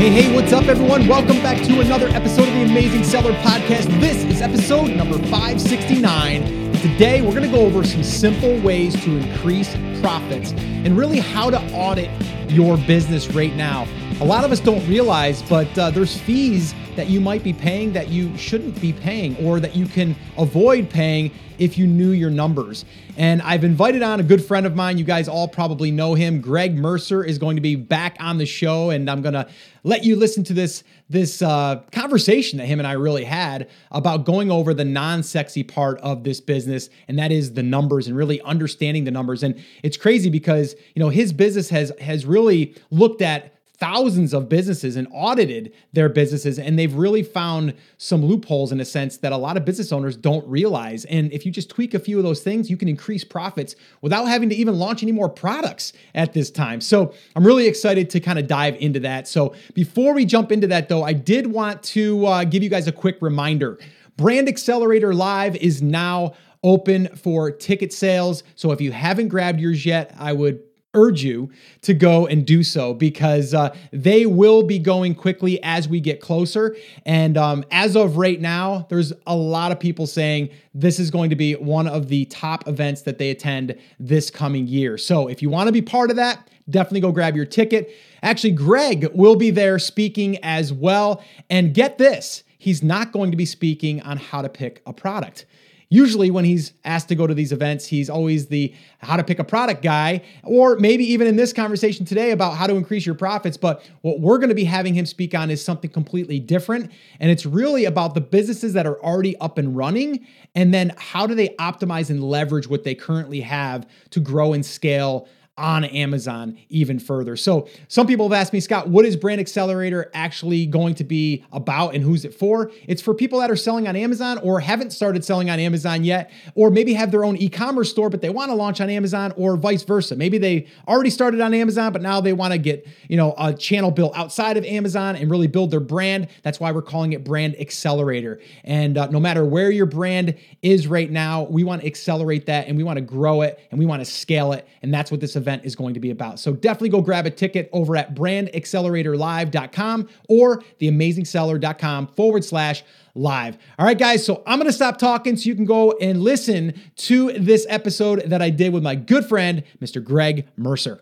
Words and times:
Hey, 0.00 0.08
hey, 0.08 0.34
what's 0.34 0.50
up, 0.54 0.64
everyone? 0.64 1.06
Welcome 1.06 1.42
back 1.42 1.58
to 1.58 1.80
another 1.80 2.08
episode 2.08 2.48
of 2.48 2.54
the 2.54 2.62
Amazing 2.62 3.04
Seller 3.04 3.34
Podcast. 3.42 4.00
This 4.00 4.24
is 4.24 4.40
episode 4.40 4.92
number 4.92 5.18
569. 5.18 6.72
Today, 6.76 7.20
we're 7.20 7.34
going 7.34 7.42
to 7.42 7.54
go 7.54 7.66
over 7.66 7.84
some 7.84 8.02
simple 8.02 8.58
ways 8.60 8.94
to 9.04 9.18
increase 9.18 9.76
profits 10.00 10.52
and 10.52 10.96
really 10.96 11.18
how 11.18 11.50
to 11.50 11.60
audit 11.74 12.08
your 12.50 12.78
business 12.78 13.28
right 13.34 13.54
now. 13.56 13.86
A 14.20 14.24
lot 14.24 14.44
of 14.44 14.52
us 14.52 14.60
don't 14.60 14.86
realize, 14.86 15.40
but 15.40 15.78
uh, 15.78 15.90
there's 15.90 16.14
fees 16.14 16.74
that 16.94 17.08
you 17.08 17.22
might 17.22 17.42
be 17.42 17.54
paying 17.54 17.90
that 17.94 18.08
you 18.08 18.36
shouldn't 18.36 18.78
be 18.78 18.92
paying 18.92 19.34
or 19.46 19.60
that 19.60 19.74
you 19.74 19.86
can 19.86 20.14
avoid 20.36 20.90
paying 20.90 21.30
if 21.58 21.78
you 21.78 21.86
knew 21.86 22.10
your 22.10 22.28
numbers. 22.28 22.84
And 23.16 23.40
I've 23.40 23.64
invited 23.64 24.02
on 24.02 24.20
a 24.20 24.22
good 24.22 24.44
friend 24.44 24.66
of 24.66 24.76
mine. 24.76 24.98
You 24.98 25.04
guys 25.04 25.26
all 25.26 25.48
probably 25.48 25.90
know 25.90 26.12
him. 26.12 26.42
Greg 26.42 26.76
Mercer 26.76 27.24
is 27.24 27.38
going 27.38 27.56
to 27.56 27.62
be 27.62 27.76
back 27.76 28.18
on 28.20 28.36
the 28.36 28.44
show, 28.44 28.90
and 28.90 29.08
I'm 29.08 29.22
going 29.22 29.32
to 29.32 29.48
let 29.84 30.04
you 30.04 30.16
listen 30.16 30.44
to 30.44 30.52
this 30.52 30.84
this 31.08 31.40
uh, 31.40 31.82
conversation 31.90 32.58
that 32.58 32.66
him 32.66 32.78
and 32.78 32.86
I 32.86 32.92
really 32.92 33.24
had 33.24 33.70
about 33.90 34.26
going 34.26 34.50
over 34.50 34.74
the 34.74 34.84
non-sexy 34.84 35.62
part 35.62 35.98
of 36.00 36.24
this 36.24 36.42
business, 36.42 36.90
and 37.08 37.18
that 37.18 37.32
is 37.32 37.54
the 37.54 37.62
numbers 37.62 38.06
and 38.06 38.14
really 38.14 38.42
understanding 38.42 39.04
the 39.04 39.10
numbers. 39.10 39.42
And 39.42 39.58
it's 39.82 39.96
crazy 39.96 40.28
because 40.28 40.76
you 40.94 41.00
know 41.00 41.08
his 41.08 41.32
business 41.32 41.70
has 41.70 41.90
has 42.02 42.26
really 42.26 42.76
looked 42.90 43.22
at 43.22 43.54
thousands 43.80 44.34
of 44.34 44.46
businesses 44.48 44.94
and 44.94 45.08
audited 45.10 45.72
their 45.94 46.10
businesses 46.10 46.58
and 46.58 46.78
they've 46.78 46.94
really 46.94 47.22
found 47.22 47.74
some 47.96 48.22
loopholes 48.22 48.72
in 48.72 48.78
a 48.78 48.84
sense 48.84 49.16
that 49.16 49.32
a 49.32 49.36
lot 49.36 49.56
of 49.56 49.64
business 49.64 49.90
owners 49.90 50.16
don't 50.16 50.46
realize. 50.46 51.06
And 51.06 51.32
if 51.32 51.46
you 51.46 51.50
just 51.50 51.70
tweak 51.70 51.94
a 51.94 51.98
few 51.98 52.18
of 52.18 52.22
those 52.22 52.42
things 52.42 52.68
you 52.68 52.76
can 52.76 52.88
increase 52.88 53.24
profits 53.24 53.74
without 54.02 54.26
having 54.26 54.50
to 54.50 54.54
even 54.54 54.78
launch 54.78 55.02
any 55.02 55.12
more 55.12 55.30
products 55.30 55.94
at 56.14 56.34
this 56.34 56.50
time. 56.50 56.82
So 56.82 57.14
i'm 57.34 57.44
really 57.44 57.66
excited 57.66 58.10
to 58.10 58.20
kind 58.20 58.38
of 58.38 58.46
dive 58.46 58.76
into 58.76 59.00
that. 59.00 59.26
So 59.26 59.54
before 59.72 60.12
we 60.12 60.26
jump 60.26 60.52
into 60.52 60.66
that 60.66 60.90
though 60.90 61.02
i 61.02 61.14
did 61.14 61.46
want 61.46 61.82
to 61.84 62.26
uh, 62.26 62.44
give 62.44 62.62
you 62.62 62.68
guys 62.68 62.86
a 62.86 62.92
quick 62.92 63.16
reminder. 63.22 63.78
Brand 64.18 64.46
accelerator 64.46 65.14
live 65.14 65.56
is 65.56 65.80
now 65.80 66.34
open 66.62 67.08
for 67.16 67.50
ticket 67.50 67.90
sales. 67.90 68.42
So 68.54 68.72
if 68.72 68.82
you 68.82 68.92
haven't 68.92 69.28
grabbed 69.28 69.58
yours 69.58 69.86
yet 69.86 70.14
i 70.18 70.34
would 70.34 70.60
urge 70.94 71.22
you 71.22 71.50
to 71.82 71.94
go 71.94 72.26
and 72.26 72.44
do 72.44 72.62
so 72.62 72.92
because 72.92 73.54
uh, 73.54 73.74
they 73.92 74.26
will 74.26 74.62
be 74.62 74.78
going 74.78 75.14
quickly 75.14 75.62
as 75.62 75.88
we 75.88 76.00
get 76.00 76.20
closer. 76.20 76.76
And 77.06 77.36
um, 77.36 77.64
as 77.70 77.96
of 77.96 78.16
right 78.16 78.40
now, 78.40 78.86
there's 78.88 79.12
a 79.26 79.36
lot 79.36 79.70
of 79.72 79.78
people 79.78 80.06
saying 80.06 80.50
this 80.74 80.98
is 80.98 81.10
going 81.10 81.30
to 81.30 81.36
be 81.36 81.54
one 81.54 81.86
of 81.86 82.08
the 82.08 82.24
top 82.26 82.66
events 82.66 83.02
that 83.02 83.18
they 83.18 83.30
attend 83.30 83.76
this 83.98 84.30
coming 84.30 84.66
year. 84.66 84.98
So 84.98 85.28
if 85.28 85.42
you 85.42 85.50
want 85.50 85.68
to 85.68 85.72
be 85.72 85.82
part 85.82 86.10
of 86.10 86.16
that, 86.16 86.48
definitely 86.68 87.00
go 87.00 87.12
grab 87.12 87.36
your 87.36 87.46
ticket. 87.46 87.90
Actually, 88.22 88.52
Greg 88.52 89.08
will 89.14 89.36
be 89.36 89.50
there 89.50 89.78
speaking 89.78 90.38
as 90.42 90.72
well. 90.72 91.22
And 91.48 91.72
get 91.72 91.98
this, 91.98 92.42
he's 92.58 92.82
not 92.82 93.12
going 93.12 93.30
to 93.30 93.36
be 93.36 93.46
speaking 93.46 94.00
on 94.02 94.16
how 94.16 94.42
to 94.42 94.48
pick 94.48 94.82
a 94.86 94.92
product. 94.92 95.46
Usually, 95.92 96.30
when 96.30 96.44
he's 96.44 96.72
asked 96.84 97.08
to 97.08 97.16
go 97.16 97.26
to 97.26 97.34
these 97.34 97.50
events, 97.50 97.84
he's 97.84 98.08
always 98.08 98.46
the 98.46 98.72
how 98.98 99.16
to 99.16 99.24
pick 99.24 99.40
a 99.40 99.44
product 99.44 99.82
guy, 99.82 100.22
or 100.44 100.76
maybe 100.76 101.04
even 101.12 101.26
in 101.26 101.34
this 101.34 101.52
conversation 101.52 102.06
today 102.06 102.30
about 102.30 102.54
how 102.54 102.68
to 102.68 102.76
increase 102.76 103.04
your 103.04 103.16
profits. 103.16 103.56
But 103.56 103.82
what 104.02 104.20
we're 104.20 104.38
going 104.38 104.50
to 104.50 104.54
be 104.54 104.62
having 104.62 104.94
him 104.94 105.04
speak 105.04 105.34
on 105.34 105.50
is 105.50 105.64
something 105.64 105.90
completely 105.90 106.38
different. 106.38 106.92
And 107.18 107.28
it's 107.28 107.44
really 107.44 107.86
about 107.86 108.14
the 108.14 108.20
businesses 108.20 108.72
that 108.74 108.86
are 108.86 109.02
already 109.02 109.36
up 109.38 109.58
and 109.58 109.76
running, 109.76 110.24
and 110.54 110.72
then 110.72 110.92
how 110.96 111.26
do 111.26 111.34
they 111.34 111.48
optimize 111.58 112.08
and 112.08 112.22
leverage 112.22 112.68
what 112.68 112.84
they 112.84 112.94
currently 112.94 113.40
have 113.40 113.84
to 114.10 114.20
grow 114.20 114.52
and 114.52 114.64
scale 114.64 115.26
on 115.56 115.84
Amazon 115.84 116.58
even 116.68 116.98
further. 116.98 117.36
So, 117.36 117.68
some 117.88 118.06
people 118.06 118.26
have 118.28 118.32
asked 118.32 118.52
me, 118.52 118.60
Scott, 118.60 118.88
what 118.88 119.04
is 119.04 119.14
Brand 119.14 119.40
Accelerator 119.40 120.10
actually 120.14 120.64
going 120.64 120.94
to 120.94 121.04
be 121.04 121.44
about 121.52 121.94
and 121.94 122.02
who's 122.02 122.24
it 122.24 122.34
for? 122.34 122.70
It's 122.86 123.02
for 123.02 123.14
people 123.14 123.40
that 123.40 123.50
are 123.50 123.56
selling 123.56 123.86
on 123.86 123.94
Amazon 123.94 124.38
or 124.38 124.60
haven't 124.60 124.90
started 124.90 125.24
selling 125.24 125.50
on 125.50 125.58
Amazon 125.58 126.02
yet, 126.02 126.30
or 126.54 126.70
maybe 126.70 126.94
have 126.94 127.10
their 127.10 127.24
own 127.24 127.36
e 127.36 127.48
commerce 127.48 127.90
store, 127.90 128.08
but 128.08 128.22
they 128.22 128.30
want 128.30 128.50
to 128.50 128.54
launch 128.54 128.80
on 128.80 128.88
Amazon, 128.88 129.32
or 129.36 129.56
vice 129.56 129.82
versa. 129.82 130.16
Maybe 130.16 130.38
they 130.38 130.66
already 130.88 131.10
started 131.10 131.40
on 131.40 131.52
Amazon, 131.52 131.92
but 131.92 132.00
now 132.00 132.20
they 132.20 132.32
want 132.32 132.52
to 132.52 132.58
get, 132.58 132.86
you 133.08 133.16
know, 133.16 133.34
a 133.36 133.52
channel 133.52 133.90
built 133.90 134.16
outside 134.16 134.56
of 134.56 134.64
Amazon 134.64 135.16
and 135.16 135.30
really 135.30 135.46
build 135.46 135.70
their 135.70 135.80
brand. 135.80 136.28
That's 136.42 136.58
why 136.58 136.72
we're 136.72 136.82
calling 136.82 137.12
it 137.12 137.22
Brand 137.22 137.60
Accelerator. 137.60 138.40
And 138.64 138.96
uh, 138.96 139.08
no 139.08 139.20
matter 139.20 139.44
where 139.44 139.70
your 139.70 139.86
brand 139.86 140.36
is 140.62 140.86
right 140.86 141.10
now, 141.10 141.42
we 141.42 141.64
want 141.64 141.82
to 141.82 141.86
accelerate 141.86 142.46
that 142.46 142.66
and 142.68 142.76
we 142.76 142.82
want 142.82 142.96
to 142.96 143.02
grow 143.02 143.42
it 143.42 143.60
and 143.70 143.78
we 143.78 143.84
want 143.84 144.00
to 144.00 144.10
scale 144.10 144.52
it. 144.52 144.66
And 144.82 144.94
that's 144.94 145.10
what 145.10 145.20
this 145.20 145.36
event 145.36 145.49
event 145.50 145.64
is 145.64 145.74
going 145.74 145.94
to 145.94 146.00
be 146.00 146.10
about. 146.10 146.38
So 146.38 146.52
definitely 146.52 146.90
go 146.90 147.00
grab 147.00 147.26
a 147.26 147.30
ticket 147.30 147.68
over 147.72 147.96
at 147.96 148.14
brandacceleratorlive.com 148.14 150.08
or 150.28 150.62
theamazingseller.com 150.80 152.06
forward 152.08 152.44
slash 152.44 152.84
live. 153.14 153.58
All 153.78 153.86
right, 153.86 153.98
guys. 153.98 154.24
So 154.24 154.42
I'm 154.46 154.58
going 154.58 154.68
to 154.68 154.72
stop 154.72 154.98
talking 154.98 155.36
so 155.36 155.48
you 155.48 155.54
can 155.54 155.64
go 155.64 155.92
and 156.00 156.22
listen 156.22 156.80
to 156.96 157.32
this 157.32 157.66
episode 157.68 158.22
that 158.26 158.40
I 158.40 158.50
did 158.50 158.72
with 158.72 158.82
my 158.82 158.94
good 158.94 159.24
friend, 159.24 159.64
Mr. 159.80 160.02
Greg 160.02 160.46
Mercer. 160.56 161.00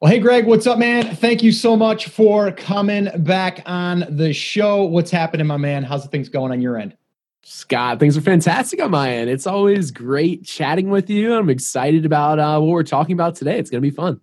Well, 0.00 0.12
hey, 0.12 0.20
Greg, 0.20 0.46
what's 0.46 0.66
up, 0.66 0.78
man? 0.78 1.16
Thank 1.16 1.42
you 1.42 1.50
so 1.50 1.76
much 1.76 2.06
for 2.06 2.52
coming 2.52 3.08
back 3.16 3.62
on 3.66 4.04
the 4.08 4.32
show. 4.32 4.84
What's 4.84 5.10
happening, 5.10 5.46
my 5.46 5.56
man? 5.56 5.82
How's 5.82 6.04
the 6.04 6.08
things 6.08 6.28
going 6.28 6.52
on 6.52 6.60
your 6.60 6.78
end? 6.78 6.96
Scott, 7.50 7.98
things 7.98 8.14
are 8.14 8.20
fantastic 8.20 8.78
on 8.82 8.90
my 8.90 9.10
end. 9.10 9.30
It's 9.30 9.46
always 9.46 9.90
great 9.90 10.44
chatting 10.44 10.90
with 10.90 11.08
you. 11.08 11.32
I'm 11.32 11.48
excited 11.48 12.04
about 12.04 12.38
uh, 12.38 12.60
what 12.60 12.68
we're 12.68 12.82
talking 12.82 13.14
about 13.14 13.36
today. 13.36 13.58
It's 13.58 13.70
going 13.70 13.82
to 13.82 13.90
be 13.90 13.94
fun. 13.94 14.20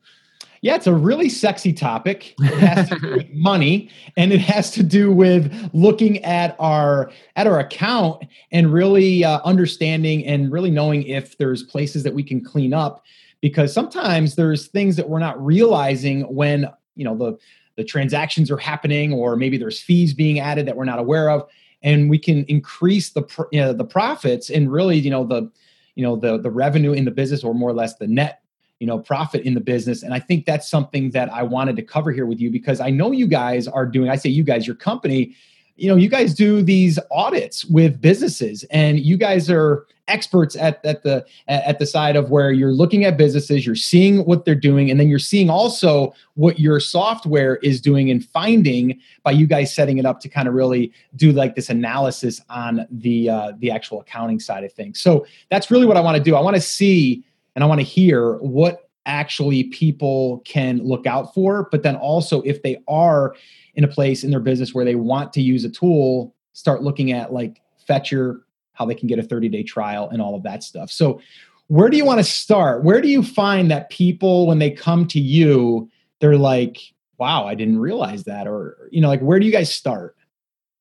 Yeah, 0.62 0.76
it's 0.76 0.86
a 0.86 0.94
really 0.94 1.30
sexy 1.30 1.74
topic. 1.74 2.36
It 2.40 2.54
has 2.60 2.88
to 2.90 3.00
do 3.00 3.16
with 3.16 3.34
money, 3.34 3.90
and 4.16 4.32
it 4.32 4.42
has 4.42 4.70
to 4.72 4.84
do 4.84 5.12
with 5.12 5.52
looking 5.74 6.24
at 6.24 6.56
our 6.60 7.12
at 7.36 7.48
our 7.48 7.60
account 7.60 8.24
and 8.52 8.72
really 8.72 9.24
uh, 9.24 9.40
understanding 9.44 10.24
and 10.28 10.52
really 10.52 10.70
knowing 10.70 11.02
if 11.04 11.36
there's 11.40 11.64
places 11.64 12.04
that 12.04 12.14
we 12.14 12.22
can 12.22 12.44
clean 12.44 12.76
up. 12.76 13.04
Because 13.42 13.74
sometimes 13.74 14.36
there's 14.36 14.68
things 14.68 14.98
that 14.98 15.10
we're 15.10 15.18
not 15.18 15.44
realizing 15.44 16.22
when 16.34 16.68
you 16.96 17.04
know 17.04 17.18
the 17.18 17.40
the 17.76 17.84
transactions 17.84 18.52
are 18.52 18.58
happening, 18.58 19.14
or 19.14 19.36
maybe 19.36 19.58
there's 19.58 19.82
fees 19.82 20.14
being 20.14 20.40
added 20.40 20.68
that 20.68 20.78
we're 20.78 20.86
not 20.86 21.00
aware 21.00 21.32
of 21.32 21.48
and 21.86 22.10
we 22.10 22.18
can 22.18 22.44
increase 22.46 23.12
the 23.12 23.24
you 23.54 23.62
know, 23.62 23.72
the 23.72 23.86
profits 23.86 24.50
and 24.50 24.70
really 24.70 24.98
you 24.98 25.10
know 25.10 25.24
the 25.24 25.50
you 25.94 26.04
know 26.04 26.18
the 26.18 26.38
the 26.38 26.52
revenue 26.52 26.92
in 26.92 27.06
the 27.06 27.12
business 27.12 27.44
or 27.44 27.54
more 27.54 27.70
or 27.70 27.74
less 27.74 27.96
the 27.96 28.08
net 28.08 28.42
you 28.80 28.88
know 28.88 29.00
profit 29.00 29.44
in 29.44 29.54
the 29.54 29.62
business. 29.62 30.04
And 30.04 30.14
i 30.14 30.20
think 30.20 30.46
that's 30.46 30.70
something 30.70 31.12
that 31.12 31.32
i 31.32 31.44
wanted 31.44 31.78
to 31.78 31.84
cover 31.84 32.12
here 32.12 32.26
with 32.26 32.42
you 32.42 32.52
because 32.52 32.82
i 32.82 32.90
know 32.90 33.12
you 33.14 33.28
guys 33.28 33.68
are 33.70 33.86
doing 33.86 34.10
i 34.10 34.18
say 34.18 34.30
you 34.30 34.44
guys 34.44 34.68
your 34.68 34.76
company 34.76 35.36
you 35.76 35.90
know 35.90 35.96
you 35.96 36.10
guys 36.10 36.34
do 36.34 36.62
these 36.62 37.00
audits 37.12 37.66
with 37.66 38.02
businesses 38.02 38.64
and 38.72 39.00
you 39.00 39.18
guys 39.18 39.50
are 39.50 39.86
experts 40.08 40.56
at, 40.56 40.84
at 40.86 41.02
the 41.02 41.26
at 41.48 41.80
the 41.80 41.86
side 41.86 42.16
of 42.16 42.30
where 42.30 42.52
you're 42.52 42.72
looking 42.72 43.06
at 43.06 43.18
businesses 43.18 43.66
you're 43.66 43.76
seeing 43.76 44.24
what 44.26 44.46
they're 44.46 44.54
doing 44.54 44.92
and 44.92 45.00
then 45.00 45.08
you're 45.08 45.18
seeing 45.18 45.50
also 45.50 46.14
what 46.36 46.60
your 46.60 46.80
software 46.80 47.56
is 47.58 47.82
doing 47.82 48.12
and 48.12 48.24
finding 48.24 49.00
by 49.24 49.32
you 49.32 49.48
guys 49.48 49.74
setting 49.74 49.98
it 49.98 50.06
up 50.06 50.20
to 50.20 50.30
kind 50.30 50.48
of 50.48 50.54
really 50.54 50.92
do 51.16 51.32
like 51.32 51.56
this 51.56 51.70
analysis 51.70 52.40
on 52.50 52.86
the 52.92 53.30
uh, 53.30 53.54
the 53.58 53.72
actual 53.72 54.02
accounting 54.02 54.40
side 54.40 54.64
of 54.64 54.72
things. 54.72 55.02
So 55.02 55.26
that's 55.50 55.72
really 55.72 55.86
what 55.86 55.98
i 55.98 56.02
want 56.02 56.18
to 56.18 56.24
do. 56.24 56.36
I 56.36 56.42
want 56.42 56.56
to 56.56 56.62
see 56.62 57.24
and 57.56 57.64
i 57.64 57.68
want 57.68 57.80
to 57.80 57.86
hear 57.86 58.36
what 58.38 58.90
actually 59.08 59.66
people 59.66 60.42
can 60.46 60.80
look 60.80 61.06
out 61.06 61.34
for 61.34 61.68
but 61.72 61.84
then 61.84 61.96
also 61.96 62.42
if 62.42 62.64
they 62.64 62.82
are 62.88 63.36
in 63.76 63.84
a 63.84 63.88
place 63.88 64.24
in 64.24 64.32
their 64.32 64.40
business 64.40 64.74
where 64.74 64.86
they 64.86 64.96
want 64.96 65.34
to 65.34 65.42
use 65.42 65.64
a 65.66 65.70
tool 65.70 66.34
start 66.54 66.82
looking 66.82 67.12
at 67.12 67.34
like 67.34 67.62
fetcher 67.86 68.42
how 68.74 68.86
they 68.86 68.96
can 68.96 69.08
get 69.08 69.20
a 69.20 69.24
30 69.24 69.50
day 69.50 69.64
trial 69.64 70.10
and 70.10 70.22
all 70.22 70.36
of 70.36 70.44
that 70.44 70.64
stuff. 70.64 70.92
So, 70.92 71.22
where 71.68 71.90
do 71.90 71.98
you 71.98 72.06
want 72.06 72.20
to 72.20 72.24
start? 72.24 72.84
Where 72.84 73.02
do 73.02 73.08
you 73.08 73.24
find 73.24 73.72
that 73.72 73.90
people, 73.90 74.46
when 74.46 74.60
they 74.60 74.70
come 74.70 75.08
to 75.08 75.20
you, 75.20 75.90
they're 76.20 76.38
like, 76.38 76.78
wow, 77.18 77.48
I 77.48 77.56
didn't 77.56 77.80
realize 77.80 78.26
that? 78.26 78.48
Or, 78.48 78.88
you 78.92 79.02
know, 79.02 79.08
like, 79.08 79.22
where 79.22 79.40
do 79.40 79.48
you 79.48 79.52
guys 79.52 79.74
start? 79.74 80.16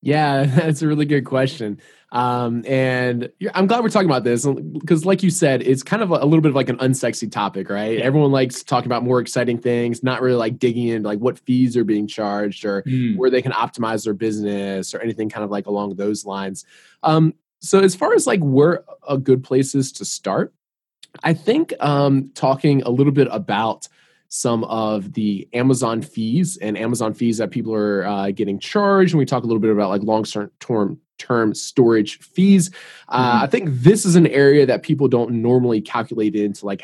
Yeah, 0.05 0.43
that's 0.45 0.83
a 0.83 0.87
really 0.87 1.05
good 1.05 1.25
question. 1.25 1.81
Um, 2.11 2.63
and 2.67 3.29
I'm 3.55 3.65
glad 3.65 3.81
we're 3.81 3.89
talking 3.89 4.07
about 4.07 4.23
this 4.23 4.45
because, 4.45 5.03
like 5.03 5.23
you 5.23 5.31
said, 5.31 5.63
it's 5.63 5.81
kind 5.81 6.03
of 6.03 6.11
a 6.11 6.23
little 6.23 6.41
bit 6.41 6.49
of 6.49 6.55
like 6.55 6.69
an 6.69 6.77
unsexy 6.77 7.29
topic, 7.29 7.69
right? 7.69 7.97
Yeah. 7.97 8.05
Everyone 8.05 8.31
likes 8.31 8.63
talking 8.63 8.85
about 8.85 9.03
more 9.03 9.19
exciting 9.19 9.57
things, 9.57 10.03
not 10.03 10.21
really 10.21 10.37
like 10.37 10.59
digging 10.59 10.87
into 10.89 11.09
like 11.09 11.19
what 11.19 11.39
fees 11.39 11.75
are 11.75 11.83
being 11.83 12.07
charged 12.07 12.63
or 12.63 12.83
mm. 12.83 13.17
where 13.17 13.31
they 13.31 13.41
can 13.41 13.51
optimize 13.51 14.05
their 14.05 14.13
business 14.13 14.93
or 14.93 14.99
anything 14.99 15.27
kind 15.27 15.43
of 15.43 15.49
like 15.49 15.65
along 15.65 15.95
those 15.95 16.23
lines. 16.23 16.65
Um, 17.01 17.33
so 17.59 17.79
as 17.79 17.95
far 17.95 18.13
as 18.13 18.27
like 18.27 18.41
where 18.41 18.83
a 19.09 19.17
good 19.17 19.43
places 19.43 19.91
to 19.93 20.05
start, 20.05 20.53
I 21.23 21.33
think 21.33 21.73
um, 21.79 22.29
talking 22.35 22.83
a 22.83 22.89
little 22.89 23.13
bit 23.13 23.27
about 23.31 23.87
some 24.27 24.63
of 24.65 25.13
the 25.13 25.47
Amazon 25.53 26.01
fees 26.01 26.57
and 26.57 26.77
Amazon 26.77 27.13
fees 27.13 27.37
that 27.37 27.51
people 27.51 27.73
are 27.73 28.05
uh, 28.05 28.31
getting 28.31 28.59
charged. 28.59 29.13
And 29.13 29.19
we 29.19 29.25
talk 29.25 29.43
a 29.43 29.47
little 29.47 29.59
bit 29.59 29.71
about 29.71 29.89
like 29.89 30.03
long 30.03 30.25
term 30.59 30.99
term 31.17 31.53
storage 31.53 32.19
fees. 32.19 32.69
Uh, 33.07 33.35
mm-hmm. 33.35 33.43
I 33.43 33.47
think 33.47 33.69
this 33.69 34.05
is 34.05 34.15
an 34.15 34.27
area 34.27 34.65
that 34.65 34.83
people 34.83 35.07
don't 35.07 35.41
normally 35.41 35.81
calculate 35.81 36.35
into 36.35 36.65
like 36.65 36.83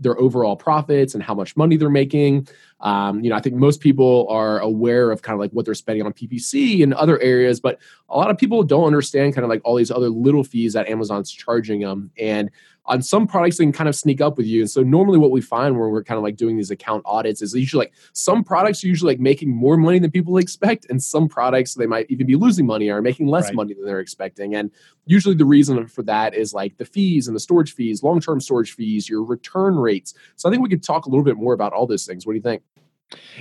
their 0.00 0.18
overall 0.20 0.56
profits 0.56 1.14
and 1.14 1.22
how 1.22 1.34
much 1.34 1.56
money 1.56 1.76
they're 1.76 1.88
making. 1.88 2.46
Um, 2.80 3.22
you 3.22 3.30
know, 3.30 3.36
I 3.36 3.40
think 3.40 3.56
most 3.56 3.80
people 3.80 4.26
are 4.28 4.58
aware 4.58 5.10
of 5.10 5.22
kind 5.22 5.34
of 5.34 5.40
like 5.40 5.50
what 5.52 5.64
they're 5.64 5.74
spending 5.74 6.04
on 6.04 6.12
PPC 6.12 6.82
and 6.82 6.94
other 6.94 7.18
areas, 7.20 7.60
but 7.60 7.78
a 8.08 8.16
lot 8.16 8.30
of 8.30 8.38
people 8.38 8.62
don't 8.62 8.84
understand 8.84 9.34
kind 9.34 9.44
of 9.44 9.50
like 9.50 9.60
all 9.64 9.76
these 9.76 9.90
other 9.90 10.08
little 10.08 10.44
fees 10.44 10.72
that 10.74 10.88
Amazon's 10.88 11.30
charging 11.30 11.80
them. 11.80 12.10
And 12.18 12.50
on 12.90 13.00
some 13.00 13.26
products 13.26 13.56
they 13.56 13.64
can 13.64 13.72
kind 13.72 13.88
of 13.88 13.94
sneak 13.94 14.20
up 14.20 14.36
with 14.36 14.46
you. 14.46 14.60
And 14.60 14.70
so 14.70 14.82
normally 14.82 15.16
what 15.16 15.30
we 15.30 15.40
find 15.40 15.78
when 15.78 15.90
we're 15.90 16.02
kind 16.04 16.18
of 16.18 16.24
like 16.24 16.36
doing 16.36 16.56
these 16.56 16.70
account 16.70 17.02
audits 17.06 17.40
is 17.40 17.54
usually 17.54 17.86
like 17.86 17.94
some 18.12 18.44
products 18.44 18.84
are 18.84 18.88
usually 18.88 19.14
like 19.14 19.20
making 19.20 19.48
more 19.48 19.76
money 19.76 19.98
than 19.98 20.10
people 20.10 20.36
expect, 20.36 20.86
and 20.90 21.02
some 21.02 21.28
products 21.28 21.74
they 21.74 21.86
might 21.86 22.06
even 22.10 22.26
be 22.26 22.36
losing 22.36 22.66
money 22.66 22.90
or 22.90 23.00
making 23.00 23.28
less 23.28 23.46
right. 23.46 23.54
money 23.54 23.74
than 23.74 23.86
they're 23.86 24.00
expecting. 24.00 24.54
And 24.54 24.70
usually 25.06 25.36
the 25.36 25.44
reason 25.46 25.86
for 25.86 26.02
that 26.02 26.34
is 26.34 26.52
like 26.52 26.76
the 26.76 26.84
fees 26.84 27.28
and 27.28 27.34
the 27.34 27.40
storage 27.40 27.72
fees, 27.74 28.02
long-term 28.02 28.40
storage 28.40 28.72
fees, 28.72 29.08
your 29.08 29.22
return 29.22 29.76
rates. 29.76 30.12
So 30.36 30.48
I 30.48 30.52
think 30.52 30.62
we 30.62 30.68
could 30.68 30.82
talk 30.82 31.06
a 31.06 31.08
little 31.08 31.24
bit 31.24 31.36
more 31.36 31.54
about 31.54 31.72
all 31.72 31.86
those 31.86 32.04
things. 32.04 32.26
What 32.26 32.32
do 32.32 32.36
you 32.36 32.42
think? 32.42 32.62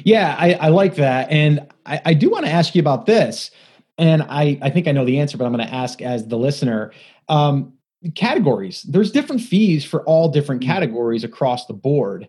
Yeah, 0.03 0.35
I, 0.37 0.53
I 0.53 0.67
like 0.69 0.95
that. 0.95 1.29
And 1.29 1.67
I, 1.85 2.01
I 2.05 2.13
do 2.13 2.29
want 2.29 2.45
to 2.45 2.51
ask 2.51 2.75
you 2.75 2.81
about 2.81 3.07
this. 3.07 3.51
And 3.97 4.23
I, 4.23 4.59
I 4.61 4.69
think 4.69 4.87
I 4.87 4.91
know 4.91 5.05
the 5.05 5.19
answer, 5.19 5.37
but 5.37 5.45
I'm 5.45 5.53
going 5.53 5.67
to 5.67 5.73
ask 5.73 6.01
as 6.01 6.27
the 6.27 6.37
listener. 6.37 6.91
Um, 7.27 7.73
categories. 8.15 8.83
There's 8.83 9.11
different 9.11 9.41
fees 9.41 9.83
for 9.83 10.03
all 10.03 10.29
different 10.29 10.61
mm-hmm. 10.61 10.71
categories 10.71 11.23
across 11.23 11.65
the 11.65 11.73
board. 11.73 12.27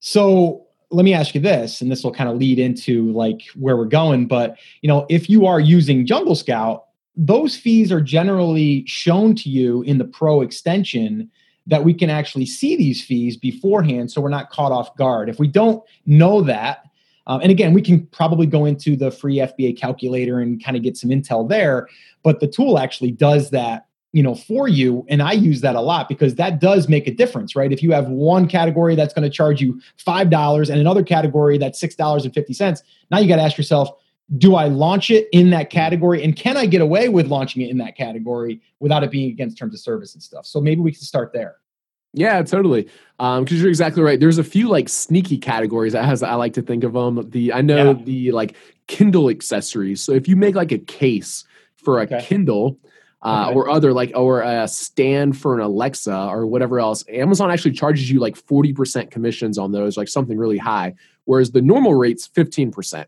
So 0.00 0.66
let 0.90 1.04
me 1.04 1.14
ask 1.14 1.34
you 1.34 1.40
this, 1.40 1.80
and 1.80 1.90
this 1.90 2.04
will 2.04 2.12
kind 2.12 2.28
of 2.28 2.36
lead 2.36 2.58
into 2.58 3.10
like 3.12 3.42
where 3.54 3.76
we're 3.76 3.84
going. 3.84 4.26
But 4.26 4.58
you 4.82 4.88
know, 4.88 5.06
if 5.08 5.30
you 5.30 5.46
are 5.46 5.60
using 5.60 6.06
Jungle 6.06 6.34
Scout, 6.34 6.84
those 7.16 7.56
fees 7.56 7.92
are 7.92 8.00
generally 8.00 8.84
shown 8.86 9.34
to 9.36 9.48
you 9.48 9.82
in 9.82 9.98
the 9.98 10.04
pro 10.04 10.40
extension 10.40 11.30
that 11.66 11.84
we 11.84 11.94
can 11.94 12.10
actually 12.10 12.46
see 12.46 12.74
these 12.74 13.04
fees 13.04 13.36
beforehand 13.36 14.10
so 14.10 14.20
we're 14.20 14.28
not 14.28 14.50
caught 14.50 14.72
off 14.72 14.96
guard. 14.96 15.28
If 15.28 15.38
we 15.38 15.46
don't 15.46 15.82
know 16.06 16.40
that, 16.42 16.84
um, 17.28 17.40
and 17.40 17.52
again, 17.52 17.72
we 17.72 17.82
can 17.82 18.06
probably 18.06 18.46
go 18.46 18.64
into 18.64 18.96
the 18.96 19.10
free 19.10 19.36
FBA 19.36 19.78
calculator 19.78 20.40
and 20.40 20.62
kind 20.62 20.76
of 20.76 20.82
get 20.82 20.96
some 20.96 21.10
intel 21.10 21.48
there, 21.48 21.88
but 22.24 22.40
the 22.40 22.48
tool 22.48 22.78
actually 22.78 23.12
does 23.12 23.50
that 23.50 23.86
you 24.12 24.22
know 24.22 24.34
for 24.34 24.68
you 24.68 25.04
and 25.08 25.22
i 25.22 25.32
use 25.32 25.60
that 25.60 25.74
a 25.74 25.80
lot 25.80 26.08
because 26.08 26.34
that 26.36 26.60
does 26.60 26.88
make 26.88 27.06
a 27.06 27.14
difference 27.14 27.56
right 27.56 27.72
if 27.72 27.82
you 27.82 27.92
have 27.92 28.08
one 28.08 28.46
category 28.46 28.94
that's 28.94 29.14
going 29.14 29.22
to 29.22 29.30
charge 29.30 29.60
you 29.60 29.80
five 29.96 30.30
dollars 30.30 30.70
and 30.70 30.80
another 30.80 31.02
category 31.02 31.58
that's 31.58 31.80
six 31.80 31.94
dollars 31.94 32.24
and 32.24 32.34
fifty 32.34 32.52
cents 32.52 32.82
now 33.10 33.18
you 33.18 33.28
got 33.28 33.36
to 33.36 33.42
ask 33.42 33.56
yourself 33.56 33.90
do 34.38 34.54
i 34.54 34.66
launch 34.66 35.10
it 35.10 35.28
in 35.32 35.50
that 35.50 35.70
category 35.70 36.22
and 36.22 36.36
can 36.36 36.56
i 36.56 36.66
get 36.66 36.80
away 36.80 37.08
with 37.08 37.26
launching 37.26 37.62
it 37.62 37.70
in 37.70 37.78
that 37.78 37.96
category 37.96 38.60
without 38.80 39.02
it 39.02 39.10
being 39.10 39.30
against 39.30 39.58
terms 39.58 39.74
of 39.74 39.80
service 39.80 40.14
and 40.14 40.22
stuff 40.22 40.46
so 40.46 40.60
maybe 40.60 40.80
we 40.80 40.92
can 40.92 41.00
start 41.00 41.32
there 41.32 41.56
yeah, 42.14 42.42
totally. 42.42 42.82
Because 43.16 43.38
um, 43.38 43.46
you're 43.48 43.68
exactly 43.68 44.02
right. 44.02 44.20
There's 44.20 44.38
a 44.38 44.44
few 44.44 44.68
like 44.68 44.88
sneaky 44.88 45.38
categories 45.38 45.94
as 45.94 46.22
I 46.22 46.34
like 46.34 46.52
to 46.54 46.62
think 46.62 46.84
of 46.84 46.92
them. 46.92 47.30
The 47.30 47.52
I 47.52 47.62
know 47.62 47.92
yeah. 47.92 48.04
the 48.04 48.32
like 48.32 48.54
Kindle 48.86 49.30
accessories. 49.30 50.02
So 50.02 50.12
if 50.12 50.28
you 50.28 50.36
make 50.36 50.54
like 50.54 50.72
a 50.72 50.78
case 50.78 51.44
for 51.76 52.00
a 52.00 52.02
okay. 52.02 52.22
Kindle, 52.22 52.78
uh, 53.22 53.46
okay. 53.48 53.54
or 53.54 53.70
other 53.70 53.92
like 53.92 54.12
or 54.14 54.40
a 54.42 54.66
stand 54.66 55.36
for 55.38 55.54
an 55.54 55.60
Alexa 55.60 56.28
or 56.28 56.46
whatever 56.46 56.80
else. 56.80 57.04
Amazon 57.08 57.50
actually 57.50 57.72
charges 57.72 58.10
you 58.10 58.18
like 58.18 58.34
40% 58.34 59.10
commissions 59.10 59.58
on 59.58 59.72
those, 59.72 59.96
like 59.96 60.08
something 60.08 60.36
really 60.36 60.58
high, 60.58 60.94
whereas 61.24 61.52
the 61.52 61.62
normal 61.62 61.94
rate's 61.94 62.28
15%. 62.28 63.06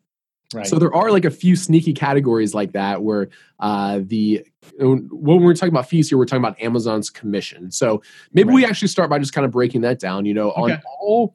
Right. 0.53 0.67
So 0.67 0.79
there 0.79 0.95
are 0.95 1.11
like 1.11 1.25
a 1.25 1.31
few 1.31 1.57
sneaky 1.57 1.93
categories 1.93 2.55
like 2.55 2.73
that 2.73 3.03
where 3.03 3.29
uh, 3.59 4.01
the 4.03 4.47
when 4.79 5.09
we're 5.43 5.55
talking 5.55 5.73
about 5.73 5.89
fees 5.89 6.09
here, 6.09 6.19
we're 6.19 6.27
talking 6.27 6.45
about 6.45 6.61
Amazon's 6.63 7.11
commission. 7.11 7.73
So 7.73 8.03
maybe 8.33 8.51
right. 8.51 8.55
we 8.55 8.65
actually 8.65 8.89
start 8.89 9.11
by 9.11 9.19
just 9.19 9.33
kind 9.33 9.45
of 9.45 9.51
breaking 9.51 9.81
that 9.81 9.99
down. 9.99 10.27
You 10.27 10.35
know, 10.35 10.53
okay. 10.53 10.75
on 10.75 10.83
all 11.01 11.35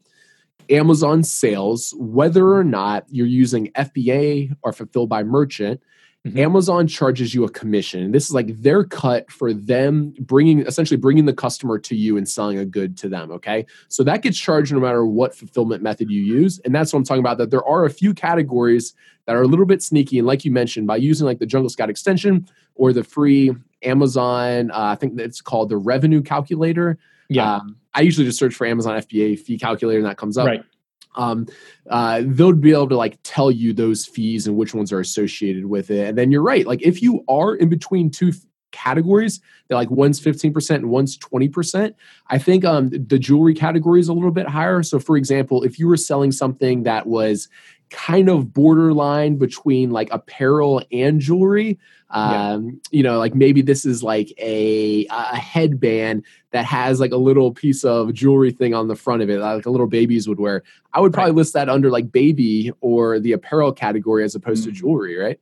Amazon 0.70 1.24
sales, 1.24 1.94
whether 1.98 2.54
or 2.54 2.64
not 2.64 3.06
you're 3.10 3.28
using 3.28 3.72
FBA 3.74 4.56
or 4.62 4.72
fulfilled 4.72 5.10
by 5.10 5.24
merchant, 5.24 5.82
Mm-hmm. 6.28 6.38
Amazon 6.38 6.86
charges 6.86 7.34
you 7.34 7.46
a 7.46 7.50
commission. 7.50 8.12
This 8.12 8.26
is 8.26 8.34
like 8.34 8.48
their 8.62 8.84
cut 8.84 9.32
for 9.32 9.54
them 9.54 10.14
bringing 10.20 10.60
essentially 10.62 10.98
bringing 10.98 11.26
the 11.26 11.34
customer 11.34 11.80
to 11.80 11.96
you 11.96 12.18
and 12.18 12.28
selling 12.28 12.58
a 12.58 12.66
good 12.66 12.98
to 12.98 13.08
them. 13.08 13.32
Okay. 13.32 13.66
So 13.88 14.04
that 14.04 14.22
gets 14.22 14.38
charged 14.38 14.74
no 14.74 14.82
matter 14.82 15.06
what 15.06 15.34
fulfillment 15.34 15.82
method 15.82 16.12
you 16.12 16.22
use. 16.22 16.60
And 16.66 16.76
that's 16.76 16.92
what 16.92 17.00
I'm 17.00 17.06
talking 17.06 17.22
about. 17.22 17.38
That 17.38 17.52
there 17.52 17.64
are 17.64 17.86
a 17.86 17.90
few 17.90 18.14
categories 18.14 18.94
that 19.28 19.36
are 19.38 19.42
a 19.42 19.48
little 19.48 19.66
bit 19.66 19.82
sneaky. 19.82 20.18
And 20.18 20.28
like 20.28 20.44
you 20.44 20.52
mentioned, 20.52 20.88
by 20.88 20.98
using 20.98 21.26
like 21.26 21.40
the 21.40 21.46
Jungle 21.46 21.70
Scout 21.70 21.90
extension 21.90 22.46
or 22.76 22.92
the 22.92 23.06
free 23.06 23.56
Amazon, 23.84 24.72
uh, 24.72 24.78
I 24.78 24.96
think 24.96 25.18
it's 25.18 25.40
called 25.40 25.70
the 25.70 25.78
revenue 25.78 26.22
calculator. 26.22 26.98
Yeah. 27.30 27.56
Um, 27.56 27.78
I 27.94 28.02
usually 28.02 28.26
just 28.26 28.40
search 28.40 28.54
for 28.54 28.68
Amazon 28.68 29.00
FBA 29.00 29.40
fee 29.40 29.58
calculator 29.58 30.00
and 30.00 30.08
that 30.08 30.18
comes 30.18 30.38
up. 30.38 30.48
Right 30.48 30.66
um, 31.16 31.48
uh, 31.90 32.22
they'll 32.26 32.54
be 32.54 32.72
able 32.72 32.90
to 32.90 32.98
like 32.98 33.18
tell 33.24 33.52
you 33.52 33.74
those 33.74 34.06
fees 34.06 34.48
and 34.48 34.56
which 34.56 34.74
ones 34.74 34.92
are 34.92 35.00
associated 35.00 35.66
with 35.66 35.92
it. 35.92 36.08
And 36.08 36.18
then 36.18 36.32
you're 36.32 36.44
right. 36.44 36.66
Like 36.66 36.82
if 36.82 37.02
you 37.02 37.24
are 37.28 37.56
in 37.56 37.70
between 37.70 38.10
two 38.10 38.32
categories, 38.72 39.40
they're 39.68 39.78
like 39.78 39.92
one's 39.92 40.20
15% 40.20 40.76
and 40.76 40.90
one's 40.90 41.18
20%. 41.18 41.94
I 42.28 42.38
think 42.38 42.66
um, 42.66 42.90
the 42.90 43.20
jewelry 43.20 43.54
category 43.54 44.00
is 44.00 44.10
a 44.10 44.14
little 44.14 44.32
bit 44.32 44.48
higher. 44.48 44.84
So 44.84 45.00
for 45.00 45.18
example, 45.18 45.64
if 45.64 45.80
you 45.80 45.88
were 45.88 45.98
selling 45.98 46.32
something 46.32 46.84
that 46.84 47.08
was 47.08 47.48
kind 47.90 48.30
of 48.30 48.54
borderline 48.54 49.38
between 49.38 49.92
like 49.92 50.10
apparel 50.12 50.84
and 50.92 51.20
jewelry, 51.20 51.80
um, 52.12 52.66
yeah. 52.66 52.72
you 52.92 53.04
know 53.04 53.20
like 53.20 53.36
maybe 53.36 53.62
this 53.62 53.86
is 53.86 54.02
like 54.02 54.34
a 54.40 55.06
a 55.12 55.36
headband 55.36 56.26
that 56.52 56.66
has 56.66 57.00
like 57.00 57.12
a 57.12 57.18
little 57.18 57.52
piece 57.52 57.84
of 57.84 58.14
jewelry 58.14 58.52
thing 58.52 58.74
on 58.74 58.88
the 58.88 58.96
front 58.96 59.22
of 59.22 59.30
it 59.30 59.40
like 59.40 59.66
a 59.66 59.70
little 59.70 59.88
babies 59.88 60.28
would 60.28 60.40
wear 60.40 60.64
i 60.94 61.00
would 61.00 61.14
probably 61.14 61.32
right. 61.32 61.38
list 61.38 61.54
that 61.54 61.70
under 61.70 61.92
like 61.92 62.12
baby 62.12 62.72
or 62.82 63.20
the 63.20 63.32
apparel 63.32 63.72
category 63.72 64.24
as 64.24 64.34
opposed 64.34 64.64
mm-hmm. 64.64 64.74
to 64.74 64.80
jewelry 64.80 65.18
right 65.18 65.40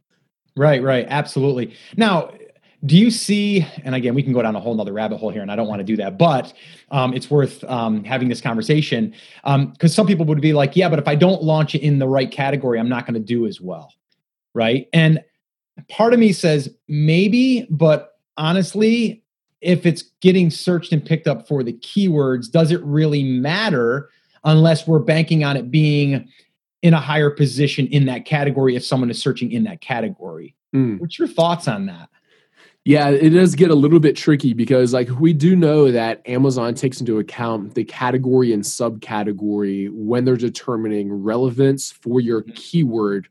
right 0.58 0.84
right 0.84 1.06
absolutely 1.10 1.74
now 1.96 2.32
do 2.86 2.96
you 2.98 3.10
see 3.10 3.66
and 3.84 3.96
again 3.96 4.14
we 4.14 4.22
can 4.22 4.34
go 4.34 4.42
down 4.42 4.56
a 4.56 4.60
whole 4.60 4.76
nother 4.76 4.94
rabbit 4.94 5.18
hole 5.18 5.32
here 5.32 5.42
and 5.42 5.52
i 5.52 5.56
don't 5.56 5.68
want 5.68 5.80
to 5.80 5.84
do 5.84 5.98
that 5.98 6.18
but 6.18 6.54
um, 6.92 7.14
it's 7.14 7.30
worth 7.30 7.64
um, 7.64 8.04
having 8.04 8.30
this 8.30 8.40
conversation 8.40 9.14
because 9.44 9.44
um, 9.44 9.88
some 9.88 10.06
people 10.06 10.26
would 10.26 10.42
be 10.42 10.54
like 10.54 10.76
yeah 10.76 10.88
but 10.88 11.00
if 11.00 11.08
i 11.08 11.16
don't 11.16 11.42
launch 11.42 11.74
it 11.74 11.82
in 11.82 11.98
the 11.98 12.08
right 12.08 12.32
category 12.32 12.80
i'm 12.80 12.90
not 12.90 13.06
going 13.06 13.16
to 13.16 13.20
do 13.20 13.48
as 13.48 13.60
well 13.60 13.94
right 14.54 14.88
and 14.94 15.24
part 15.90 16.14
of 16.14 16.20
me 16.20 16.34
says 16.34 16.70
maybe, 16.88 17.68
but 17.70 18.20
honestly, 18.38 19.24
if 19.62 19.86
it's 19.86 20.04
getting 20.22 20.50
searched 20.50 20.92
and 20.92 21.04
picked 21.04 21.28
up 21.28 21.48
for 21.48 21.64
the 21.64 21.74
keywords, 21.74 22.52
does 22.52 22.72
it 22.72 22.84
really 22.84 23.24
matter 23.24 24.10
unless 24.44 24.88
we're 24.88 25.00
banking 25.00 25.44
on 25.44 25.58
it 25.58 25.72
being 25.72 26.28
in 26.82 26.94
a 26.94 27.00
higher 27.00 27.30
position 27.30 27.88
in 27.88 28.06
that 28.06 28.26
category 28.26 28.76
if 28.76 28.86
someone 28.86 29.10
is 29.10 29.22
searching 29.22 29.52
in 29.52 29.64
that 29.64 29.82
category? 29.82 30.56
Mm. 30.76 31.00
What's 31.00 31.18
your 31.18 31.28
thoughts 31.28 31.68
on 31.68 31.88
that? 31.88 32.10
Yeah, 32.88 33.10
it 33.10 33.32
does 33.32 33.54
get 33.54 33.70
a 33.70 33.76
little 33.76 34.00
bit 34.00 34.16
tricky 34.16 34.54
because 34.54 34.94
like 34.94 35.10
we 35.20 35.34
do 35.34 35.58
know 35.58 35.92
that 35.92 36.22
Amazon 36.26 36.74
takes 36.74 37.02
into 37.02 37.20
account 37.20 37.76
the 37.76 37.84
category 37.84 38.54
and 38.54 38.64
subcategory 38.64 39.90
when 39.92 40.24
they're 40.24 40.38
determining 40.38 41.12
relevance 41.12 41.92
for 41.92 42.22
your 42.22 42.44
mm-hmm. 42.44 42.54
keyword 42.54 43.28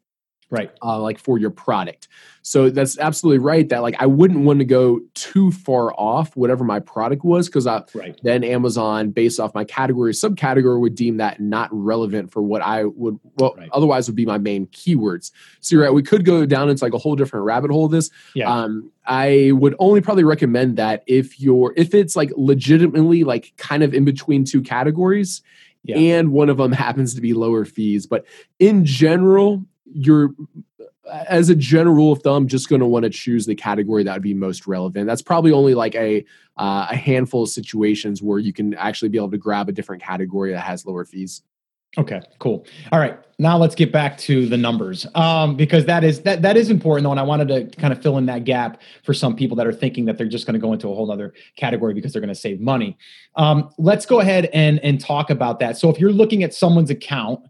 right 0.51 0.71
uh, 0.83 1.01
like 1.01 1.19
for 1.19 1.39
your 1.39 1.51
product 1.51 2.09
so 2.43 2.71
that's 2.71 2.99
absolutely 2.99 3.39
right 3.39 3.69
that 3.69 3.83
like 3.83 3.97
i 3.99 4.07
wouldn't 4.07 4.45
want 4.45 4.59
to 4.61 4.65
go 4.65 5.01
too 5.15 5.51
far 5.51 5.93
off 5.95 6.37
whatever 6.37 6.63
my 6.63 6.79
product 6.79 7.25
was 7.25 7.49
because 7.49 7.67
i 7.67 7.83
right. 7.95 8.19
then 8.23 8.45
amazon 8.45 9.11
based 9.11 9.41
off 9.41 9.55
my 9.55 9.65
category 9.65 10.13
subcategory 10.13 10.81
would 10.81 10.95
deem 10.95 11.17
that 11.17 11.41
not 11.41 11.69
relevant 11.73 12.31
for 12.31 12.43
what 12.43 12.63
i 12.63 12.85
would 12.85 13.19
well 13.39 13.55
right. 13.57 13.69
otherwise 13.73 14.07
would 14.09 14.17
be 14.17 14.27
my 14.27 14.39
main 14.39 14.67
keywords 14.69 15.33
so 15.61 15.75
you're 15.75 15.85
right 15.85 15.93
we 15.93 16.03
could 16.03 16.25
go 16.25 16.47
down 16.47 16.69
into 16.69 16.85
like 16.85 16.95
a 16.95 16.99
whole 16.99 17.17
different 17.17 17.45
rabbit 17.45 17.71
hole 17.71 17.89
this 17.89 18.11
yeah. 18.35 18.49
um 18.49 18.91
i 19.07 19.51
would 19.55 19.75
only 19.81 20.01
probably 20.01 20.25
recommend 20.25 20.77
that 20.77 21.03
if 21.07 21.41
you're 21.41 21.75
if 21.77 21.93
it's 21.93 22.15
like 22.15 22.31
legitimately 22.37 23.25
like 23.25 23.53
kind 23.57 23.83
of 23.83 23.93
in 23.93 24.05
between 24.05 24.45
two 24.45 24.63
categories 24.63 25.43
yeah. 25.83 25.97
and 25.97 26.31
one 26.31 26.49
of 26.49 26.57
them 26.57 26.73
happens 26.87 27.15
to 27.15 27.21
be 27.21 27.33
lower 27.33 27.65
fees 27.65 28.07
but 28.07 28.25
in 28.61 28.85
general 28.85 29.65
you're 29.93 30.31
as 31.29 31.49
a 31.49 31.55
general 31.55 31.95
rule 31.95 32.13
of 32.13 32.21
thumb 32.23 32.49
just 32.49 32.69
going 32.69 32.81
to 32.81 32.87
want 32.87 33.05
to 33.05 33.11
choose 33.11 33.47
the 33.47 33.55
category 33.55 34.03
that 34.03 34.13
would 34.13 34.23
be 34.23 34.35
most 34.35 34.67
relevant 34.67 35.07
that's 35.07 35.23
probably 35.23 35.53
only 35.53 35.75
like 35.75 35.95
a 35.95 36.25
uh, 36.57 36.89
a 36.91 36.97
handful 36.97 37.43
of 37.43 37.49
situations 37.49 38.23
where 38.23 38.39
you 38.39 38.53
can 38.53 38.75
actually 38.75 39.09
be 39.09 39.19
able 39.19 39.31
to 39.31 39.39
grab 39.39 39.69
a 39.69 39.73
different 39.73 40.03
category 40.03 40.53
that 40.53 40.61
has 40.61 40.85
lower 40.85 41.05
fees 41.05 41.43
Okay, 41.99 42.21
cool. 42.41 42.67
All 42.93 42.99
right, 42.99 43.19
now 43.39 43.57
let's 43.57 43.75
get 43.75 43.91
back 43.91 44.19
to 44.19 44.47
the 44.47 44.57
numbers 44.59 45.07
um, 45.15 45.57
because 45.57 45.87
that 45.87 46.05
is 46.05 46.21
that 46.23 46.43
that 46.43 46.55
is 46.55 46.69
important 46.69 47.05
though, 47.05 47.11
and 47.11 47.19
I 47.19 47.23
wanted 47.23 47.49
to 47.49 47.65
kind 47.81 47.91
of 47.91 48.03
fill 48.03 48.19
in 48.19 48.27
that 48.27 48.45
gap 48.45 48.83
for 49.03 49.15
some 49.15 49.35
people 49.35 49.57
that 49.57 49.67
are 49.67 49.73
thinking 49.73 50.05
that 50.05 50.19
they're 50.19 50.29
just 50.29 50.47
going 50.47 50.55
to 50.55 50.61
go 50.61 50.75
into 50.75 50.89
a 50.91 50.95
whole 50.95 51.11
other 51.11 51.33
category 51.57 51.95
because 51.95 52.13
they're 52.13 52.21
going 52.21 52.29
to 52.29 52.35
save 52.35 52.61
money. 52.61 52.99
Um, 53.37 53.71
let's 53.79 54.05
go 54.05 54.21
ahead 54.21 54.51
and 54.53 54.79
and 54.81 55.01
talk 55.01 55.31
about 55.31 55.59
that. 55.61 55.79
So 55.79 55.89
if 55.89 55.99
you're 55.99 56.13
looking 56.13 56.43
at 56.43 56.53
someone's 56.53 56.91
account 56.91 57.41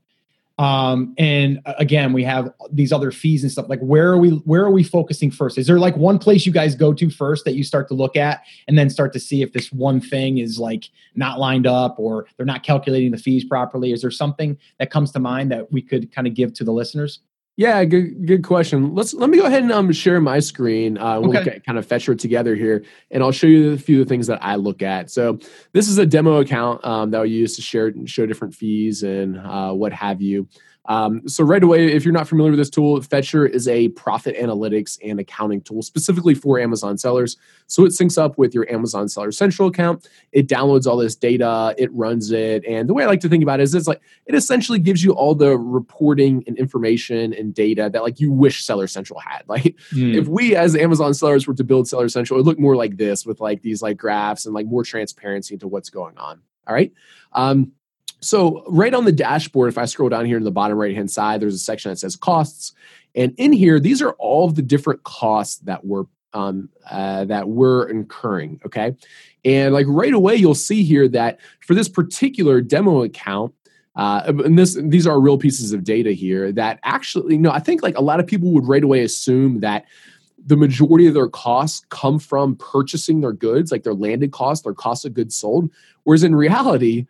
um 0.58 1.14
and 1.18 1.60
uh, 1.66 1.74
again 1.78 2.12
we 2.14 2.24
have 2.24 2.50
these 2.70 2.92
other 2.92 3.10
fees 3.10 3.42
and 3.42 3.52
stuff. 3.52 3.66
Like 3.68 3.80
where 3.80 4.10
are 4.10 4.18
we 4.18 4.30
where 4.30 4.64
are 4.64 4.70
we 4.70 4.82
focusing 4.82 5.30
first? 5.30 5.58
Is 5.58 5.66
there 5.66 5.78
like 5.78 5.96
one 5.96 6.18
place 6.18 6.46
you 6.46 6.52
guys 6.52 6.74
go 6.74 6.94
to 6.94 7.10
first 7.10 7.44
that 7.44 7.54
you 7.54 7.62
start 7.62 7.88
to 7.88 7.94
look 7.94 8.16
at 8.16 8.42
and 8.66 8.78
then 8.78 8.88
start 8.88 9.12
to 9.12 9.20
see 9.20 9.42
if 9.42 9.52
this 9.52 9.70
one 9.70 10.00
thing 10.00 10.38
is 10.38 10.58
like 10.58 10.90
not 11.14 11.38
lined 11.38 11.66
up 11.66 11.96
or 11.98 12.26
they're 12.36 12.46
not 12.46 12.62
calculating 12.62 13.10
the 13.10 13.18
fees 13.18 13.44
properly? 13.44 13.92
Is 13.92 14.00
there 14.00 14.10
something 14.10 14.56
that 14.78 14.90
comes 14.90 15.10
to 15.12 15.18
mind 15.18 15.50
that 15.52 15.70
we 15.70 15.82
could 15.82 16.10
kind 16.12 16.26
of 16.26 16.34
give 16.34 16.54
to 16.54 16.64
the 16.64 16.72
listeners 16.72 17.20
yeah, 17.56 17.82
good 17.86 18.26
good 18.26 18.44
question. 18.44 18.94
Let's 18.94 19.14
let 19.14 19.30
me 19.30 19.38
go 19.38 19.46
ahead 19.46 19.62
and 19.62 19.72
um, 19.72 19.90
share 19.90 20.20
my 20.20 20.40
screen. 20.40 20.98
Uh, 20.98 21.20
we'll 21.20 21.38
okay. 21.38 21.60
kind 21.64 21.78
of 21.78 21.86
fetch 21.86 22.06
it 22.06 22.18
together 22.18 22.54
here, 22.54 22.84
and 23.10 23.22
I'll 23.22 23.32
show 23.32 23.46
you 23.46 23.72
a 23.72 23.78
few 23.78 24.02
of 24.02 24.06
the 24.06 24.08
things 24.08 24.26
that 24.26 24.38
I 24.42 24.56
look 24.56 24.82
at. 24.82 25.10
So 25.10 25.38
this 25.72 25.88
is 25.88 25.96
a 25.96 26.04
demo 26.04 26.36
account 26.36 26.84
um, 26.84 27.10
that 27.12 27.22
we 27.22 27.30
use 27.30 27.56
to 27.56 27.62
share 27.62 27.86
and 27.86 28.08
show 28.08 28.26
different 28.26 28.54
fees 28.54 29.02
and 29.02 29.38
uh, 29.38 29.72
what 29.72 29.94
have 29.94 30.20
you. 30.20 30.46
Um, 30.88 31.28
so 31.28 31.44
right 31.44 31.62
away, 31.62 31.92
if 31.92 32.04
you're 32.04 32.14
not 32.14 32.28
familiar 32.28 32.52
with 32.52 32.58
this 32.58 32.70
tool, 32.70 33.00
Fetcher 33.02 33.46
is 33.46 33.66
a 33.68 33.88
profit 33.90 34.36
analytics 34.36 34.98
and 35.04 35.18
accounting 35.18 35.60
tool 35.60 35.82
specifically 35.82 36.34
for 36.34 36.58
Amazon 36.58 36.96
sellers. 36.98 37.36
So 37.66 37.84
it 37.84 37.88
syncs 37.88 38.16
up 38.16 38.38
with 38.38 38.54
your 38.54 38.70
Amazon 38.72 39.08
Seller 39.08 39.32
Central 39.32 39.68
account. 39.68 40.08
It 40.32 40.48
downloads 40.48 40.86
all 40.86 40.96
this 40.96 41.16
data, 41.16 41.74
it 41.78 41.92
runs 41.92 42.30
it, 42.30 42.64
and 42.66 42.88
the 42.88 42.94
way 42.94 43.04
I 43.04 43.06
like 43.06 43.20
to 43.20 43.28
think 43.28 43.42
about 43.42 43.60
it 43.60 43.64
is 43.64 43.74
it's 43.74 43.88
like 43.88 44.00
it 44.26 44.34
essentially 44.34 44.78
gives 44.78 45.02
you 45.02 45.12
all 45.12 45.34
the 45.34 45.58
reporting 45.58 46.44
and 46.46 46.56
information 46.58 47.32
and 47.32 47.54
data 47.54 47.90
that 47.92 48.02
like 48.02 48.20
you 48.20 48.30
wish 48.30 48.64
Seller 48.64 48.86
Central 48.86 49.20
had. 49.20 49.42
Like 49.56 49.76
mm. 49.92 50.14
if 50.14 50.28
we 50.28 50.54
as 50.54 50.76
Amazon 50.76 51.14
sellers 51.14 51.46
were 51.46 51.54
to 51.54 51.64
build 51.64 51.88
Seller 51.88 52.10
Central, 52.10 52.36
it 52.36 52.42
would 52.42 52.46
look 52.46 52.58
more 52.58 52.76
like 52.76 52.98
this 52.98 53.24
with 53.24 53.40
like 53.40 53.62
these 53.62 53.80
like 53.80 53.96
graphs 53.96 54.44
and 54.44 54.54
like 54.54 54.66
more 54.66 54.84
transparency 54.84 55.54
into 55.54 55.66
what's 55.66 55.88
going 55.88 56.18
on. 56.18 56.42
All 56.66 56.74
right. 56.74 56.92
Um, 57.32 57.72
so, 58.26 58.64
right 58.66 58.92
on 58.92 59.04
the 59.04 59.12
dashboard, 59.12 59.68
if 59.68 59.78
I 59.78 59.84
scroll 59.84 60.08
down 60.08 60.26
here 60.26 60.38
to 60.38 60.44
the 60.44 60.50
bottom 60.50 60.76
right 60.76 60.94
hand 60.94 61.10
side, 61.10 61.40
there's 61.40 61.54
a 61.54 61.58
section 61.58 61.92
that 61.92 61.98
says 61.98 62.16
costs. 62.16 62.72
And 63.14 63.32
in 63.38 63.52
here, 63.52 63.78
these 63.78 64.02
are 64.02 64.12
all 64.14 64.46
of 64.46 64.56
the 64.56 64.62
different 64.62 65.04
costs 65.04 65.58
that 65.60 65.84
we're 65.84 66.04
um, 66.32 66.68
uh, 66.90 67.24
that 67.26 67.48
we're 67.48 67.88
incurring. 67.88 68.60
Okay, 68.66 68.96
and 69.44 69.72
like 69.72 69.86
right 69.88 70.12
away, 70.12 70.34
you'll 70.34 70.56
see 70.56 70.82
here 70.82 71.06
that 71.08 71.38
for 71.60 71.74
this 71.74 71.88
particular 71.88 72.60
demo 72.60 73.04
account, 73.04 73.54
uh, 73.94 74.32
and 74.44 74.58
this 74.58 74.76
these 74.82 75.06
are 75.06 75.20
real 75.20 75.38
pieces 75.38 75.72
of 75.72 75.84
data 75.84 76.10
here 76.10 76.50
that 76.50 76.80
actually, 76.82 77.34
you 77.34 77.40
know, 77.40 77.52
I 77.52 77.60
think 77.60 77.80
like 77.80 77.96
a 77.96 78.02
lot 78.02 78.18
of 78.18 78.26
people 78.26 78.50
would 78.50 78.66
right 78.66 78.82
away 78.82 79.04
assume 79.04 79.60
that 79.60 79.84
the 80.44 80.56
majority 80.56 81.06
of 81.06 81.14
their 81.14 81.28
costs 81.28 81.86
come 81.90 82.18
from 82.18 82.56
purchasing 82.56 83.20
their 83.20 83.32
goods, 83.32 83.70
like 83.70 83.84
their 83.84 83.94
landed 83.94 84.32
cost, 84.32 84.64
their 84.64 84.74
cost 84.74 85.04
of 85.04 85.14
goods 85.14 85.36
sold. 85.36 85.70
Whereas 86.02 86.24
in 86.24 86.34
reality, 86.34 87.06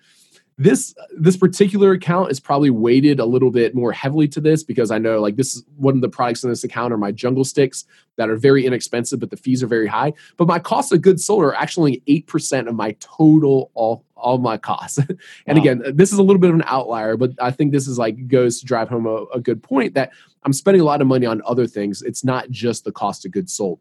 this 0.59 0.95
this 1.15 1.37
particular 1.37 1.93
account 1.93 2.31
is 2.31 2.41
probably 2.41 2.71
weighted 2.71 3.21
a 3.21 3.27
little 3.27 3.51
bit 3.51 3.75
more 3.75 3.93
heavily 3.93 4.27
to 4.29 4.41
this 4.41 4.63
because 4.63 4.91
I 4.91 4.97
know 4.97 5.21
like 5.21 5.37
this 5.37 5.55
is 5.55 5.65
one 5.77 5.95
of 5.95 6.01
the 6.01 6.09
products 6.09 6.45
in 6.45 6.51
this 6.51 6.65
account 6.65 6.95
are 6.95 6.99
my 6.99 7.13
jungle 7.13 7.45
sticks 7.45 7.85
that 8.17 8.31
are 8.31 8.37
very 8.37 8.65
inexpensive, 8.65 9.21
but 9.21 9.29
the 9.29 9.37
fees 9.37 9.63
are 9.63 9.67
very 9.67 9.87
high. 9.87 10.15
But 10.39 10.49
my 10.49 10.59
cost 10.59 10.93
of 10.93 11.03
goods 11.03 11.27
sold 11.27 11.43
are 11.43 11.55
actually 11.55 12.03
eight 12.07 12.27
percent 12.27 12.69
of 12.69 12.75
my 12.75 12.97
total 13.01 13.71
all 13.75 14.07
all 14.17 14.39
my 14.39 14.57
costs. 14.57 14.97
and 14.99 15.19
wow. 15.47 15.57
again, 15.57 15.83
this 15.95 16.11
is 16.11 16.19
a 16.19 16.23
little 16.23 16.41
bit 16.41 16.49
of 16.49 16.57
an 16.57 16.65
outlier, 16.67 17.19
but 17.19 17.33
I 17.39 17.51
think 17.51 17.73
this 17.73 17.87
is 17.87 17.99
like 17.99 18.27
goes 18.27 18.61
to 18.61 18.67
drive 18.67 18.89
home 18.89 19.07
a, 19.07 19.25
a 19.35 19.41
good 19.41 19.63
point 19.63 19.93
that 19.93 20.11
I'm 20.45 20.55
spending 20.55 20.81
a 20.81 20.85
lot 20.85 21.03
of 21.03 21.07
money 21.07 21.27
on 21.27 21.43
other 21.45 21.67
things. 21.67 22.01
It's 22.01 22.25
not 22.25 22.49
just 22.49 22.85
the 22.85 22.93
cost 22.93 23.27
of 23.27 23.33
goods 23.33 23.53
sold. 23.53 23.79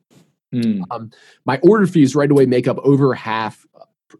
Mm. 0.53 0.84
Um, 0.91 1.12
my 1.46 1.58
order 1.60 1.88
fees 1.88 2.15
right 2.15 2.29
away 2.29 2.46
make 2.46 2.67
up 2.67 2.79
over 2.79 3.13
half 3.13 3.65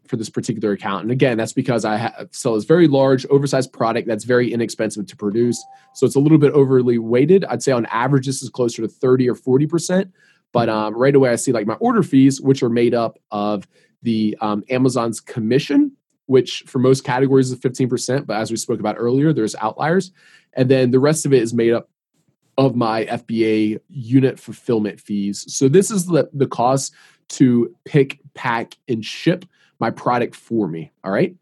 for 0.06 0.16
this 0.16 0.30
particular 0.30 0.72
account. 0.72 1.02
And 1.02 1.10
again, 1.10 1.36
that's 1.36 1.52
because 1.52 1.84
I 1.84 1.96
have, 1.96 2.28
sell 2.32 2.54
this 2.54 2.64
very 2.64 2.88
large, 2.88 3.26
oversized 3.26 3.72
product 3.72 4.06
that's 4.08 4.24
very 4.24 4.52
inexpensive 4.52 5.06
to 5.06 5.16
produce. 5.16 5.62
So 5.94 6.06
it's 6.06 6.16
a 6.16 6.20
little 6.20 6.38
bit 6.38 6.52
overly 6.52 6.98
weighted. 6.98 7.44
I'd 7.44 7.62
say 7.62 7.72
on 7.72 7.86
average, 7.86 8.26
this 8.26 8.42
is 8.42 8.50
closer 8.50 8.82
to 8.82 8.88
30 8.88 9.28
or 9.28 9.34
40%. 9.34 10.10
But 10.52 10.68
um, 10.68 10.94
right 10.94 11.14
away, 11.14 11.30
I 11.30 11.36
see 11.36 11.52
like 11.52 11.66
my 11.66 11.74
order 11.74 12.02
fees, 12.02 12.40
which 12.40 12.62
are 12.62 12.70
made 12.70 12.94
up 12.94 13.18
of 13.30 13.66
the 14.02 14.36
um, 14.40 14.64
Amazon's 14.70 15.20
commission, 15.20 15.92
which 16.26 16.64
for 16.66 16.78
most 16.78 17.04
categories 17.04 17.50
is 17.50 17.58
15%. 17.58 18.26
But 18.26 18.38
as 18.38 18.50
we 18.50 18.56
spoke 18.56 18.80
about 18.80 18.96
earlier, 18.98 19.32
there's 19.32 19.54
outliers. 19.56 20.12
And 20.54 20.70
then 20.70 20.90
the 20.90 21.00
rest 21.00 21.26
of 21.26 21.32
it 21.32 21.42
is 21.42 21.52
made 21.52 21.72
up 21.72 21.90
of 22.58 22.74
my 22.74 23.04
FBA 23.04 23.80
unit 23.88 24.38
fulfillment 24.40 25.00
fees. 25.00 25.44
So 25.54 25.68
this 25.68 25.90
is 25.90 26.06
the, 26.06 26.28
the 26.32 26.46
cost 26.46 26.94
to 27.28 27.74
pick, 27.84 28.20
pack, 28.34 28.76
and 28.88 29.04
ship 29.04 29.44
my 29.78 29.90
product 29.90 30.34
for 30.34 30.68
me. 30.68 30.92
All 31.04 31.12
right. 31.12 31.34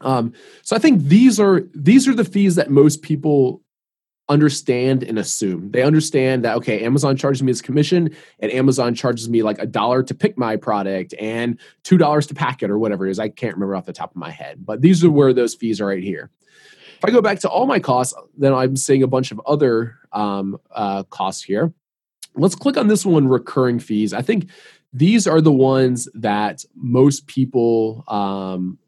Um, 0.00 0.32
so 0.62 0.76
I 0.76 0.78
think 0.78 1.02
these 1.04 1.40
are 1.40 1.62
these 1.74 2.06
are 2.06 2.14
the 2.14 2.24
fees 2.24 2.54
that 2.54 2.70
most 2.70 3.02
people 3.02 3.62
understand 4.28 5.02
and 5.02 5.18
assume. 5.18 5.70
They 5.70 5.82
understand 5.82 6.44
that 6.44 6.56
okay, 6.58 6.84
Amazon 6.84 7.16
charges 7.16 7.42
me 7.42 7.50
this 7.50 7.62
commission, 7.62 8.14
and 8.38 8.52
Amazon 8.52 8.94
charges 8.94 9.28
me 9.28 9.42
like 9.42 9.58
a 9.58 9.66
dollar 9.66 10.02
to 10.02 10.14
pick 10.14 10.38
my 10.38 10.56
product 10.56 11.14
and 11.18 11.58
two 11.82 11.98
dollars 11.98 12.26
to 12.28 12.34
pack 12.34 12.62
it 12.62 12.70
or 12.70 12.78
whatever 12.78 13.06
it 13.06 13.10
is. 13.10 13.18
I 13.18 13.28
can't 13.28 13.54
remember 13.54 13.74
off 13.74 13.86
the 13.86 13.92
top 13.92 14.10
of 14.10 14.16
my 14.16 14.30
head, 14.30 14.64
but 14.64 14.80
these 14.82 15.02
are 15.04 15.10
where 15.10 15.32
those 15.32 15.54
fees 15.54 15.80
are 15.80 15.86
right 15.86 16.02
here. 16.02 16.30
If 16.98 17.04
I 17.04 17.10
go 17.10 17.22
back 17.22 17.38
to 17.40 17.48
all 17.48 17.66
my 17.66 17.78
costs, 17.78 18.14
then 18.36 18.52
I'm 18.52 18.76
seeing 18.76 19.04
a 19.04 19.06
bunch 19.06 19.30
of 19.30 19.40
other 19.46 19.96
um, 20.12 20.58
uh, 20.70 21.04
costs 21.04 21.44
here. 21.44 21.72
Let's 22.34 22.56
click 22.56 22.76
on 22.76 22.88
this 22.88 23.06
one, 23.06 23.28
recurring 23.28 23.78
fees. 23.78 24.12
I 24.12 24.22
think 24.22 24.48
these 24.92 25.26
are 25.26 25.40
the 25.40 25.52
ones 25.52 26.08
that 26.14 26.64
most 26.74 27.26
people 27.26 28.04
um, 28.08 28.78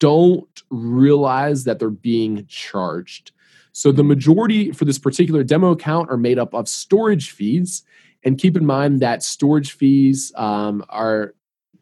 don't 0.00 0.62
realize 0.70 1.64
that 1.64 1.78
they're 1.78 1.90
being 1.90 2.46
charged. 2.46 3.32
So 3.72 3.90
the 3.90 4.04
majority 4.04 4.70
for 4.70 4.84
this 4.84 4.98
particular 4.98 5.42
demo 5.42 5.72
account 5.72 6.10
are 6.10 6.16
made 6.16 6.38
up 6.38 6.54
of 6.54 6.68
storage 6.68 7.30
fees. 7.30 7.82
And 8.22 8.38
keep 8.38 8.56
in 8.56 8.64
mind 8.64 9.00
that 9.00 9.22
storage 9.22 9.72
fees 9.72 10.32
um, 10.36 10.84
are 10.88 11.34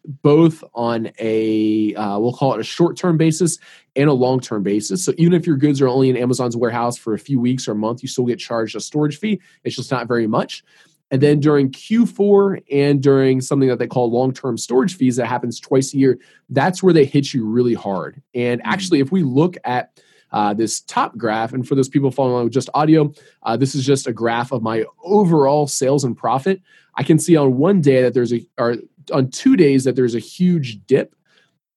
both 0.04 0.64
on 0.74 1.12
a 1.20 1.94
uh, 1.94 2.18
we'll 2.18 2.32
call 2.32 2.54
it 2.54 2.60
a 2.60 2.64
short-term 2.64 3.16
basis 3.16 3.58
and 3.94 4.08
a 4.08 4.12
long-term 4.12 4.62
basis. 4.62 5.04
So 5.04 5.12
even 5.16 5.32
if 5.32 5.46
your 5.46 5.56
goods 5.56 5.80
are 5.80 5.88
only 5.88 6.10
in 6.10 6.16
Amazon's 6.16 6.56
warehouse 6.56 6.96
for 6.96 7.14
a 7.14 7.18
few 7.18 7.38
weeks 7.38 7.68
or 7.68 7.72
a 7.72 7.76
month, 7.76 8.02
you 8.02 8.08
still 8.08 8.24
get 8.24 8.38
charged 8.38 8.74
a 8.74 8.80
storage 8.80 9.18
fee. 9.18 9.40
It's 9.62 9.76
just 9.76 9.90
not 9.90 10.08
very 10.08 10.26
much. 10.26 10.64
And 11.12 11.20
then 11.20 11.40
during 11.40 11.70
Q4 11.70 12.62
and 12.72 13.02
during 13.02 13.42
something 13.42 13.68
that 13.68 13.78
they 13.78 13.86
call 13.86 14.10
long 14.10 14.32
term 14.32 14.56
storage 14.56 14.96
fees 14.96 15.16
that 15.16 15.26
happens 15.26 15.60
twice 15.60 15.92
a 15.92 15.98
year, 15.98 16.18
that's 16.48 16.82
where 16.82 16.94
they 16.94 17.04
hit 17.04 17.34
you 17.34 17.44
really 17.44 17.74
hard. 17.74 18.20
And 18.34 18.60
mm-hmm. 18.60 18.72
actually, 18.72 19.00
if 19.00 19.12
we 19.12 19.22
look 19.22 19.56
at 19.64 20.00
uh, 20.32 20.54
this 20.54 20.80
top 20.80 21.16
graph, 21.18 21.52
and 21.52 21.68
for 21.68 21.74
those 21.74 21.90
people 21.90 22.10
following 22.10 22.32
along 22.32 22.44
with 22.44 22.54
just 22.54 22.70
audio, 22.72 23.12
uh, 23.42 23.58
this 23.58 23.74
is 23.74 23.84
just 23.84 24.06
a 24.06 24.12
graph 24.12 24.52
of 24.52 24.62
my 24.62 24.84
overall 25.04 25.66
sales 25.66 26.02
and 26.02 26.16
profit. 26.16 26.62
I 26.94 27.02
can 27.02 27.18
see 27.18 27.36
on 27.36 27.58
one 27.58 27.82
day 27.82 28.00
that 28.00 28.14
there's 28.14 28.32
a, 28.32 28.46
or 28.56 28.76
on 29.12 29.30
two 29.30 29.56
days 29.56 29.84
that 29.84 29.94
there's 29.94 30.14
a 30.14 30.18
huge 30.18 30.86
dip 30.86 31.14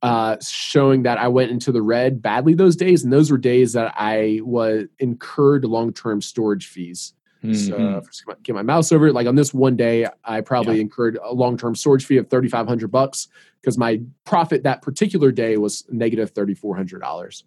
uh, 0.01 0.37
showing 0.41 1.03
that 1.03 1.17
I 1.17 1.27
went 1.27 1.51
into 1.51 1.73
the 1.73 1.81
red 1.81 2.21
badly 2.21 2.53
those 2.53 2.77
days, 2.77 3.03
and 3.03 3.11
those 3.11 3.29
were 3.29 3.37
days 3.37 3.73
that 3.73 3.93
I 3.97 4.39
was 4.43 4.85
incurred 4.99 5.65
long-term 5.65 6.21
storage 6.21 6.67
fees. 6.67 7.13
Mm-hmm. 7.49 7.99
So 8.11 8.33
get 8.43 8.55
my 8.55 8.61
mouse 8.61 8.91
over 8.91 9.07
it. 9.07 9.13
Like 9.13 9.27
on 9.27 9.35
this 9.35 9.53
one 9.53 9.75
day, 9.75 10.07
I 10.23 10.41
probably 10.41 10.75
yeah. 10.75 10.81
incurred 10.81 11.17
a 11.23 11.33
long-term 11.33 11.75
storage 11.75 12.05
fee 12.05 12.17
of 12.17 12.29
thirty 12.29 12.49
five 12.49 12.67
hundred 12.67 12.91
bucks 12.91 13.27
because 13.61 13.77
my 13.77 14.01
profit 14.25 14.63
that 14.63 14.81
particular 14.81 15.31
day 15.31 15.57
was 15.57 15.85
negative 15.89 16.31
thirty 16.31 16.53
four 16.53 16.75
hundred 16.75 16.99
dollars. 16.99 17.43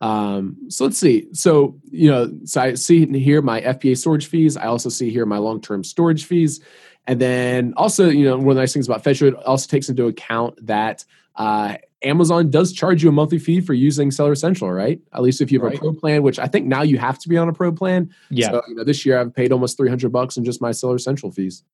Um, 0.00 0.56
so 0.68 0.84
let's 0.84 0.98
see. 0.98 1.28
So 1.32 1.78
you 1.90 2.10
know, 2.10 2.32
so 2.44 2.60
I 2.60 2.74
see 2.74 3.06
here 3.06 3.42
my 3.42 3.60
FBA 3.60 3.96
storage 3.96 4.26
fees. 4.26 4.56
I 4.56 4.66
also 4.66 4.88
see 4.88 5.10
here 5.10 5.26
my 5.26 5.38
long-term 5.38 5.84
storage 5.84 6.24
fees, 6.24 6.60
and 7.06 7.20
then 7.20 7.74
also 7.76 8.08
you 8.08 8.24
know 8.24 8.36
one 8.36 8.50
of 8.50 8.54
the 8.56 8.62
nice 8.62 8.72
things 8.72 8.86
about 8.86 9.02
Fetcher 9.02 9.26
it 9.26 9.34
also 9.34 9.68
takes 9.68 9.88
into 9.88 10.06
account 10.06 10.66
that 10.66 11.04
uh, 11.36 11.76
Amazon 12.04 12.50
does 12.50 12.72
charge 12.72 13.02
you 13.02 13.08
a 13.08 13.12
monthly 13.12 13.38
fee 13.38 13.60
for 13.60 13.74
using 13.74 14.10
Seller 14.10 14.34
Central, 14.34 14.70
right? 14.70 15.00
At 15.12 15.22
least 15.22 15.40
if 15.40 15.50
you 15.50 15.58
have 15.60 15.70
right. 15.70 15.76
a 15.76 15.80
pro 15.80 15.92
plan, 15.92 16.22
which 16.22 16.38
I 16.38 16.46
think 16.46 16.66
now 16.66 16.82
you 16.82 16.98
have 16.98 17.18
to 17.20 17.28
be 17.28 17.36
on 17.36 17.48
a 17.48 17.52
pro 17.52 17.72
plan. 17.72 18.14
Yeah. 18.30 18.50
So, 18.50 18.62
you 18.68 18.76
know, 18.76 18.84
this 18.84 19.04
year 19.04 19.18
I've 19.18 19.34
paid 19.34 19.50
almost 19.52 19.76
300 19.76 20.12
bucks 20.12 20.36
in 20.36 20.44
just 20.44 20.60
my 20.60 20.70
Seller 20.70 20.98
Central 20.98 21.32
fees. 21.32 21.64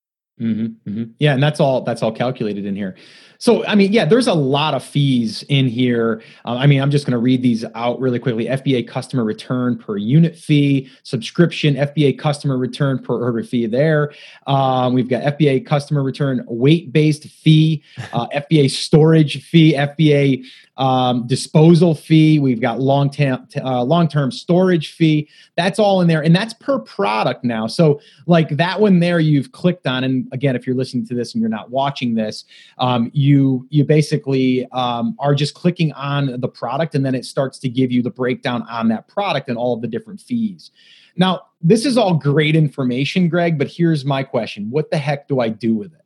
Mm-hmm, 0.41 0.91
mm-hmm. 0.91 1.13
Yeah, 1.19 1.35
and 1.35 1.43
that's 1.43 1.61
all. 1.61 1.83
That's 1.83 2.03
all 2.03 2.11
calculated 2.11 2.67
in 2.67 2.75
here. 2.75 2.97
So, 3.45 3.63
I 3.67 3.75
mean, 3.75 3.93
yeah, 3.93 4.07
there's 4.07 4.27
a 4.27 4.33
lot 4.33 4.73
of 4.73 4.83
fees 4.83 5.43
in 5.51 5.69
here. 5.69 6.23
Uh, 6.47 6.55
I 6.55 6.67
mean, 6.67 6.81
I'm 6.81 6.91
just 6.91 7.05
going 7.05 7.13
to 7.13 7.19
read 7.19 7.43
these 7.43 7.63
out 7.75 8.01
really 8.01 8.19
quickly. 8.19 8.47
FBA 8.47 8.89
customer 8.89 9.23
return 9.23 9.77
per 9.77 9.99
unit 9.99 10.35
fee, 10.35 10.91
subscription, 11.03 11.75
FBA 11.75 12.19
customer 12.19 12.57
return 12.57 12.99
per 12.99 13.23
order 13.23 13.45
fee 13.45 13.67
there. 13.67 14.15
Um, 14.47 14.95
we've 14.95 15.11
got 15.11 15.39
FBA 15.39 15.67
customer 15.67 16.03
return 16.03 16.43
weight 16.47 16.91
based 16.91 17.25
fee, 17.25 17.83
uh, 18.15 18.29
FBA 18.29 18.71
storage 18.71 19.45
fee, 19.45 19.75
FBA 19.75 20.43
um, 20.77 21.27
disposal 21.27 21.95
fee. 21.95 22.39
We've 22.39 22.61
got 22.61 22.81
long 22.81 23.11
term 23.11 23.47
uh, 23.57 23.83
long 23.85 24.09
term 24.09 24.31
storage 24.31 24.93
fee. 24.93 25.29
That's 25.57 25.79
all 25.79 26.01
in 26.01 26.09
there, 26.09 26.23
and 26.23 26.35
that's 26.35 26.55
per 26.55 26.79
product 26.81 27.45
now. 27.45 27.67
So 27.67 28.01
like 28.27 28.51
that 28.51 28.81
one 28.81 28.99
there, 29.01 29.21
you've 29.21 29.53
clicked 29.53 29.87
on, 29.87 30.05
and 30.05 30.29
again, 30.33 30.57
if 30.57 30.67
you're 30.67 30.77
listening 30.77 31.07
to 31.07 31.15
this 31.15 31.35
and 31.35 31.41
you're 31.41 31.51
not 31.51 31.71
watching 31.71 32.15
this, 32.15 32.45
um, 32.79 33.11
you 33.15 33.67
you 33.71 33.85
basically 33.85 34.67
um, 34.73 35.15
are 35.19 35.35
just 35.35 35.55
clicking 35.55 35.93
on 35.93 36.41
the 36.41 36.49
product, 36.49 36.95
and 36.95 37.05
then 37.05 37.15
it 37.15 37.25
starts 37.25 37.59
to 37.61 37.69
give 37.69 37.93
you 37.93 38.03
the 38.03 38.11
breakdown 38.11 38.63
on 38.69 38.89
that 38.89 39.07
product 39.09 39.49
and 39.49 39.57
all 39.57 39.75
of 39.75 39.81
the 39.81 39.89
different 39.89 40.21
fees. 40.21 40.71
Now, 41.17 41.43
this 41.63 41.87
is 41.87 41.97
all 41.97 42.15
great 42.15 42.57
information, 42.57 43.29
Greg, 43.29 43.59
but 43.59 43.69
here's 43.69 44.05
my 44.05 44.25
question: 44.25 44.71
What 44.71 44.91
the 44.91 44.99
heck 44.99 45.29
do 45.29 45.41
I 45.41 45.49
do 45.49 45.75
with 45.75 45.93
it? 45.93 46.04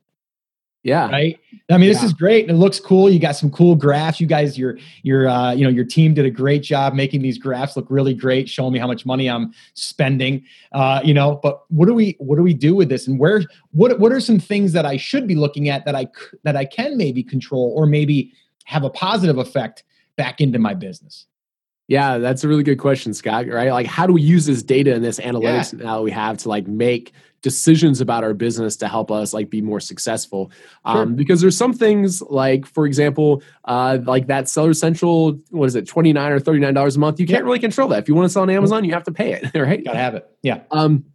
Yeah. 0.83 1.09
Right. 1.09 1.37
I 1.69 1.77
mean, 1.77 1.89
this 1.89 1.99
yeah. 1.99 2.05
is 2.05 2.13
great 2.13 2.47
and 2.47 2.57
it 2.57 2.59
looks 2.59 2.79
cool. 2.79 3.09
You 3.09 3.19
got 3.19 3.35
some 3.35 3.51
cool 3.51 3.75
graphs. 3.75 4.21
You 4.21 4.27
guys, 4.27 4.57
your 4.57 4.77
your 5.03 5.27
uh, 5.27 5.51
you 5.51 5.63
know 5.63 5.69
your 5.69 5.83
team 5.83 6.13
did 6.13 6.25
a 6.25 6.31
great 6.31 6.63
job 6.63 6.93
making 6.93 7.21
these 7.21 7.37
graphs 7.37 7.75
look 7.75 7.85
really 7.89 8.13
great, 8.13 8.47
showing 8.49 8.71
me 8.71 8.79
how 8.79 8.87
much 8.87 9.05
money 9.05 9.29
I'm 9.29 9.53
spending. 9.73 10.43
Uh, 10.71 11.01
you 11.03 11.13
know, 11.13 11.39
but 11.43 11.63
what 11.69 11.87
do 11.87 11.93
we 11.93 12.15
what 12.19 12.37
do 12.37 12.43
we 12.43 12.53
do 12.53 12.75
with 12.75 12.87
this, 12.87 13.07
and 13.07 13.19
where 13.19 13.43
what 13.71 13.99
what 13.99 14.13
are 14.13 14.21
some 14.21 14.39
things 14.39 14.71
that 14.71 14.85
I 14.85 14.95
should 14.95 15.27
be 15.27 15.35
looking 15.35 15.67
at 15.67 15.83
that 15.83 15.95
I 15.95 16.07
that 16.43 16.55
I 16.55 16.63
can 16.63 16.97
maybe 16.97 17.23
control 17.23 17.73
or 17.75 17.85
maybe 17.85 18.31
have 18.63 18.83
a 18.83 18.89
positive 18.89 19.37
effect 19.37 19.83
back 20.15 20.39
into 20.39 20.59
my 20.59 20.73
business? 20.73 21.25
Yeah, 21.89 22.19
that's 22.19 22.43
a 22.43 22.47
really 22.47 22.63
good 22.63 22.77
question, 22.77 23.13
Scott. 23.13 23.47
Right? 23.47 23.71
Like, 23.71 23.87
how 23.87 24.07
do 24.07 24.13
we 24.13 24.21
use 24.21 24.45
this 24.45 24.63
data 24.63 24.93
and 24.93 25.03
this 25.03 25.19
analytics 25.19 25.77
yeah. 25.77 25.85
now 25.85 26.01
we 26.03 26.11
have 26.11 26.37
to 26.37 26.49
like 26.49 26.67
make 26.67 27.11
decisions 27.41 28.01
about 28.01 28.23
our 28.23 28.33
business 28.33 28.75
to 28.77 28.87
help 28.87 29.11
us 29.11 29.33
like 29.33 29.49
be 29.49 29.61
more 29.61 29.79
successful? 29.79 30.51
Sure. 30.87 31.01
Um, 31.01 31.15
because 31.15 31.41
there's 31.41 31.57
some 31.57 31.73
things 31.73 32.21
like, 32.21 32.65
for 32.65 32.85
example, 32.85 33.41
uh, 33.65 33.99
like 34.03 34.27
that 34.27 34.49
Seller 34.49 34.73
Central, 34.73 35.39
what 35.49 35.65
is 35.65 35.75
it, 35.75 35.87
twenty 35.87 36.13
nine 36.13 36.31
or 36.31 36.39
thirty 36.39 36.59
nine 36.59 36.73
dollars 36.73 36.95
a 36.95 36.99
month? 36.99 37.19
You 37.19 37.27
can't 37.27 37.39
yeah. 37.39 37.45
really 37.45 37.59
control 37.59 37.87
that. 37.89 37.99
If 37.99 38.07
you 38.07 38.15
want 38.15 38.25
to 38.25 38.29
sell 38.29 38.43
on 38.43 38.49
Amazon, 38.49 38.83
you 38.83 38.93
have 38.93 39.03
to 39.03 39.11
pay 39.11 39.33
it, 39.33 39.55
right? 39.55 39.83
Gotta 39.83 39.97
have 39.97 40.15
it. 40.15 40.29
Yeah. 40.41 40.61
Um, 40.71 41.05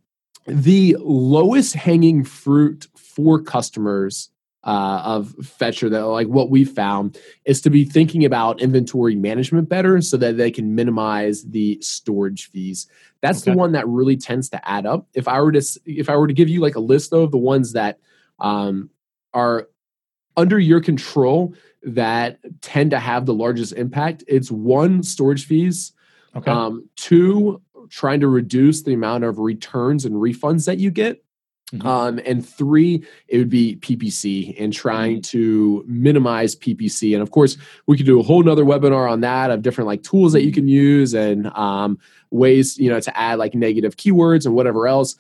the 0.46 0.96
lowest 1.00 1.74
hanging 1.74 2.24
fruit 2.24 2.88
for 2.96 3.40
customers 3.42 4.30
uh, 4.64 5.02
of 5.04 5.34
Fetcher 5.44 5.88
that 5.90 6.06
like 6.06 6.26
what 6.26 6.50
we 6.50 6.64
found 6.64 7.18
is 7.44 7.60
to 7.60 7.70
be 7.70 7.84
thinking 7.84 8.24
about 8.24 8.60
inventory 8.60 9.14
management 9.14 9.68
better 9.68 10.00
so 10.00 10.16
that 10.16 10.36
they 10.36 10.50
can 10.50 10.74
minimize 10.74 11.44
the 11.44 11.78
storage 11.80 12.50
fees. 12.50 12.86
That's 13.20 13.42
okay. 13.42 13.52
the 13.52 13.56
one 13.56 13.72
that 13.72 13.86
really 13.86 14.16
tends 14.16 14.48
to 14.50 14.68
add 14.68 14.86
up. 14.86 15.06
If 15.14 15.28
I 15.28 15.40
were 15.40 15.52
to 15.52 15.62
if 15.84 16.08
I 16.08 16.16
were 16.16 16.26
to 16.26 16.34
give 16.34 16.48
you 16.48 16.60
like 16.60 16.76
a 16.76 16.80
list 16.80 17.12
of 17.12 17.30
the 17.30 17.38
ones 17.38 17.72
that 17.74 17.98
um, 18.40 18.90
are 19.32 19.68
under 20.36 20.58
your 20.58 20.80
control 20.80 21.54
that 21.82 22.38
tend 22.62 22.90
to 22.92 22.98
have 22.98 23.26
the 23.26 23.34
largest 23.34 23.74
impact, 23.74 24.24
it's 24.26 24.50
one 24.50 25.02
storage 25.02 25.46
fees. 25.46 25.92
Okay. 26.34 26.50
Um, 26.50 26.88
two, 26.96 27.60
trying 27.90 28.20
to 28.20 28.28
reduce 28.28 28.82
the 28.82 28.94
amount 28.94 29.24
of 29.24 29.38
returns 29.38 30.04
and 30.04 30.14
refunds 30.14 30.66
that 30.66 30.78
you 30.78 30.90
get. 30.90 31.22
Mm-hmm. 31.72 31.86
Um, 31.86 32.20
and 32.26 32.46
three, 32.46 33.04
it 33.28 33.38
would 33.38 33.48
be 33.48 33.76
PPC 33.76 34.54
and 34.60 34.72
trying 34.72 35.16
mm-hmm. 35.16 35.38
to 35.38 35.84
minimize 35.86 36.54
PPC. 36.54 37.14
And 37.14 37.22
of 37.22 37.30
course, 37.30 37.56
we 37.86 37.96
could 37.96 38.06
do 38.06 38.20
a 38.20 38.22
whole 38.22 38.42
nother 38.42 38.64
webinar 38.64 39.10
on 39.10 39.20
that 39.22 39.50
of 39.50 39.62
different 39.62 39.88
like 39.88 40.02
tools 40.02 40.32
that 40.32 40.42
you 40.42 40.48
mm-hmm. 40.48 40.54
can 40.54 40.68
use 40.68 41.14
and 41.14 41.46
um, 41.48 41.98
ways, 42.30 42.78
you 42.78 42.90
know, 42.90 43.00
to 43.00 43.18
add 43.18 43.38
like 43.38 43.54
negative 43.54 43.96
keywords 43.96 44.44
and 44.46 44.54
whatever 44.54 44.86
else. 44.86 45.16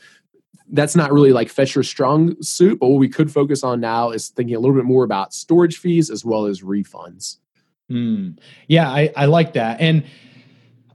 That's 0.68 0.96
not 0.96 1.12
really 1.12 1.32
like 1.32 1.48
Fetcher 1.48 1.82
strong 1.82 2.40
suit, 2.42 2.78
but 2.78 2.88
what 2.88 2.98
we 2.98 3.08
could 3.08 3.30
focus 3.30 3.62
on 3.62 3.80
now 3.80 4.10
is 4.10 4.28
thinking 4.28 4.56
a 4.56 4.58
little 4.58 4.76
bit 4.76 4.84
more 4.84 5.04
about 5.04 5.34
storage 5.34 5.78
fees 5.78 6.10
as 6.10 6.24
well 6.24 6.46
as 6.46 6.62
refunds. 6.62 7.38
Mm. 7.90 8.38
Yeah, 8.66 8.90
I, 8.90 9.12
I 9.16 9.26
like 9.26 9.52
that. 9.54 9.80
And 9.80 10.04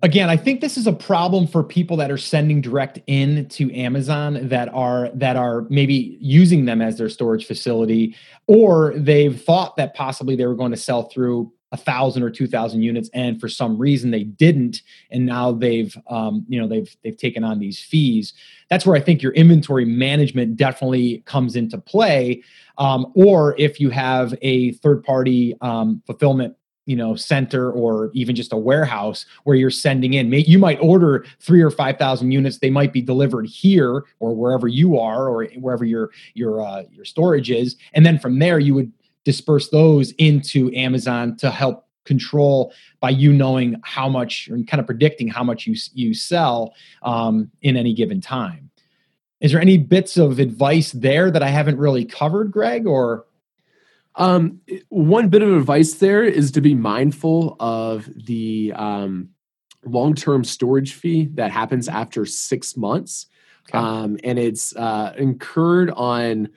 again 0.01 0.29
i 0.29 0.38
think 0.38 0.62
this 0.62 0.77
is 0.77 0.88
a 0.88 0.94
problem 0.94 1.48
for 1.48 1.63
people 1.63 1.98
that 1.98 2.12
are 2.12 2.18
sending 2.18 2.62
direct 2.62 3.00
in 3.08 3.48
to 3.50 3.74
amazon 3.74 4.48
that 4.48 4.70
are 4.74 5.10
that 5.13 5.36
are 5.36 5.65
maybe 5.70 6.18
using 6.20 6.65
them 6.65 6.82
as 6.82 6.98
their 6.98 7.10
storage 7.10 7.46
facility 7.46 8.15
or 8.48 8.94
they've 8.96 9.41
thought 9.41 9.75
that 9.75 9.94
possibly 9.94 10.36
they 10.36 10.46
were 10.46 10.56
going 10.56 10.72
to 10.72 10.77
sell 10.77 11.03
through 11.10 11.51
a 11.72 11.77
thousand 11.77 12.24
or 12.24 12.29
two 12.29 12.48
thousand 12.48 12.82
units 12.82 13.10
and 13.13 13.39
for 13.39 13.48
some 13.48 13.77
reason 13.77 14.12
they 14.12 14.24
didn't 14.24 14.82
and 15.12 15.25
now 15.25 15.51
they've 15.51 15.96
um, 16.10 16.46
you 16.48 16.60
know 16.60 16.68
they've 16.68 16.96
they've 17.03 17.18
taken 17.18 17.44
on 17.44 17.60
these 17.60 17.79
fees. 17.79 18.34
That's 18.70 18.86
where 18.86 18.96
i 18.96 19.00
think 19.00 19.22
your 19.22 19.34
inventory 19.34 19.86
management 19.86 20.58
definitely 20.58 21.24
comes 21.25 21.56
into 21.56 21.77
play. 21.77 22.41
Um, 22.77 23.12
or 23.13 23.56
if 23.58 23.79
you 23.79 23.89
have 23.89 24.34
a 24.41 24.72
third 24.74 25.03
party 25.03 25.56
um, 25.62 26.01
fulfillment 26.06 26.56
you 26.89 26.96
know 26.96 27.15
center 27.15 27.72
or 27.72 28.10
even 28.13 28.36
just 28.36 28.51
a 28.51 28.58
warehouse 28.58 29.27
where 29.43 29.55
you're 29.55 29.69
sending 29.69 30.15
in. 30.15 30.34
You 30.34 30.58
might 30.58 30.79
order 30.81 31.24
three 31.39 31.62
or 31.62 31.69
five 31.69 31.98
thousand 31.98 32.31
units. 32.31 32.58
They 32.58 32.72
might 32.72 32.91
be 32.91 33.01
delivered 33.01 33.46
here 33.46 34.05
or 34.19 34.36
wherever 34.36 34.67
you 34.67 34.97
are 34.97 35.30
or 35.30 35.45
wherever 35.60 35.86
your 35.86 36.10
your 36.34 36.65
uh, 36.65 36.84
your 36.91 37.06
storage 37.06 37.52
is. 37.52 37.75
And 37.93 38.08
then 38.08 38.17
from 38.17 38.39
there 38.39 38.58
you 38.58 38.73
would 38.73 38.91
disperse 39.23 39.69
those 39.69 40.12
into 40.13 40.73
amazon 40.73 41.36
to 41.36 41.52
help 41.52 41.86
control 42.06 42.73
by 43.02 43.10
you 43.10 43.32
knowing 43.32 43.75
how 43.84 44.10
much 44.10 44.47
and 44.47 44.67
kind 44.67 44.80
of 44.80 44.88
predicting 44.88 45.28
how 45.28 45.43
much 45.43 45.67
you 45.67 45.75
you 45.93 46.15
sell 46.15 46.73
um, 47.04 47.52
in 47.62 47.78
any 47.78 47.93
given 47.93 48.19
time. 48.19 48.71
Is 49.41 49.52
there 49.52 49.62
any 49.62 49.78
bits 49.78 50.17
of 50.17 50.39
advice 50.39 50.91
there 50.91 51.30
that 51.30 51.43
i 51.43 51.49
haven't 51.49 51.78
really 51.78 52.06
covered 52.06 52.52
greg 52.52 52.88
or 52.88 53.25
um, 54.19 54.60
one 54.89 55.29
bit 55.29 55.41
of 55.41 55.49
advice 55.55 55.93
there 55.95 56.23
is 56.23 56.51
to 56.51 56.62
be 56.62 56.75
mindful 56.75 57.55
of 57.60 58.08
the 58.25 58.73
um, 58.75 59.29
long 59.86 60.13
term 60.13 60.43
storage 60.43 60.93
fee 60.93 61.29
that 61.36 61.51
happens 61.51 61.88
after 61.88 62.25
six 62.25 62.75
months. 62.75 63.27
Okay. 63.69 63.77
Um, 63.77 64.17
and 64.23 64.38
it's 64.38 64.75
uh, 64.75 65.13
incurred 65.17 65.89
on, 65.91 66.49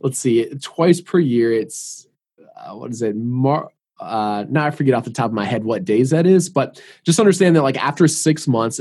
let's 0.00 0.18
see, 0.18 0.46
twice 0.60 1.00
per 1.00 1.18
year. 1.18 1.52
It's, 1.52 2.06
uh, 2.56 2.74
what 2.74 2.90
is 2.90 3.00
it? 3.00 3.16
Mar- 3.16 3.70
uh, 3.98 4.44
now 4.50 4.66
I 4.66 4.70
forget 4.70 4.94
off 4.94 5.04
the 5.04 5.10
top 5.10 5.26
of 5.26 5.32
my 5.32 5.46
head 5.46 5.64
what 5.64 5.86
days 5.86 6.10
that 6.10 6.26
is, 6.26 6.50
but 6.50 6.82
just 7.02 7.18
understand 7.18 7.56
that 7.56 7.62
like 7.62 7.82
after 7.82 8.06
six 8.08 8.46
months, 8.46 8.78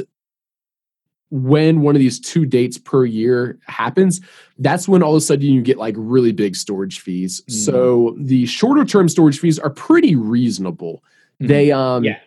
when 1.32 1.82
one 1.82 1.96
of 1.96 2.00
these 2.00 2.20
two 2.20 2.46
dates 2.46 2.78
per 2.78 3.06
year 3.06 3.58
happens, 3.68 4.22
that's 4.60 4.88
when 4.88 5.04
all 5.04 5.12
of 5.12 5.18
a 5.18 5.22
sudden 5.22 5.46
you 5.46 5.62
get 5.62 5.78
like 5.78 5.96
really 5.98 6.32
big 6.32 6.56
storage 6.56 7.00
fees. 7.00 7.42
Mm. 7.42 7.52
So 7.52 8.16
the 8.20 8.46
shorter 8.46 8.86
term 8.86 9.10
storage 9.10 9.40
fees 9.40 9.60
are 9.60 9.70
pretty 9.70 10.16
reasonable. 10.16 11.04
Mm. 11.42 11.48
They 11.48 11.72
um 11.72 12.04
yeah. 12.04 12.20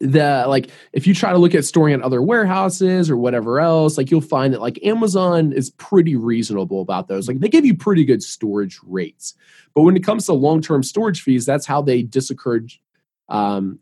the 0.00 0.44
like 0.48 0.70
if 0.92 1.06
you 1.06 1.14
try 1.14 1.32
to 1.32 1.38
look 1.38 1.54
at 1.54 1.64
storing 1.64 1.94
at 1.94 2.02
other 2.02 2.22
warehouses 2.22 3.10
or 3.10 3.16
whatever 3.16 3.60
else, 3.60 3.98
like 3.98 4.10
you'll 4.10 4.20
find 4.20 4.54
that 4.54 4.60
like 4.60 4.82
Amazon 4.84 5.52
is 5.52 5.70
pretty 5.70 6.16
reasonable 6.16 6.80
about 6.80 7.08
those. 7.08 7.28
Like 7.28 7.40
they 7.40 7.48
give 7.48 7.66
you 7.66 7.76
pretty 7.76 8.04
good 8.04 8.22
storage 8.22 8.78
rates. 8.84 9.34
But 9.74 9.82
when 9.82 9.96
it 9.96 10.02
comes 10.02 10.26
to 10.26 10.32
long-term 10.32 10.82
storage 10.82 11.22
fees, 11.22 11.46
that's 11.46 11.66
how 11.66 11.80
they 11.80 12.02
discourage 12.02 12.80
um, 13.28 13.78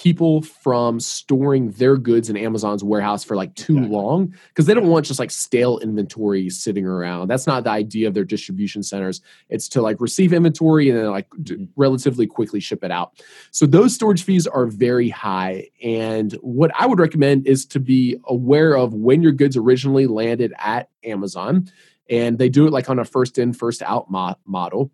people 0.00 0.40
from 0.40 0.98
storing 0.98 1.72
their 1.72 1.98
goods 1.98 2.30
in 2.30 2.36
Amazon's 2.36 2.82
warehouse 2.82 3.22
for 3.22 3.36
like 3.36 3.54
too 3.54 3.76
exactly. 3.76 3.94
long 3.94 4.34
because 4.48 4.64
they 4.64 4.72
don't 4.72 4.88
want 4.88 5.04
just 5.04 5.20
like 5.20 5.30
stale 5.30 5.78
inventory 5.78 6.48
sitting 6.48 6.86
around. 6.86 7.28
That's 7.28 7.46
not 7.46 7.64
the 7.64 7.70
idea 7.70 8.08
of 8.08 8.14
their 8.14 8.24
distribution 8.24 8.82
centers. 8.82 9.20
It's 9.50 9.68
to 9.68 9.82
like 9.82 10.00
receive 10.00 10.32
inventory 10.32 10.88
and 10.88 10.98
then 10.98 11.10
like 11.10 11.28
mm-hmm. 11.28 11.64
relatively 11.76 12.26
quickly 12.26 12.60
ship 12.60 12.82
it 12.82 12.90
out. 12.90 13.12
So 13.50 13.66
those 13.66 13.94
storage 13.94 14.22
fees 14.22 14.46
are 14.46 14.64
very 14.64 15.10
high. 15.10 15.68
And 15.84 16.32
what 16.40 16.70
I 16.74 16.86
would 16.86 16.98
recommend 16.98 17.46
is 17.46 17.66
to 17.66 17.78
be 17.78 18.16
aware 18.24 18.78
of 18.78 18.94
when 18.94 19.20
your 19.20 19.32
goods 19.32 19.54
originally 19.54 20.06
landed 20.06 20.54
at 20.56 20.88
Amazon. 21.04 21.70
And 22.08 22.38
they 22.38 22.48
do 22.48 22.66
it 22.66 22.72
like 22.72 22.88
on 22.88 22.98
a 22.98 23.04
first 23.04 23.36
in, 23.36 23.52
first 23.52 23.82
out 23.82 24.10
mo- 24.10 24.36
model 24.46 24.90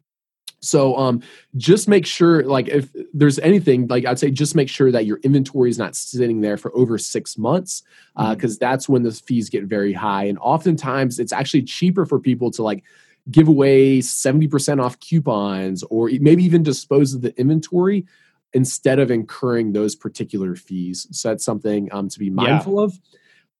so 0.66 0.96
um, 0.96 1.22
just 1.56 1.88
make 1.88 2.04
sure, 2.04 2.42
like, 2.44 2.68
if 2.68 2.90
there's 3.14 3.38
anything, 3.38 3.86
like 3.86 4.04
I'd 4.04 4.18
say, 4.18 4.30
just 4.30 4.54
make 4.54 4.68
sure 4.68 4.90
that 4.90 5.06
your 5.06 5.18
inventory 5.18 5.70
is 5.70 5.78
not 5.78 5.94
sitting 5.94 6.40
there 6.40 6.56
for 6.56 6.76
over 6.76 6.98
six 6.98 7.38
months, 7.38 7.82
because 8.16 8.26
uh, 8.26 8.34
mm-hmm. 8.34 8.52
that's 8.60 8.88
when 8.88 9.02
the 9.02 9.12
fees 9.12 9.48
get 9.48 9.64
very 9.64 9.92
high. 9.92 10.24
And 10.24 10.38
oftentimes, 10.38 11.18
it's 11.18 11.32
actually 11.32 11.62
cheaper 11.62 12.04
for 12.04 12.18
people 12.18 12.50
to 12.52 12.62
like 12.62 12.84
give 13.30 13.48
away 13.48 14.00
seventy 14.00 14.48
percent 14.48 14.80
off 14.80 14.98
coupons, 15.00 15.82
or 15.84 16.10
maybe 16.20 16.44
even 16.44 16.62
dispose 16.62 17.14
of 17.14 17.22
the 17.22 17.38
inventory 17.40 18.06
instead 18.52 18.98
of 18.98 19.10
incurring 19.10 19.72
those 19.72 19.94
particular 19.94 20.54
fees. 20.54 21.06
So 21.10 21.28
that's 21.28 21.44
something 21.44 21.88
um, 21.92 22.08
to 22.08 22.18
be 22.18 22.30
mindful 22.30 22.76
yeah. 22.76 22.84
of. 22.84 23.00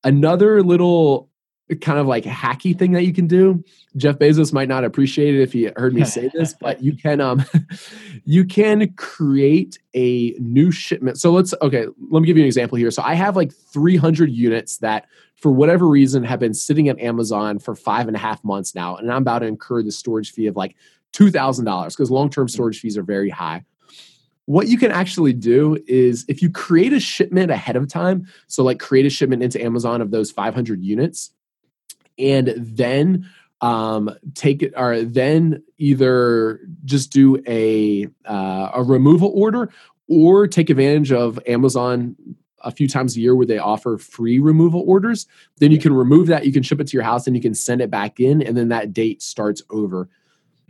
Another 0.04 0.62
little 0.62 1.28
kind 1.74 1.98
of 1.98 2.06
like 2.06 2.24
hacky 2.24 2.78
thing 2.78 2.92
that 2.92 3.04
you 3.04 3.12
can 3.12 3.26
do. 3.26 3.64
Jeff 3.96 4.18
Bezos 4.18 4.52
might 4.52 4.68
not 4.68 4.84
appreciate 4.84 5.34
it 5.34 5.42
if 5.42 5.52
he 5.52 5.70
heard 5.76 5.94
me 5.94 6.04
say 6.04 6.30
this, 6.32 6.54
but 6.60 6.82
you 6.82 6.96
can 6.96 7.20
um 7.20 7.44
you 8.24 8.44
can 8.44 8.92
create 8.94 9.78
a 9.94 10.32
new 10.38 10.70
shipment. 10.70 11.18
So 11.18 11.32
let's 11.32 11.54
okay, 11.60 11.86
let 12.10 12.20
me 12.20 12.26
give 12.26 12.36
you 12.36 12.44
an 12.44 12.46
example 12.46 12.78
here. 12.78 12.90
So 12.90 13.02
I 13.02 13.14
have 13.14 13.34
like 13.34 13.52
300 13.52 14.30
units 14.30 14.78
that 14.78 15.06
for 15.34 15.50
whatever 15.50 15.88
reason 15.88 16.22
have 16.24 16.40
been 16.40 16.54
sitting 16.54 16.88
at 16.88 16.98
Amazon 17.00 17.58
for 17.58 17.74
five 17.74 18.06
and 18.06 18.16
a 18.16 18.20
half 18.20 18.42
months 18.44 18.74
now, 18.74 18.96
and 18.96 19.10
I'm 19.10 19.22
about 19.22 19.40
to 19.40 19.46
incur 19.46 19.82
the 19.82 19.92
storage 19.92 20.32
fee 20.32 20.46
of 20.46 20.56
like 20.56 20.76
two 21.12 21.30
thousand 21.30 21.64
dollars 21.64 21.96
because 21.96 22.10
long-term 22.10 22.48
storage 22.48 22.80
fees 22.80 22.96
are 22.96 23.02
very 23.02 23.30
high. 23.30 23.64
What 24.46 24.68
you 24.68 24.78
can 24.78 24.92
actually 24.92 25.32
do 25.32 25.76
is 25.88 26.24
if 26.28 26.40
you 26.40 26.50
create 26.50 26.92
a 26.92 27.00
shipment 27.00 27.50
ahead 27.50 27.74
of 27.74 27.88
time, 27.88 28.28
so 28.46 28.62
like 28.62 28.78
create 28.78 29.04
a 29.04 29.10
shipment 29.10 29.42
into 29.42 29.62
Amazon 29.62 30.00
of 30.00 30.12
those 30.12 30.30
500 30.30 30.84
units, 30.84 31.32
and 32.18 32.54
then 32.56 33.28
um, 33.60 34.10
take 34.34 34.62
it 34.62 34.74
or 34.76 35.02
then 35.02 35.62
either 35.78 36.60
just 36.84 37.10
do 37.10 37.42
a 37.46 38.06
uh, 38.24 38.70
a 38.74 38.82
removal 38.82 39.32
order 39.34 39.70
or 40.08 40.46
take 40.46 40.70
advantage 40.70 41.12
of 41.12 41.38
Amazon 41.46 42.16
a 42.60 42.70
few 42.70 42.88
times 42.88 43.16
a 43.16 43.20
year 43.20 43.34
where 43.34 43.46
they 43.46 43.58
offer 43.58 43.96
free 43.96 44.38
removal 44.38 44.82
orders. 44.86 45.26
Then 45.58 45.70
you 45.70 45.78
can 45.78 45.92
remove 45.92 46.26
that, 46.26 46.44
you 46.44 46.52
can 46.52 46.62
ship 46.62 46.80
it 46.80 46.88
to 46.88 46.96
your 46.96 47.04
house, 47.04 47.26
and 47.26 47.36
you 47.36 47.42
can 47.42 47.54
send 47.54 47.80
it 47.80 47.90
back 47.90 48.20
in, 48.20 48.42
and 48.42 48.56
then 48.56 48.68
that 48.68 48.92
date 48.92 49.22
starts 49.22 49.62
over. 49.70 50.08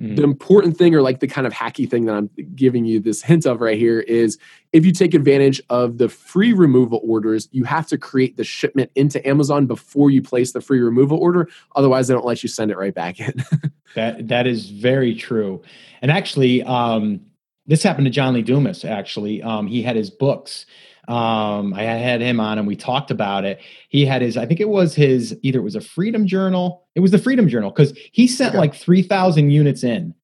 Mm. 0.00 0.16
The 0.16 0.24
important 0.24 0.76
thing, 0.76 0.94
or 0.94 1.00
like 1.00 1.20
the 1.20 1.26
kind 1.26 1.46
of 1.46 1.52
hacky 1.52 1.88
thing 1.88 2.04
that 2.04 2.14
I'm 2.14 2.30
giving 2.54 2.84
you 2.84 3.00
this 3.00 3.22
hint 3.22 3.46
of 3.46 3.60
right 3.60 3.78
here, 3.78 4.00
is 4.00 4.38
if 4.72 4.84
you 4.84 4.92
take 4.92 5.14
advantage 5.14 5.60
of 5.70 5.96
the 5.96 6.08
free 6.08 6.52
removal 6.52 7.00
orders, 7.02 7.48
you 7.52 7.64
have 7.64 7.86
to 7.88 7.98
create 7.98 8.36
the 8.36 8.44
shipment 8.44 8.90
into 8.94 9.26
Amazon 9.26 9.66
before 9.66 10.10
you 10.10 10.20
place 10.20 10.52
the 10.52 10.60
free 10.60 10.80
removal 10.80 11.18
order. 11.18 11.48
Otherwise, 11.76 12.08
they 12.08 12.14
don't 12.14 12.26
let 12.26 12.42
you 12.42 12.48
send 12.48 12.70
it 12.70 12.76
right 12.76 12.94
back 12.94 13.20
in. 13.20 13.34
that 13.94 14.28
that 14.28 14.46
is 14.46 14.70
very 14.70 15.14
true. 15.14 15.62
And 16.02 16.10
actually, 16.10 16.62
um, 16.64 17.20
this 17.66 17.82
happened 17.82 18.04
to 18.04 18.10
John 18.10 18.34
Lee 18.34 18.42
Dumas. 18.42 18.84
Actually, 18.84 19.42
um, 19.42 19.66
he 19.66 19.82
had 19.82 19.96
his 19.96 20.10
books 20.10 20.66
um, 21.08 21.72
I 21.74 21.82
had 21.82 22.20
him 22.20 22.40
on 22.40 22.58
and 22.58 22.66
we 22.66 22.76
talked 22.76 23.10
about 23.10 23.44
it. 23.44 23.60
He 23.88 24.04
had 24.04 24.22
his, 24.22 24.36
I 24.36 24.46
think 24.46 24.60
it 24.60 24.68
was 24.68 24.94
his, 24.94 25.38
either 25.42 25.60
it 25.60 25.62
was 25.62 25.76
a 25.76 25.80
Freedom 25.80 26.26
Journal. 26.26 26.84
It 26.94 27.00
was 27.00 27.12
the 27.12 27.18
Freedom 27.18 27.48
Journal 27.48 27.70
because 27.70 27.96
he 28.12 28.26
sent 28.26 28.50
okay. 28.50 28.58
like 28.58 28.74
3,000 28.74 29.50
units 29.50 29.84
in. 29.84 30.14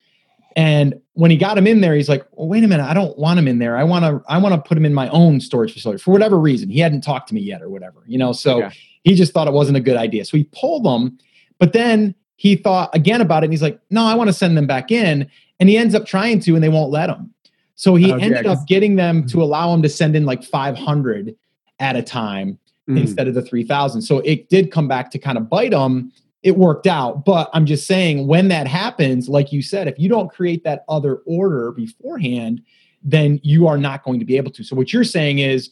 And 0.56 1.00
when 1.14 1.30
he 1.30 1.36
got 1.36 1.56
him 1.56 1.66
in 1.66 1.80
there, 1.80 1.94
he's 1.94 2.08
like, 2.08 2.26
well, 2.32 2.48
wait 2.48 2.64
a 2.64 2.68
minute, 2.68 2.84
I 2.84 2.94
don't 2.94 3.16
want 3.18 3.38
him 3.38 3.48
in 3.48 3.58
there. 3.58 3.76
I 3.76 3.84
want 3.84 4.04
to, 4.04 4.22
I 4.28 4.38
want 4.38 4.54
to 4.54 4.60
put 4.60 4.76
him 4.76 4.84
in 4.84 4.92
my 4.92 5.08
own 5.08 5.40
storage 5.40 5.72
facility 5.72 6.02
for 6.02 6.10
whatever 6.10 6.38
reason. 6.38 6.68
He 6.68 6.80
hadn't 6.80 7.02
talked 7.02 7.28
to 7.28 7.34
me 7.34 7.40
yet 7.40 7.62
or 7.62 7.70
whatever, 7.70 8.02
you 8.06 8.18
know? 8.18 8.32
So 8.32 8.64
okay. 8.64 8.76
he 9.04 9.14
just 9.14 9.32
thought 9.32 9.46
it 9.46 9.54
wasn't 9.54 9.76
a 9.76 9.80
good 9.80 9.96
idea. 9.96 10.24
So 10.24 10.36
he 10.36 10.44
pulled 10.44 10.84
them, 10.84 11.18
but 11.58 11.72
then 11.72 12.14
he 12.36 12.56
thought 12.56 12.94
again 12.94 13.20
about 13.20 13.44
it 13.44 13.46
and 13.46 13.52
he's 13.52 13.62
like, 13.62 13.80
no, 13.90 14.04
I 14.04 14.14
want 14.14 14.28
to 14.28 14.34
send 14.34 14.56
them 14.56 14.66
back 14.66 14.90
in. 14.90 15.30
And 15.60 15.68
he 15.68 15.78
ends 15.78 15.94
up 15.94 16.06
trying 16.06 16.40
to, 16.40 16.54
and 16.54 16.62
they 16.62 16.68
won't 16.68 16.90
let 16.90 17.08
him. 17.08 17.32
So 17.82 17.96
he 17.96 18.12
oh, 18.12 18.16
ended 18.16 18.44
yeah, 18.44 18.52
up 18.52 18.64
getting 18.68 18.94
them 18.94 19.22
to 19.22 19.26
mm-hmm. 19.26 19.40
allow 19.40 19.74
him 19.74 19.82
to 19.82 19.88
send 19.88 20.14
in 20.14 20.24
like 20.24 20.44
500 20.44 21.34
at 21.80 21.96
a 21.96 22.02
time 22.02 22.56
mm. 22.88 22.96
instead 22.96 23.26
of 23.26 23.34
the 23.34 23.42
3000. 23.42 24.02
So 24.02 24.20
it 24.20 24.48
did 24.48 24.70
come 24.70 24.86
back 24.86 25.10
to 25.10 25.18
kind 25.18 25.36
of 25.36 25.48
bite 25.48 25.72
him. 25.72 26.12
It 26.44 26.56
worked 26.56 26.86
out. 26.86 27.24
But 27.24 27.50
I'm 27.52 27.66
just 27.66 27.88
saying, 27.88 28.28
when 28.28 28.46
that 28.46 28.68
happens, 28.68 29.28
like 29.28 29.52
you 29.52 29.62
said, 29.62 29.88
if 29.88 29.98
you 29.98 30.08
don't 30.08 30.30
create 30.30 30.62
that 30.62 30.84
other 30.88 31.22
order 31.26 31.72
beforehand, 31.72 32.62
then 33.02 33.40
you 33.42 33.66
are 33.66 33.78
not 33.78 34.04
going 34.04 34.20
to 34.20 34.24
be 34.24 34.36
able 34.36 34.52
to. 34.52 34.62
So 34.62 34.76
what 34.76 34.92
you're 34.92 35.02
saying 35.02 35.40
is, 35.40 35.70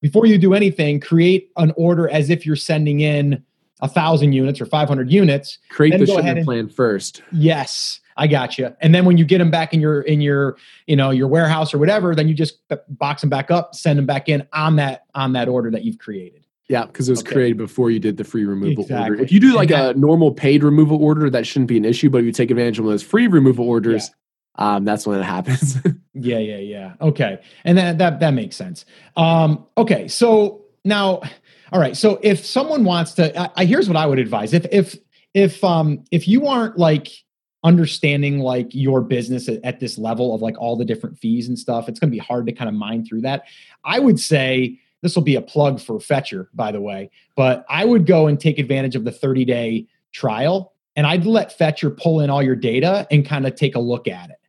before 0.00 0.26
you 0.26 0.38
do 0.38 0.54
anything, 0.54 1.00
create 1.00 1.50
an 1.56 1.72
order 1.76 2.08
as 2.08 2.30
if 2.30 2.46
you're 2.46 2.54
sending 2.54 3.00
in 3.00 3.42
a 3.80 3.88
thousand 3.88 4.32
units 4.32 4.60
or 4.60 4.66
500 4.66 5.10
units. 5.10 5.58
Create 5.70 5.98
the 5.98 6.06
shipment 6.06 6.44
plan 6.44 6.68
first. 6.68 7.22
Yes. 7.32 7.98
I 8.18 8.26
got 8.26 8.58
you. 8.58 8.74
And 8.80 8.94
then 8.94 9.04
when 9.04 9.16
you 9.16 9.24
get 9.24 9.38
them 9.38 9.50
back 9.50 9.72
in 9.72 9.80
your 9.80 10.02
in 10.02 10.20
your 10.20 10.56
you 10.86 10.96
know 10.96 11.10
your 11.10 11.28
warehouse 11.28 11.72
or 11.72 11.78
whatever, 11.78 12.14
then 12.14 12.28
you 12.28 12.34
just 12.34 12.58
box 12.88 13.22
them 13.22 13.30
back 13.30 13.50
up, 13.50 13.74
send 13.74 13.98
them 13.98 14.06
back 14.06 14.28
in 14.28 14.46
on 14.52 14.76
that 14.76 15.06
on 15.14 15.32
that 15.32 15.48
order 15.48 15.70
that 15.70 15.84
you've 15.84 15.98
created. 15.98 16.44
Yeah, 16.68 16.84
because 16.84 17.08
it 17.08 17.12
was 17.12 17.20
okay. 17.20 17.32
created 17.32 17.56
before 17.56 17.90
you 17.90 17.98
did 17.98 18.18
the 18.18 18.24
free 18.24 18.44
removal 18.44 18.84
exactly. 18.84 19.10
order. 19.10 19.22
If 19.22 19.32
you 19.32 19.40
do 19.40 19.54
like 19.54 19.70
a 19.70 19.94
normal 19.94 20.32
paid 20.32 20.62
removal 20.62 21.02
order, 21.02 21.30
that 21.30 21.46
shouldn't 21.46 21.68
be 21.68 21.78
an 21.78 21.86
issue. 21.86 22.10
But 22.10 22.18
if 22.18 22.24
you 22.26 22.32
take 22.32 22.50
advantage 22.50 22.78
of 22.78 22.84
those 22.84 23.02
free 23.02 23.26
removal 23.26 23.66
orders, 23.66 24.10
yeah. 24.58 24.76
um, 24.76 24.84
that's 24.84 25.06
when 25.06 25.18
it 25.18 25.22
happens. 25.22 25.76
yeah, 26.12 26.38
yeah, 26.38 26.58
yeah. 26.58 26.94
Okay, 27.00 27.38
and 27.64 27.78
that 27.78 27.98
that 27.98 28.20
that 28.20 28.32
makes 28.32 28.56
sense. 28.56 28.84
Um, 29.16 29.64
okay, 29.78 30.08
so 30.08 30.64
now, 30.84 31.22
all 31.72 31.80
right. 31.80 31.96
So 31.96 32.18
if 32.22 32.44
someone 32.44 32.84
wants 32.84 33.12
to, 33.14 33.40
I, 33.40 33.50
I 33.56 33.64
here's 33.64 33.88
what 33.88 33.96
I 33.96 34.04
would 34.04 34.18
advise. 34.18 34.52
If 34.52 34.66
if 34.70 34.96
if 35.34 35.62
um 35.64 36.04
if 36.10 36.28
you 36.28 36.48
aren't 36.48 36.76
like 36.76 37.08
understanding 37.68 38.38
like 38.38 38.74
your 38.74 39.02
business 39.02 39.46
at, 39.46 39.62
at, 39.62 39.78
this 39.78 39.98
level 39.98 40.34
of 40.34 40.40
like 40.40 40.58
all 40.58 40.74
the 40.74 40.86
different 40.86 41.18
fees 41.18 41.48
and 41.48 41.58
stuff 41.58 41.86
it's 41.86 42.00
going 42.00 42.10
to 42.10 42.14
be 42.14 42.18
hard 42.18 42.46
to 42.46 42.52
kind 42.52 42.66
of 42.68 42.74
mine 42.74 43.04
through 43.04 43.20
that. 43.20 43.44
I 43.84 43.98
would 43.98 44.18
say 44.18 44.80
this 45.02 45.14
will 45.14 45.22
be 45.22 45.36
a 45.36 45.42
plug 45.42 45.78
for 45.78 46.00
fetcher 46.00 46.48
by 46.54 46.72
the 46.72 46.80
way 46.80 47.10
but 47.36 47.64
i 47.68 47.84
would 47.84 48.06
go 48.06 48.26
and 48.26 48.40
take 48.40 48.58
advantage 48.58 48.96
of 48.96 49.04
the 49.04 49.12
30 49.12 49.44
day 49.44 49.86
trial 50.12 50.72
and 50.96 51.06
i'd 51.06 51.26
let 51.26 51.56
fetcher 51.56 51.90
pull 51.90 52.20
in 52.20 52.30
all 52.30 52.42
your 52.42 52.56
data 52.56 53.06
and 53.10 53.24
kind 53.24 53.46
of 53.46 53.54
take 53.54 53.76
a 53.76 53.80
look 53.80 54.08
at 54.08 54.30
it. 54.30 54.40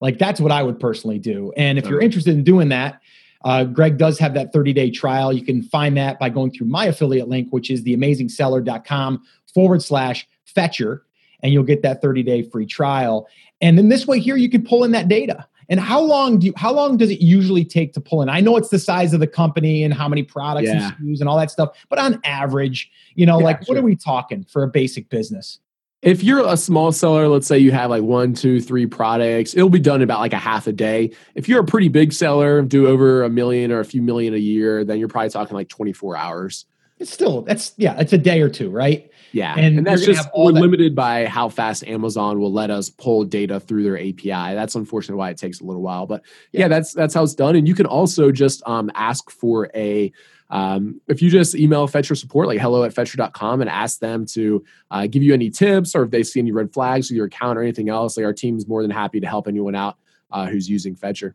Like 0.00 0.18
that's 0.18 0.40
what 0.40 0.52
i 0.52 0.62
would 0.62 0.78
personally 0.78 1.18
do 1.18 1.52
and 1.56 1.76
if 1.76 1.86
you're 1.86 2.00
interested 2.00 2.34
in 2.34 2.44
doing 2.44 2.68
that 2.70 3.00
uh, 3.42 3.64
Greg 3.64 3.96
does 3.96 4.18
have 4.18 4.34
that 4.34 4.52
30 4.52 4.74
day 4.74 4.90
trial. 4.90 5.32
You 5.32 5.42
can 5.42 5.62
find 5.62 5.96
that 5.96 6.18
by 6.18 6.28
going 6.28 6.50
through 6.50 6.66
my 6.66 6.84
affiliate 6.84 7.26
link, 7.26 7.48
which 7.50 7.70
is 7.70 7.82
theamazingseller.com 7.82 9.22
forward 9.54 9.82
slash 9.82 10.28
fetcher 10.44 11.04
and 11.42 11.52
you'll 11.52 11.64
get 11.64 11.82
that 11.82 12.02
30 12.02 12.22
day 12.22 12.42
free 12.42 12.66
trial. 12.66 13.28
And 13.60 13.76
then 13.76 13.88
this 13.88 14.06
way 14.06 14.18
here, 14.18 14.36
you 14.36 14.48
can 14.48 14.62
pull 14.62 14.84
in 14.84 14.92
that 14.92 15.08
data. 15.08 15.46
And 15.70 15.78
how 15.78 16.00
long 16.00 16.40
do 16.40 16.48
you, 16.48 16.52
how 16.56 16.72
long 16.72 16.96
does 16.96 17.10
it 17.10 17.20
usually 17.20 17.64
take 17.64 17.92
to 17.92 18.00
pull 18.00 18.22
in? 18.22 18.28
I 18.28 18.40
know 18.40 18.56
it's 18.56 18.70
the 18.70 18.78
size 18.78 19.14
of 19.14 19.20
the 19.20 19.26
company 19.28 19.84
and 19.84 19.94
how 19.94 20.08
many 20.08 20.24
products 20.24 20.66
yeah. 20.66 20.90
and 20.98 21.08
SKUs 21.08 21.20
and 21.20 21.28
all 21.28 21.38
that 21.38 21.50
stuff, 21.50 21.70
but 21.88 21.98
on 21.98 22.20
average, 22.24 22.90
you 23.14 23.24
know, 23.24 23.38
yeah, 23.38 23.44
like 23.44 23.64
sure. 23.64 23.74
what 23.74 23.80
are 23.80 23.84
we 23.84 23.94
talking 23.94 24.44
for 24.44 24.64
a 24.64 24.68
basic 24.68 25.08
business? 25.08 25.60
If 26.02 26.24
you're 26.24 26.44
a 26.44 26.56
small 26.56 26.92
seller, 26.92 27.28
let's 27.28 27.46
say 27.46 27.58
you 27.58 27.72
have 27.72 27.90
like 27.90 28.02
one, 28.02 28.32
two, 28.32 28.60
three 28.60 28.86
products, 28.86 29.54
it'll 29.54 29.68
be 29.68 29.78
done 29.78 29.96
in 29.96 30.02
about 30.02 30.20
like 30.20 30.32
a 30.32 30.38
half 30.38 30.66
a 30.66 30.72
day. 30.72 31.12
If 31.34 31.48
you're 31.48 31.60
a 31.60 31.64
pretty 31.64 31.88
big 31.88 32.14
seller, 32.14 32.62
do 32.62 32.88
over 32.88 33.22
a 33.22 33.28
million 33.28 33.70
or 33.70 33.80
a 33.80 33.84
few 33.84 34.02
million 34.02 34.34
a 34.34 34.38
year, 34.38 34.82
then 34.82 34.98
you're 34.98 35.08
probably 35.08 35.30
talking 35.30 35.54
like 35.54 35.68
24 35.68 36.16
hours. 36.16 36.64
It's 37.00 37.10
still 37.10 37.40
that's 37.42 37.72
yeah, 37.78 37.98
it's 37.98 38.12
a 38.12 38.18
day 38.18 38.42
or 38.42 38.50
two, 38.50 38.70
right? 38.70 39.10
Yeah, 39.32 39.54
and, 39.56 39.78
and 39.78 39.86
that's 39.86 40.04
just 40.04 40.28
we're 40.36 40.52
that- 40.52 40.60
limited 40.60 40.94
by 40.94 41.26
how 41.26 41.48
fast 41.48 41.82
Amazon 41.86 42.38
will 42.38 42.52
let 42.52 42.70
us 42.70 42.90
pull 42.90 43.24
data 43.24 43.58
through 43.58 43.84
their 43.84 43.98
API. 43.98 44.54
That's 44.54 44.74
unfortunately 44.74 45.18
why 45.18 45.30
it 45.30 45.38
takes 45.38 45.60
a 45.60 45.64
little 45.64 45.82
while, 45.82 46.06
but 46.06 46.22
yeah, 46.52 46.60
yeah 46.60 46.68
that's 46.68 46.92
that's 46.92 47.14
how 47.14 47.22
it's 47.22 47.34
done. 47.34 47.56
And 47.56 47.66
you 47.66 47.74
can 47.74 47.86
also 47.86 48.30
just 48.30 48.62
um, 48.66 48.90
ask 48.94 49.30
for 49.30 49.70
a 49.74 50.12
um, 50.50 51.00
if 51.08 51.22
you 51.22 51.30
just 51.30 51.54
email 51.54 51.86
Fetcher 51.86 52.14
support, 52.14 52.48
like 52.48 52.60
hello 52.60 52.84
at 52.84 52.92
Fetcher.com, 52.92 53.62
and 53.62 53.70
ask 53.70 54.00
them 54.00 54.26
to 54.26 54.62
uh, 54.90 55.06
give 55.06 55.22
you 55.22 55.32
any 55.32 55.48
tips 55.48 55.94
or 55.94 56.02
if 56.02 56.10
they 56.10 56.22
see 56.22 56.40
any 56.40 56.52
red 56.52 56.72
flags 56.72 57.08
with 57.08 57.16
your 57.16 57.26
account 57.26 57.58
or 57.58 57.62
anything 57.62 57.88
else, 57.88 58.16
like 58.16 58.26
our 58.26 58.34
team's 58.34 58.68
more 58.68 58.82
than 58.82 58.90
happy 58.90 59.20
to 59.20 59.26
help 59.26 59.48
anyone 59.48 59.74
out 59.74 59.96
uh, 60.32 60.46
who's 60.46 60.68
using 60.68 60.94
Fetcher. 60.94 61.34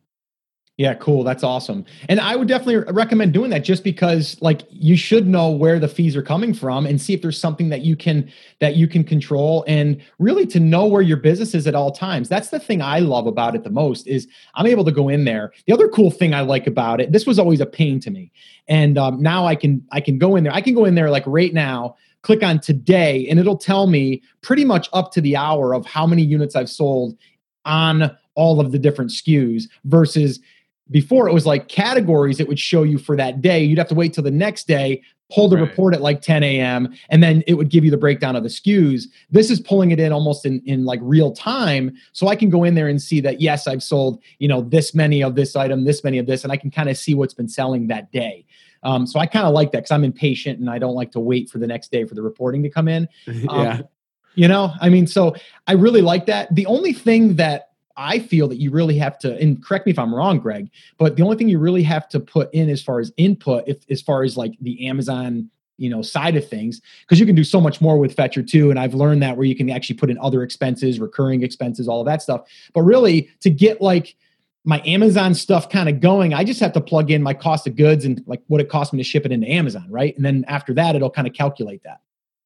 Yeah, 0.78 0.94
cool. 0.96 1.24
That's 1.24 1.42
awesome. 1.42 1.86
And 2.10 2.20
I 2.20 2.36
would 2.36 2.50
definitely 2.50 2.92
recommend 2.92 3.32
doing 3.32 3.50
that 3.52 3.64
just 3.64 3.82
because 3.82 4.38
like 4.42 4.64
you 4.70 4.98
should 4.98 5.26
know 5.26 5.50
where 5.50 5.80
the 5.80 5.88
fees 5.88 6.18
are 6.18 6.22
coming 6.22 6.54
from 6.54 6.86
and 6.86 7.00
see 7.00 7.14
if 7.14 7.22
there's 7.22 7.40
something 7.40 7.70
that 7.70 7.82
you 7.82 7.96
can 7.96 8.30
that 8.60 8.76
you 8.76 8.86
can 8.86 9.06
control 9.06 9.64
and 9.70 10.02
really 10.20 10.46
to 10.48 10.60
know 10.60 10.86
where 10.86 11.02
your 11.02 11.16
business 11.16 11.56
is 11.56 11.66
at 11.66 11.76
all 11.76 11.92
times. 11.92 12.28
That's 12.28 12.50
the 12.50 12.60
thing 12.60 12.82
I 12.82 13.00
love 13.00 13.26
about 13.26 13.56
it 13.56 13.64
the 13.64 13.70
most 13.70 14.06
is 14.06 14.28
I'm 14.56 14.68
able 14.68 14.84
to 14.84 14.92
go 14.92 15.08
in 15.08 15.24
there. 15.24 15.54
The 15.66 15.72
other 15.72 15.88
cool 15.88 16.12
thing 16.12 16.34
I 16.34 16.42
like 16.42 16.68
about 16.68 17.00
it, 17.00 17.14
this 17.14 17.26
was 17.26 17.40
always 17.40 17.62
a 17.62 17.66
pain 17.66 18.02
to 18.02 18.12
me. 18.12 18.34
And 18.68 18.98
um, 18.98 19.22
now 19.22 19.46
I 19.46 19.56
can 19.56 19.82
I 19.94 20.02
can 20.02 20.18
go 20.18 20.36
in 20.36 20.44
there. 20.44 20.54
I 20.54 20.60
can 20.60 20.74
go 20.74 20.84
in 20.84 20.96
there 20.96 21.10
like 21.10 21.24
right 21.26 21.54
now 21.54 21.96
click 22.22 22.44
on 22.44 22.60
today 22.60 23.28
and 23.30 23.40
it'll 23.40 23.58
tell 23.58 23.88
me 23.88 24.22
pretty 24.42 24.66
much 24.66 24.90
up 24.92 25.14
to 25.14 25.22
the 25.22 25.38
hour 25.38 25.74
of 25.74 25.86
how 25.86 26.06
many 26.06 26.24
units 26.24 26.56
I've 26.56 26.70
sold 26.70 27.16
on 27.64 28.12
all 28.36 28.60
of 28.60 28.72
the 28.72 28.80
different 28.80 29.12
SKUs 29.12 29.64
versus 29.86 30.40
before 30.92 31.28
it 31.28 31.34
was 31.34 31.46
like 31.46 31.68
categories 31.68 32.40
it 32.40 32.48
would 32.48 32.60
show 32.60 32.84
you 32.84 32.98
for 32.98 33.16
that 33.16 33.42
day. 33.42 33.64
You'd 33.64 33.78
have 33.78 33.88
to 33.88 33.96
wait 33.96 34.14
till 34.14 34.24
the 34.24 34.32
next 34.32 34.68
day, 34.68 35.02
pull 35.34 35.48
the 35.48 35.56
right. 35.56 35.64
report 35.64 35.96
at 35.96 36.02
like 36.02 36.22
10 36.22 36.44
a.m., 36.44 36.94
and 37.10 37.24
then 37.24 37.44
it 37.48 37.56
would 37.56 37.70
give 37.70 37.84
you 37.84 37.92
the 37.92 37.98
breakdown 37.98 38.36
of 38.36 38.44
the 38.44 38.50
SKUs. 38.50 39.06
This 39.32 39.50
is 39.50 39.60
pulling 39.60 39.92
it 39.92 40.00
in 40.00 40.14
almost 40.14 40.46
in, 40.46 40.62
in 40.66 40.86
like 40.86 41.00
real 41.02 41.32
time. 41.32 41.96
So 42.14 42.28
I 42.28 42.36
can 42.36 42.50
go 42.50 42.64
in 42.64 42.76
there 42.76 42.88
and 42.88 43.02
see 43.02 43.20
that, 43.22 43.42
yes, 43.42 43.68
I've 43.68 43.84
sold, 43.84 44.22
you 44.40 44.48
know, 44.48 44.62
this 44.62 44.94
many 44.94 45.24
of 45.24 45.36
this 45.36 45.56
item, 45.56 45.86
this 45.86 46.04
many 46.04 46.20
of 46.20 46.28
this, 46.28 46.44
and 46.44 46.52
I 46.52 46.58
can 46.58 46.70
kind 46.70 46.90
of 46.90 46.98
see 46.98 47.16
what's 47.16 47.34
been 47.34 47.50
selling 47.50 47.88
that 47.88 48.12
day. 48.12 48.46
Um, 48.84 49.08
so 49.08 49.20
I 49.20 49.26
kind 49.26 49.48
of 49.48 49.54
like 49.54 49.72
that 49.72 49.80
because 49.80 49.92
I'm 49.92 50.04
impatient 50.04 50.60
and 50.60 50.70
I 50.70 50.78
don't 50.78 50.94
like 50.94 51.12
to 51.14 51.20
wait 51.20 51.50
for 51.50 51.58
the 51.58 51.66
next 51.66 51.92
day 51.92 52.06
for 52.06 52.14
the 52.14 52.22
reporting 52.22 52.62
to 52.64 52.70
come 52.70 52.88
in. 52.88 53.08
Um, 53.50 53.66
yeah. 53.66 53.82
You 54.36 54.50
know, 54.50 54.74
I 54.82 54.90
mean, 54.90 55.08
so 55.08 55.34
I 55.66 55.74
really 55.74 56.02
like 56.02 56.26
that. 56.26 56.54
The 56.54 56.66
only 56.66 56.92
thing 56.92 57.38
that 57.38 57.70
I 57.98 58.20
feel 58.20 58.48
that 58.50 58.58
you 58.58 58.72
really 58.72 58.98
have 58.98 59.18
to, 59.20 59.38
and 59.40 59.64
correct 59.64 59.86
me 59.86 59.92
if 59.92 60.00
I'm 60.00 60.14
wrong, 60.14 60.40
Greg, 60.40 60.70
but 60.98 61.16
the 61.16 61.24
only 61.24 61.38
thing 61.38 61.48
you 61.48 61.60
really 61.60 61.84
have 61.84 62.08
to 62.10 62.20
put 62.20 62.54
in 62.54 62.70
as 62.70 62.82
far 62.82 63.00
as 63.00 63.12
input, 63.18 63.64
if 63.68 63.90
as 63.90 64.02
far 64.02 64.24
as 64.24 64.38
like 64.38 64.54
the 64.62 64.88
Amazon 64.88 65.50
you 65.78 65.90
know 65.90 66.02
side 66.02 66.36
of 66.36 66.48
things 66.48 66.82
because 67.02 67.20
you 67.20 67.26
can 67.26 67.36
do 67.36 67.44
so 67.44 67.60
much 67.60 67.82
more 67.82 67.98
with 67.98 68.16
fetcher 68.16 68.42
too 68.42 68.70
and 68.70 68.80
i've 68.80 68.94
learned 68.94 69.22
that 69.22 69.36
where 69.36 69.46
you 69.46 69.56
can 69.56 69.70
actually 69.70 69.96
put 69.96 70.10
in 70.10 70.18
other 70.20 70.42
expenses 70.42 71.00
recurring 71.00 71.44
expenses 71.44 71.88
all 71.88 72.00
of 72.00 72.06
that 72.06 72.22
stuff 72.22 72.48
but 72.74 72.82
really 72.82 73.30
to 73.42 73.50
get 73.50 73.82
like 73.82 74.16
my 74.64 74.82
amazon 74.86 75.34
stuff 75.34 75.70
kind 75.70 75.90
of 75.90 76.00
going 76.00 76.34
i 76.34 76.46
just 76.46 76.60
have 76.62 76.72
to 76.72 76.80
plug 76.80 77.12
in 77.12 77.22
my 77.22 77.34
cost 77.34 77.68
of 77.68 77.76
goods 77.76 78.06
and 78.06 78.24
like 78.26 78.42
what 78.48 78.62
it 78.62 78.70
costs 78.70 78.94
me 78.94 78.98
to 78.98 79.04
ship 79.04 79.26
it 79.26 79.34
into 79.34 79.50
amazon 79.50 79.86
right 79.90 80.16
and 80.16 80.24
then 80.24 80.46
after 80.48 80.74
that 80.74 80.96
it'll 80.96 81.10
kind 81.10 81.28
of 81.28 81.34
calculate 81.34 81.84
that 81.84 82.00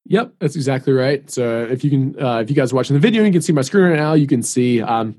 Yep, 0.05 0.33
that's 0.39 0.55
exactly 0.55 0.91
right. 0.91 1.29
So 1.29 1.67
if 1.69 1.83
you 1.83 1.91
can, 1.91 2.23
uh, 2.23 2.39
if 2.39 2.49
you 2.49 2.55
guys 2.55 2.73
are 2.73 2.75
watching 2.75 2.95
the 2.95 2.99
video, 2.99 3.21
and 3.21 3.27
you 3.27 3.31
can 3.33 3.43
see 3.43 3.53
my 3.53 3.62
screen 3.62 3.83
right 3.85 3.95
now. 3.95 4.13
You 4.13 4.25
can 4.25 4.41
see 4.41 4.81
um, 4.81 5.15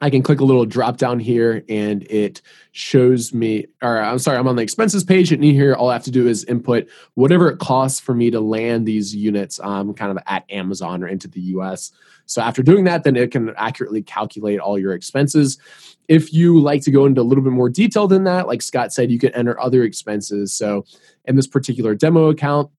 I 0.00 0.10
can 0.10 0.22
click 0.22 0.40
a 0.40 0.44
little 0.44 0.64
drop 0.64 0.96
down 0.96 1.18
here, 1.18 1.62
and 1.68 2.02
it 2.10 2.42
shows 2.72 3.34
me. 3.34 3.66
Or 3.82 4.00
I'm 4.00 4.18
sorry, 4.18 4.38
I'm 4.38 4.48
on 4.48 4.56
the 4.56 4.62
expenses 4.62 5.04
page, 5.04 5.32
and 5.32 5.44
here, 5.44 5.74
all 5.74 5.90
I 5.90 5.92
have 5.92 6.04
to 6.04 6.10
do 6.10 6.26
is 6.26 6.44
input 6.44 6.88
whatever 7.14 7.50
it 7.50 7.58
costs 7.58 8.00
for 8.00 8.14
me 8.14 8.30
to 8.30 8.40
land 8.40 8.86
these 8.86 9.14
units, 9.14 9.60
um, 9.60 9.92
kind 9.94 10.10
of 10.10 10.18
at 10.26 10.50
Amazon 10.50 11.02
or 11.02 11.08
into 11.08 11.28
the 11.28 11.40
U.S. 11.40 11.92
So 12.26 12.40
after 12.40 12.62
doing 12.62 12.84
that, 12.84 13.04
then 13.04 13.16
it 13.16 13.32
can 13.32 13.52
accurately 13.56 14.02
calculate 14.02 14.60
all 14.60 14.78
your 14.78 14.94
expenses. 14.94 15.58
If 16.08 16.32
you 16.32 16.60
like 16.60 16.82
to 16.82 16.90
go 16.90 17.06
into 17.06 17.20
a 17.20 17.22
little 17.22 17.42
bit 17.42 17.52
more 17.52 17.68
detail 17.68 18.06
than 18.06 18.24
that, 18.24 18.46
like 18.46 18.62
Scott 18.62 18.92
said, 18.92 19.10
you 19.10 19.18
can 19.18 19.34
enter 19.34 19.60
other 19.60 19.82
expenses. 19.82 20.52
So 20.52 20.84
in 21.24 21.36
this 21.36 21.46
particular 21.46 21.94
demo 21.94 22.30
account, 22.30 22.70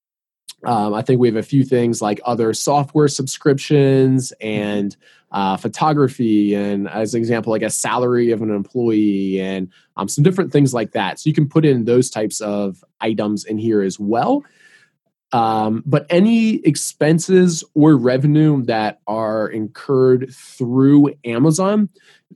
um, 0.64 0.94
I 0.94 1.02
think 1.02 1.20
we 1.20 1.28
have 1.28 1.38
a 1.38 1.44
few 1.44 1.64
things 1.64 2.02
like 2.02 2.22
other 2.26 2.54
software 2.54 3.08
subscriptions 3.08 4.32
and 4.42 4.96
uh, 5.32 5.58
photography, 5.58 6.54
and 6.54 6.90
as 6.90 7.14
an 7.14 7.20
example, 7.20 7.52
like 7.52 7.62
a 7.62 7.70
salary 7.70 8.32
of 8.32 8.42
an 8.42 8.52
employee, 8.52 9.40
and 9.40 9.70
um, 9.98 10.08
some 10.08 10.24
different 10.24 10.52
things 10.52 10.74
like 10.74 10.92
that. 10.92 11.20
So 11.20 11.30
you 11.30 11.34
can 11.34 11.48
put 11.48 11.66
in 11.66 11.86
those 11.86 12.10
types 12.10 12.42
of 12.42 12.84
items 13.00 13.46
in 13.46 13.58
here 13.58 13.82
as 13.82 14.00
well. 14.00 14.44
Um, 15.34 15.84
but 15.86 16.06
any 16.10 16.56
expenses 16.66 17.64
or 17.74 17.96
revenue 17.96 18.64
that 18.64 19.00
are 19.08 19.48
incurred 19.48 20.34
through 20.34 21.14
Amazon, 21.24 21.90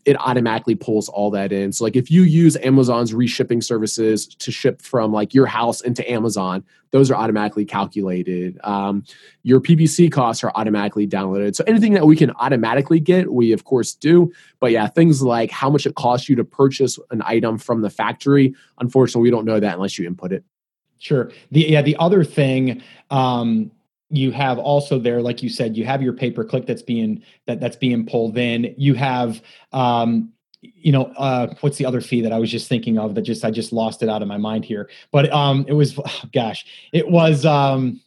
it 0.05 0.15
automatically 0.19 0.75
pulls 0.75 1.09
all 1.09 1.31
that 1.31 1.51
in. 1.51 1.71
So, 1.71 1.83
like 1.83 1.95
if 1.95 2.11
you 2.11 2.23
use 2.23 2.55
Amazon's 2.57 3.13
reshipping 3.13 3.63
services 3.63 4.27
to 4.27 4.51
ship 4.51 4.81
from 4.81 5.11
like 5.11 5.33
your 5.33 5.45
house 5.45 5.81
into 5.81 6.09
Amazon, 6.09 6.63
those 6.91 7.09
are 7.11 7.15
automatically 7.15 7.65
calculated. 7.65 8.59
Um, 8.63 9.03
your 9.43 9.59
PPC 9.59 10.11
costs 10.11 10.43
are 10.43 10.51
automatically 10.55 11.07
downloaded. 11.07 11.55
So, 11.55 11.63
anything 11.67 11.93
that 11.93 12.05
we 12.05 12.15
can 12.15 12.31
automatically 12.31 12.99
get, 12.99 13.31
we 13.33 13.51
of 13.51 13.63
course 13.63 13.93
do. 13.93 14.31
But 14.59 14.71
yeah, 14.71 14.87
things 14.87 15.21
like 15.21 15.51
how 15.51 15.69
much 15.69 15.85
it 15.85 15.95
costs 15.95 16.29
you 16.29 16.35
to 16.35 16.43
purchase 16.43 16.99
an 17.11 17.21
item 17.25 17.57
from 17.57 17.81
the 17.81 17.89
factory, 17.89 18.53
unfortunately, 18.79 19.23
we 19.23 19.31
don't 19.31 19.45
know 19.45 19.59
that 19.59 19.73
unless 19.73 19.97
you 19.97 20.07
input 20.07 20.31
it. 20.31 20.43
Sure. 20.99 21.31
The 21.51 21.61
yeah, 21.61 21.81
the 21.81 21.95
other 21.97 22.23
thing 22.23 22.81
um 23.11 23.71
you 24.09 24.31
have 24.31 24.57
also 24.57 24.99
there 24.99 25.21
like 25.21 25.41
you 25.43 25.49
said 25.49 25.75
you 25.75 25.85
have 25.85 26.01
your 26.01 26.13
pay 26.13 26.31
per 26.31 26.43
click 26.43 26.65
that's 26.65 26.81
being 26.81 27.21
that 27.47 27.59
that's 27.59 27.75
being 27.75 28.05
pulled 28.05 28.37
in. 28.37 28.73
You 28.77 28.93
have 28.93 29.41
um 29.73 30.31
you 30.61 30.91
know 30.91 31.05
uh 31.17 31.53
what's 31.61 31.77
the 31.77 31.85
other 31.85 32.01
fee 32.01 32.21
that 32.21 32.33
i 32.33 32.39
was 32.39 32.49
just 32.49 32.67
thinking 32.67 32.97
of 32.97 33.13
that 33.13 33.21
just 33.21 33.45
i 33.45 33.51
just 33.51 33.71
lost 33.71 34.01
it 34.01 34.09
out 34.09 34.21
of 34.21 34.27
my 34.27 34.37
mind 34.37 34.65
here. 34.65 34.89
But 35.11 35.31
um 35.31 35.65
it 35.67 35.73
was 35.73 35.97
oh, 35.99 36.21
gosh. 36.33 36.65
It 36.91 37.09
was 37.09 37.45
um 37.45 38.01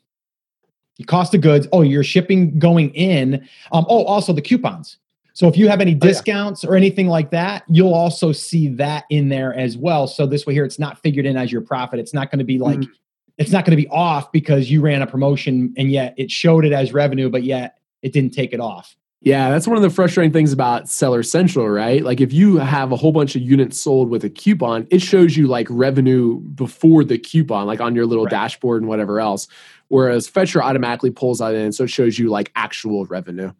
cost 1.06 1.34
of 1.34 1.40
goods. 1.40 1.68
Oh 1.72 1.82
your 1.82 2.02
shipping 2.02 2.58
going 2.58 2.90
in. 2.94 3.46
Um 3.72 3.86
oh 3.88 4.04
also 4.04 4.32
the 4.32 4.42
coupons 4.42 4.96
so 5.38 5.46
if 5.46 5.56
you 5.56 5.68
have 5.68 5.80
any 5.80 5.94
discounts 5.94 6.64
oh, 6.64 6.66
yeah. 6.66 6.72
or 6.72 6.76
anything 6.76 7.06
like 7.06 7.30
that, 7.30 7.62
you'll 7.68 7.94
also 7.94 8.32
see 8.32 8.66
that 8.70 9.04
in 9.08 9.28
there 9.28 9.54
as 9.54 9.78
well. 9.78 10.08
So 10.08 10.26
this 10.26 10.44
way 10.44 10.52
here, 10.52 10.64
it's 10.64 10.80
not 10.80 10.98
figured 10.98 11.26
in 11.26 11.36
as 11.36 11.52
your 11.52 11.60
profit. 11.60 12.00
It's 12.00 12.12
not 12.12 12.32
going 12.32 12.40
to 12.40 12.44
be 12.44 12.58
like, 12.58 12.80
mm-hmm. 12.80 12.92
it's 13.36 13.52
not 13.52 13.64
going 13.64 13.70
to 13.70 13.80
be 13.80 13.86
off 13.86 14.32
because 14.32 14.68
you 14.68 14.80
ran 14.80 15.00
a 15.00 15.06
promotion 15.06 15.72
and 15.76 15.92
yet 15.92 16.12
it 16.16 16.32
showed 16.32 16.64
it 16.64 16.72
as 16.72 16.92
revenue, 16.92 17.30
but 17.30 17.44
yet 17.44 17.78
it 18.02 18.12
didn't 18.12 18.32
take 18.32 18.52
it 18.52 18.58
off. 18.58 18.96
Yeah, 19.20 19.48
that's 19.50 19.68
one 19.68 19.76
of 19.76 19.82
the 19.84 19.90
frustrating 19.90 20.32
things 20.32 20.52
about 20.52 20.88
Seller 20.88 21.22
Central, 21.22 21.68
right? 21.68 22.02
Like 22.02 22.20
if 22.20 22.32
you 22.32 22.56
have 22.56 22.90
a 22.90 22.96
whole 22.96 23.12
bunch 23.12 23.36
of 23.36 23.42
units 23.42 23.80
sold 23.80 24.10
with 24.10 24.24
a 24.24 24.30
coupon, 24.30 24.88
it 24.90 25.02
shows 25.02 25.36
you 25.36 25.46
like 25.46 25.68
revenue 25.70 26.40
before 26.40 27.04
the 27.04 27.16
coupon, 27.16 27.68
like 27.68 27.80
on 27.80 27.94
your 27.94 28.06
little 28.06 28.24
right. 28.24 28.32
dashboard 28.32 28.82
and 28.82 28.88
whatever 28.88 29.20
else. 29.20 29.46
Whereas 29.86 30.26
Fetcher 30.26 30.60
automatically 30.60 31.12
pulls 31.12 31.38
that 31.38 31.54
in, 31.54 31.70
so 31.70 31.84
it 31.84 31.90
shows 31.90 32.18
you 32.18 32.28
like 32.28 32.50
actual 32.56 33.06
revenue. 33.06 33.52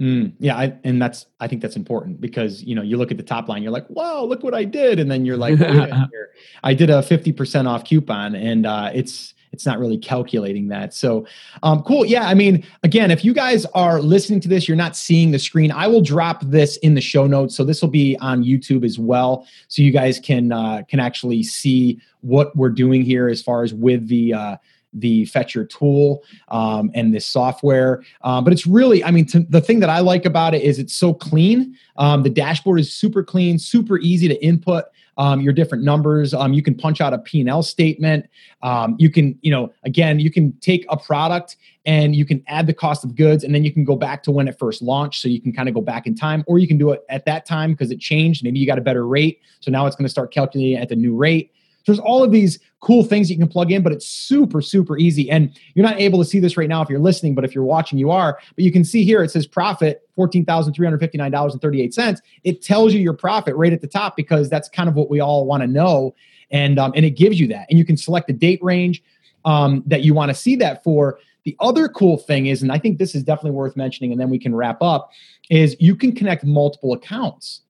Mm, 0.00 0.32
yeah, 0.38 0.56
I, 0.56 0.72
and 0.82 1.00
that's 1.00 1.26
I 1.40 1.46
think 1.46 1.60
that's 1.60 1.76
important 1.76 2.22
because 2.22 2.62
you 2.62 2.74
know 2.74 2.80
you 2.80 2.96
look 2.96 3.10
at 3.10 3.18
the 3.18 3.22
top 3.22 3.48
line, 3.48 3.62
you're 3.62 3.70
like, 3.70 3.88
"Wow, 3.90 4.24
look 4.24 4.42
what 4.42 4.54
I 4.54 4.64
did," 4.64 4.98
and 4.98 5.10
then 5.10 5.26
you're 5.26 5.36
like, 5.36 5.60
"I 6.64 6.72
did 6.72 6.88
a 6.88 7.02
fifty 7.02 7.32
percent 7.32 7.68
off 7.68 7.84
coupon," 7.84 8.34
and 8.34 8.64
uh, 8.64 8.90
it's 8.94 9.34
it's 9.52 9.66
not 9.66 9.78
really 9.78 9.98
calculating 9.98 10.68
that. 10.68 10.94
So, 10.94 11.26
um, 11.62 11.82
cool. 11.82 12.06
Yeah, 12.06 12.26
I 12.26 12.32
mean, 12.32 12.64
again, 12.82 13.10
if 13.10 13.26
you 13.26 13.34
guys 13.34 13.66
are 13.66 14.00
listening 14.00 14.40
to 14.40 14.48
this, 14.48 14.66
you're 14.66 14.76
not 14.76 14.96
seeing 14.96 15.32
the 15.32 15.38
screen. 15.38 15.70
I 15.70 15.86
will 15.86 16.00
drop 16.00 16.42
this 16.44 16.78
in 16.78 16.94
the 16.94 17.00
show 17.02 17.26
notes, 17.26 17.54
so 17.54 17.62
this 17.62 17.82
will 17.82 17.90
be 17.90 18.16
on 18.20 18.42
YouTube 18.42 18.86
as 18.86 18.98
well, 18.98 19.46
so 19.68 19.82
you 19.82 19.90
guys 19.90 20.18
can 20.18 20.50
uh, 20.50 20.82
can 20.88 20.98
actually 20.98 21.42
see 21.42 22.00
what 22.22 22.56
we're 22.56 22.70
doing 22.70 23.02
here 23.02 23.28
as 23.28 23.42
far 23.42 23.62
as 23.62 23.74
with 23.74 24.08
the. 24.08 24.32
Uh, 24.32 24.56
the 24.92 25.24
Fetcher 25.26 25.64
tool 25.64 26.22
um, 26.48 26.90
and 26.94 27.14
this 27.14 27.26
software. 27.26 28.02
Um, 28.22 28.44
but 28.44 28.52
it's 28.52 28.66
really, 28.66 29.04
I 29.04 29.10
mean, 29.10 29.26
to, 29.26 29.40
the 29.40 29.60
thing 29.60 29.80
that 29.80 29.90
I 29.90 30.00
like 30.00 30.24
about 30.24 30.54
it 30.54 30.62
is 30.62 30.78
it's 30.78 30.94
so 30.94 31.14
clean. 31.14 31.76
Um, 31.96 32.22
the 32.22 32.30
dashboard 32.30 32.80
is 32.80 32.92
super 32.92 33.22
clean, 33.22 33.58
super 33.58 33.98
easy 33.98 34.28
to 34.28 34.44
input. 34.44 34.86
Um, 35.18 35.42
your 35.42 35.52
different 35.52 35.84
numbers. 35.84 36.32
Um, 36.32 36.54
you 36.54 36.62
can 36.62 36.74
punch 36.74 37.02
out 37.02 37.12
a 37.12 37.18
P&L 37.18 37.62
statement. 37.62 38.26
Um, 38.62 38.96
you 38.98 39.10
can, 39.10 39.38
you 39.42 39.50
know, 39.50 39.70
again, 39.82 40.18
you 40.18 40.30
can 40.30 40.52
take 40.60 40.86
a 40.88 40.96
product 40.96 41.56
and 41.84 42.16
you 42.16 42.24
can 42.24 42.42
add 42.46 42.66
the 42.66 42.72
cost 42.72 43.04
of 43.04 43.16
goods 43.16 43.44
and 43.44 43.54
then 43.54 43.62
you 43.62 43.70
can 43.70 43.84
go 43.84 43.96
back 43.96 44.22
to 44.22 44.30
when 44.30 44.48
it 44.48 44.58
first 44.58 44.80
launched. 44.80 45.20
So 45.20 45.28
you 45.28 45.38
can 45.38 45.52
kind 45.52 45.68
of 45.68 45.74
go 45.74 45.82
back 45.82 46.06
in 46.06 46.14
time 46.14 46.42
or 46.46 46.58
you 46.58 46.66
can 46.66 46.78
do 46.78 46.92
it 46.92 47.02
at 47.10 47.26
that 47.26 47.44
time 47.44 47.72
because 47.72 47.90
it 47.90 48.00
changed. 48.00 48.42
Maybe 48.42 48.60
you 48.60 48.66
got 48.66 48.78
a 48.78 48.82
better 48.82 49.06
rate. 49.06 49.40
So 49.58 49.70
now 49.70 49.86
it's 49.86 49.94
going 49.94 50.06
to 50.06 50.10
start 50.10 50.32
calculating 50.32 50.78
at 50.80 50.88
the 50.88 50.96
new 50.96 51.14
rate. 51.14 51.52
There's 51.86 51.98
all 51.98 52.22
of 52.22 52.30
these 52.30 52.58
cool 52.80 53.04
things 53.04 53.30
you 53.30 53.36
can 53.36 53.48
plug 53.48 53.70
in, 53.70 53.82
but 53.82 53.92
it's 53.92 54.06
super, 54.06 54.62
super 54.62 54.98
easy. 54.98 55.30
And 55.30 55.56
you're 55.74 55.84
not 55.84 56.00
able 56.00 56.18
to 56.18 56.24
see 56.24 56.40
this 56.40 56.56
right 56.56 56.68
now 56.68 56.82
if 56.82 56.88
you're 56.88 56.98
listening, 56.98 57.34
but 57.34 57.44
if 57.44 57.54
you're 57.54 57.64
watching, 57.64 57.98
you 57.98 58.10
are. 58.10 58.38
But 58.54 58.64
you 58.64 58.72
can 58.72 58.84
see 58.84 59.04
here 59.04 59.22
it 59.22 59.30
says 59.30 59.46
profit 59.46 60.08
$14,359.38. 60.16 62.18
It 62.44 62.62
tells 62.62 62.94
you 62.94 63.00
your 63.00 63.14
profit 63.14 63.54
right 63.56 63.72
at 63.72 63.80
the 63.80 63.86
top 63.86 64.16
because 64.16 64.48
that's 64.48 64.68
kind 64.68 64.88
of 64.88 64.94
what 64.94 65.10
we 65.10 65.20
all 65.20 65.46
want 65.46 65.62
to 65.62 65.66
know. 65.66 66.14
And, 66.50 66.78
um, 66.78 66.92
and 66.96 67.04
it 67.04 67.10
gives 67.10 67.38
you 67.38 67.46
that. 67.48 67.66
And 67.70 67.78
you 67.78 67.84
can 67.84 67.96
select 67.96 68.26
the 68.26 68.32
date 68.32 68.62
range 68.62 69.02
um, 69.44 69.82
that 69.86 70.02
you 70.02 70.14
want 70.14 70.30
to 70.30 70.34
see 70.34 70.56
that 70.56 70.82
for. 70.82 71.18
The 71.44 71.56
other 71.60 71.88
cool 71.88 72.18
thing 72.18 72.46
is, 72.46 72.62
and 72.62 72.70
I 72.70 72.78
think 72.78 72.98
this 72.98 73.14
is 73.14 73.22
definitely 73.22 73.52
worth 73.52 73.76
mentioning, 73.76 74.12
and 74.12 74.20
then 74.20 74.28
we 74.28 74.38
can 74.38 74.54
wrap 74.54 74.82
up, 74.82 75.10
is 75.48 75.74
you 75.80 75.96
can 75.96 76.14
connect 76.14 76.44
multiple 76.44 76.92
accounts. 76.92 77.62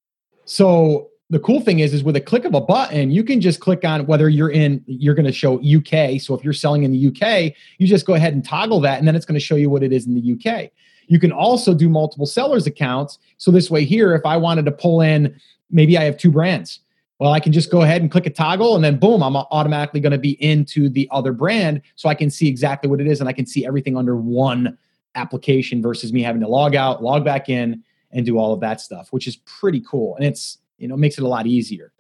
So 0.44 1.09
the 1.30 1.38
cool 1.38 1.60
thing 1.60 1.78
is 1.78 1.94
is 1.94 2.02
with 2.02 2.16
a 2.16 2.20
click 2.20 2.44
of 2.44 2.54
a 2.54 2.60
button 2.60 3.10
you 3.10 3.24
can 3.24 3.40
just 3.40 3.60
click 3.60 3.84
on 3.84 4.04
whether 4.06 4.28
you're 4.28 4.50
in 4.50 4.82
you're 4.86 5.14
going 5.14 5.24
to 5.24 5.32
show 5.32 5.54
uk 5.58 6.20
so 6.20 6.34
if 6.34 6.44
you're 6.44 6.52
selling 6.52 6.82
in 6.82 6.92
the 6.92 7.06
uk 7.06 7.54
you 7.78 7.86
just 7.86 8.04
go 8.04 8.14
ahead 8.14 8.34
and 8.34 8.44
toggle 8.44 8.80
that 8.80 8.98
and 8.98 9.08
then 9.08 9.16
it's 9.16 9.24
going 9.24 9.38
to 9.38 9.44
show 9.44 9.54
you 9.54 9.70
what 9.70 9.82
it 9.82 9.92
is 9.92 10.06
in 10.06 10.14
the 10.14 10.32
uk 10.32 10.70
you 11.10 11.18
can 11.18 11.32
also 11.32 11.74
do 11.74 11.88
multiple 11.88 12.24
sellers 12.24 12.68
accounts. 12.68 13.18
So 13.36 13.50
this 13.50 13.70
way 13.70 13.84
here 13.84 14.14
if 14.14 14.24
i 14.26 14.36
wanted 14.36 14.64
to 14.66 14.72
pull 14.72 15.00
in 15.00 15.38
maybe 15.70 15.96
i 15.96 16.04
have 16.04 16.16
two 16.16 16.30
brands. 16.30 16.80
Well 17.18 17.32
i 17.32 17.40
can 17.40 17.52
just 17.52 17.70
go 17.70 17.82
ahead 17.82 18.02
and 18.02 18.10
click 18.10 18.26
a 18.26 18.30
toggle 18.30 18.74
and 18.74 18.84
then 18.84 18.98
boom 18.98 19.22
i'm 19.22 19.36
automatically 19.36 20.00
going 20.00 20.12
to 20.12 20.18
be 20.18 20.42
into 20.42 20.88
the 20.88 21.08
other 21.10 21.32
brand 21.32 21.82
so 21.96 22.08
i 22.08 22.14
can 22.14 22.30
see 22.30 22.48
exactly 22.48 22.88
what 22.88 23.00
it 23.00 23.06
is 23.06 23.20
and 23.20 23.28
i 23.28 23.32
can 23.32 23.46
see 23.46 23.66
everything 23.66 23.96
under 23.96 24.16
one 24.16 24.78
application 25.16 25.82
versus 25.82 26.12
me 26.12 26.22
having 26.22 26.40
to 26.40 26.48
log 26.48 26.74
out 26.74 27.02
log 27.02 27.24
back 27.24 27.48
in 27.48 27.82
and 28.12 28.24
do 28.24 28.38
all 28.38 28.52
of 28.52 28.60
that 28.60 28.80
stuff 28.80 29.08
which 29.10 29.26
is 29.26 29.36
pretty 29.36 29.80
cool. 29.80 30.16
And 30.16 30.24
it's 30.24 30.58
you 30.80 30.88
know 30.88 30.96
makes 30.96 31.18
it 31.18 31.24
a 31.24 31.28
lot 31.28 31.46
easier 31.46 31.92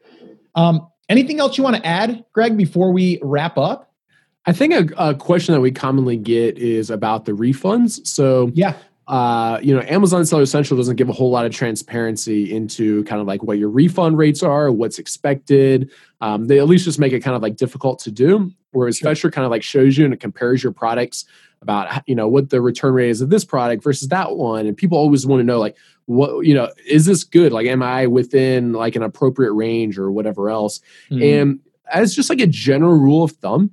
um, 0.54 0.88
anything 1.08 1.40
else 1.40 1.56
you 1.56 1.64
want 1.64 1.76
to 1.76 1.86
add 1.86 2.24
greg 2.32 2.56
before 2.56 2.92
we 2.92 3.18
wrap 3.22 3.56
up 3.58 3.92
i 4.46 4.52
think 4.52 4.72
a, 4.72 5.10
a 5.10 5.14
question 5.14 5.54
that 5.54 5.60
we 5.60 5.70
commonly 5.70 6.16
get 6.16 6.58
is 6.58 6.90
about 6.90 7.24
the 7.24 7.32
refunds 7.32 8.04
so 8.06 8.50
yeah 8.54 8.74
uh, 9.10 9.58
you 9.60 9.74
know, 9.74 9.82
Amazon 9.88 10.24
Seller 10.24 10.46
Central 10.46 10.76
doesn't 10.76 10.94
give 10.94 11.08
a 11.08 11.12
whole 11.12 11.32
lot 11.32 11.44
of 11.44 11.52
transparency 11.52 12.54
into 12.54 13.02
kind 13.04 13.20
of 13.20 13.26
like 13.26 13.42
what 13.42 13.58
your 13.58 13.68
refund 13.68 14.16
rates 14.16 14.40
are, 14.40 14.70
what's 14.70 15.00
expected. 15.00 15.90
Um, 16.20 16.46
they 16.46 16.60
at 16.60 16.68
least 16.68 16.84
just 16.84 17.00
make 17.00 17.12
it 17.12 17.18
kind 17.18 17.34
of 17.34 17.42
like 17.42 17.56
difficult 17.56 17.98
to 18.00 18.12
do. 18.12 18.52
Whereas 18.70 18.98
sure. 18.98 19.10
Fetcher 19.10 19.32
kind 19.32 19.44
of 19.44 19.50
like 19.50 19.64
shows 19.64 19.98
you 19.98 20.04
and 20.04 20.14
it 20.14 20.20
compares 20.20 20.62
your 20.62 20.70
products 20.70 21.24
about 21.62 22.02
you 22.06 22.14
know 22.14 22.28
what 22.28 22.50
the 22.50 22.60
return 22.60 22.94
rate 22.94 23.10
is 23.10 23.20
of 23.20 23.30
this 23.30 23.44
product 23.44 23.82
versus 23.82 24.08
that 24.08 24.36
one, 24.36 24.66
and 24.66 24.76
people 24.76 24.98
always 24.98 25.26
want 25.26 25.40
to 25.40 25.44
know 25.44 25.58
like 25.58 25.76
what 26.06 26.46
you 26.46 26.54
know 26.54 26.70
is 26.86 27.06
this 27.06 27.24
good? 27.24 27.52
Like, 27.52 27.66
am 27.66 27.82
I 27.82 28.06
within 28.06 28.72
like 28.72 28.96
an 28.96 29.02
appropriate 29.02 29.52
range 29.52 29.98
or 29.98 30.10
whatever 30.10 30.50
else? 30.50 30.80
Mm-hmm. 31.10 31.22
And 31.22 31.60
as 31.92 32.14
just 32.14 32.30
like 32.30 32.40
a 32.40 32.46
general 32.46 32.98
rule 32.98 33.24
of 33.24 33.32
thumb, 33.32 33.72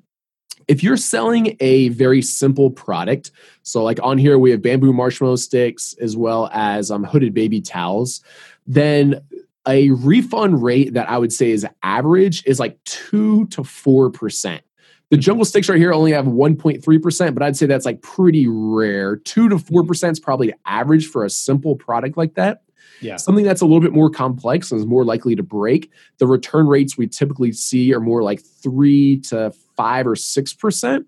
if 0.67 0.83
you're 0.83 0.97
selling 0.97 1.55
a 1.59 1.89
very 1.89 2.21
simple 2.21 2.69
product, 2.69 3.31
so 3.63 3.83
like 3.83 3.99
on 4.03 4.17
here 4.17 4.37
we 4.37 4.51
have 4.51 4.61
bamboo 4.61 4.93
marshmallow 4.93 5.37
sticks 5.37 5.95
as 6.01 6.17
well 6.17 6.49
as 6.53 6.91
um, 6.91 7.03
hooded 7.03 7.33
baby 7.33 7.61
towels, 7.61 8.21
then 8.65 9.21
a 9.67 9.89
refund 9.91 10.63
rate 10.63 10.93
that 10.93 11.09
I 11.09 11.17
would 11.17 11.33
say 11.33 11.51
is 11.51 11.65
average 11.83 12.45
is 12.45 12.59
like 12.59 12.81
two 12.83 13.47
to 13.47 13.63
four 13.63 14.09
percent. 14.09 14.61
The 15.09 15.17
jungle 15.17 15.45
sticks 15.45 15.69
right 15.69 15.77
here 15.77 15.93
only 15.93 16.11
have 16.11 16.25
1.3%, 16.25 17.33
but 17.33 17.41
I'd 17.41 17.55
say 17.55 17.65
that's 17.65 17.85
like 17.85 18.01
pretty 18.01 18.47
rare. 18.47 19.15
2 19.15 19.49
to 19.49 19.55
mm-hmm. 19.55 19.91
4% 19.91 20.11
is 20.11 20.19
probably 20.19 20.53
average 20.65 21.07
for 21.07 21.23
a 21.23 21.29
simple 21.29 21.75
product 21.75 22.17
like 22.17 22.33
that. 22.35 22.63
Yeah. 22.99 23.15
Something 23.17 23.45
that's 23.45 23.61
a 23.61 23.65
little 23.65 23.79
bit 23.79 23.93
more 23.93 24.09
complex 24.09 24.71
and 24.71 24.79
is 24.79 24.85
more 24.85 25.05
likely 25.05 25.35
to 25.35 25.43
break. 25.43 25.91
The 26.17 26.27
return 26.27 26.67
rates 26.67 26.97
we 26.97 27.07
typically 27.07 27.51
see 27.51 27.93
are 27.93 27.99
more 27.99 28.23
like 28.23 28.41
3 28.41 29.19
to 29.21 29.53
5 29.75 30.07
or 30.07 30.15
6%. 30.15 31.05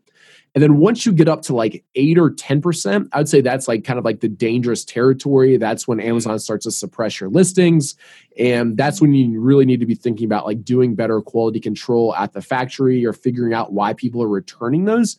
And 0.56 0.64
then 0.64 0.78
once 0.78 1.06
you 1.06 1.12
get 1.12 1.28
up 1.28 1.42
to 1.44 1.56
like 1.56 1.84
eight 1.96 2.18
or 2.18 2.32
10%, 2.32 3.10
I 3.12 3.18
would 3.18 3.30
say 3.30 3.42
that's 3.42 3.68
like 3.68 3.84
kind 3.84 4.00
of 4.00 4.06
like 4.06 4.20
the 4.20 4.28
dangerous 4.28 4.84
territory. 4.84 5.58
That's 5.58 5.88
when 5.88 6.00
Amazon 6.00 6.40
starts 6.40 6.66
to 6.66 6.72
suppress 6.72 7.20
your 7.20 7.30
listings. 7.30 7.96
And 8.38 8.76
that's 8.76 9.00
when 9.00 9.14
you 9.14 9.40
really 9.40 9.66
need 9.66 9.80
to 9.80 9.86
be 9.86 9.96
thinking 9.96 10.26
about 10.26 10.46
like 10.46 10.64
doing 10.64 10.96
better 10.96 11.22
quality 11.22 11.60
control 11.60 12.16
at 12.16 12.34
the 12.34 12.42
factory 12.42 13.06
or 13.06 13.14
figuring 13.14 13.54
out 13.54 13.74
why 13.74 13.94
people 13.94 14.24
are 14.24 14.28
returning 14.28 14.86
those. 14.86 15.18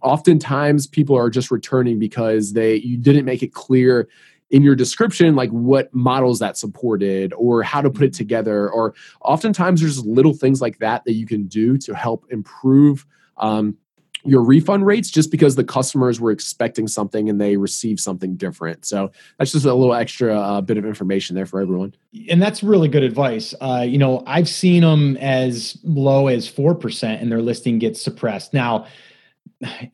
Oftentimes 0.00 0.86
people 0.86 1.16
are 1.16 1.30
just 1.30 1.50
returning 1.50 1.98
because 1.98 2.54
they 2.54 2.76
you 2.76 2.96
didn't 2.96 3.24
make 3.24 3.42
it 3.42 3.52
clear 3.52 4.08
in 4.52 4.62
your 4.62 4.76
description 4.76 5.34
like 5.34 5.50
what 5.50 5.92
models 5.94 6.38
that 6.38 6.58
supported 6.58 7.32
or 7.32 7.62
how 7.62 7.80
to 7.80 7.90
put 7.90 8.04
it 8.04 8.12
together 8.12 8.70
or 8.70 8.94
oftentimes 9.22 9.80
there's 9.80 10.04
little 10.04 10.34
things 10.34 10.60
like 10.60 10.78
that 10.78 11.02
that 11.06 11.14
you 11.14 11.26
can 11.26 11.46
do 11.46 11.78
to 11.78 11.94
help 11.94 12.26
improve 12.30 13.06
um, 13.38 13.76
your 14.24 14.42
refund 14.42 14.86
rates 14.86 15.10
just 15.10 15.30
because 15.30 15.56
the 15.56 15.64
customers 15.64 16.20
were 16.20 16.30
expecting 16.30 16.86
something 16.86 17.28
and 17.28 17.40
they 17.40 17.56
received 17.56 18.00
something 18.00 18.36
different. 18.36 18.84
So 18.84 19.10
that's 19.38 19.52
just 19.52 19.64
a 19.64 19.74
little 19.74 19.94
extra 19.94 20.38
uh, 20.38 20.60
bit 20.60 20.76
of 20.76 20.84
information 20.84 21.34
there 21.34 21.46
for 21.46 21.60
everyone. 21.60 21.94
And 22.28 22.40
that's 22.40 22.62
really 22.62 22.88
good 22.88 23.02
advice. 23.02 23.54
Uh, 23.60 23.84
you 23.86 23.98
know, 23.98 24.22
I've 24.26 24.48
seen 24.48 24.82
them 24.82 25.16
as 25.18 25.78
low 25.82 26.28
as 26.28 26.50
4% 26.50 27.20
and 27.20 27.30
their 27.32 27.42
listing 27.42 27.78
gets 27.78 28.00
suppressed. 28.00 28.54
Now, 28.54 28.86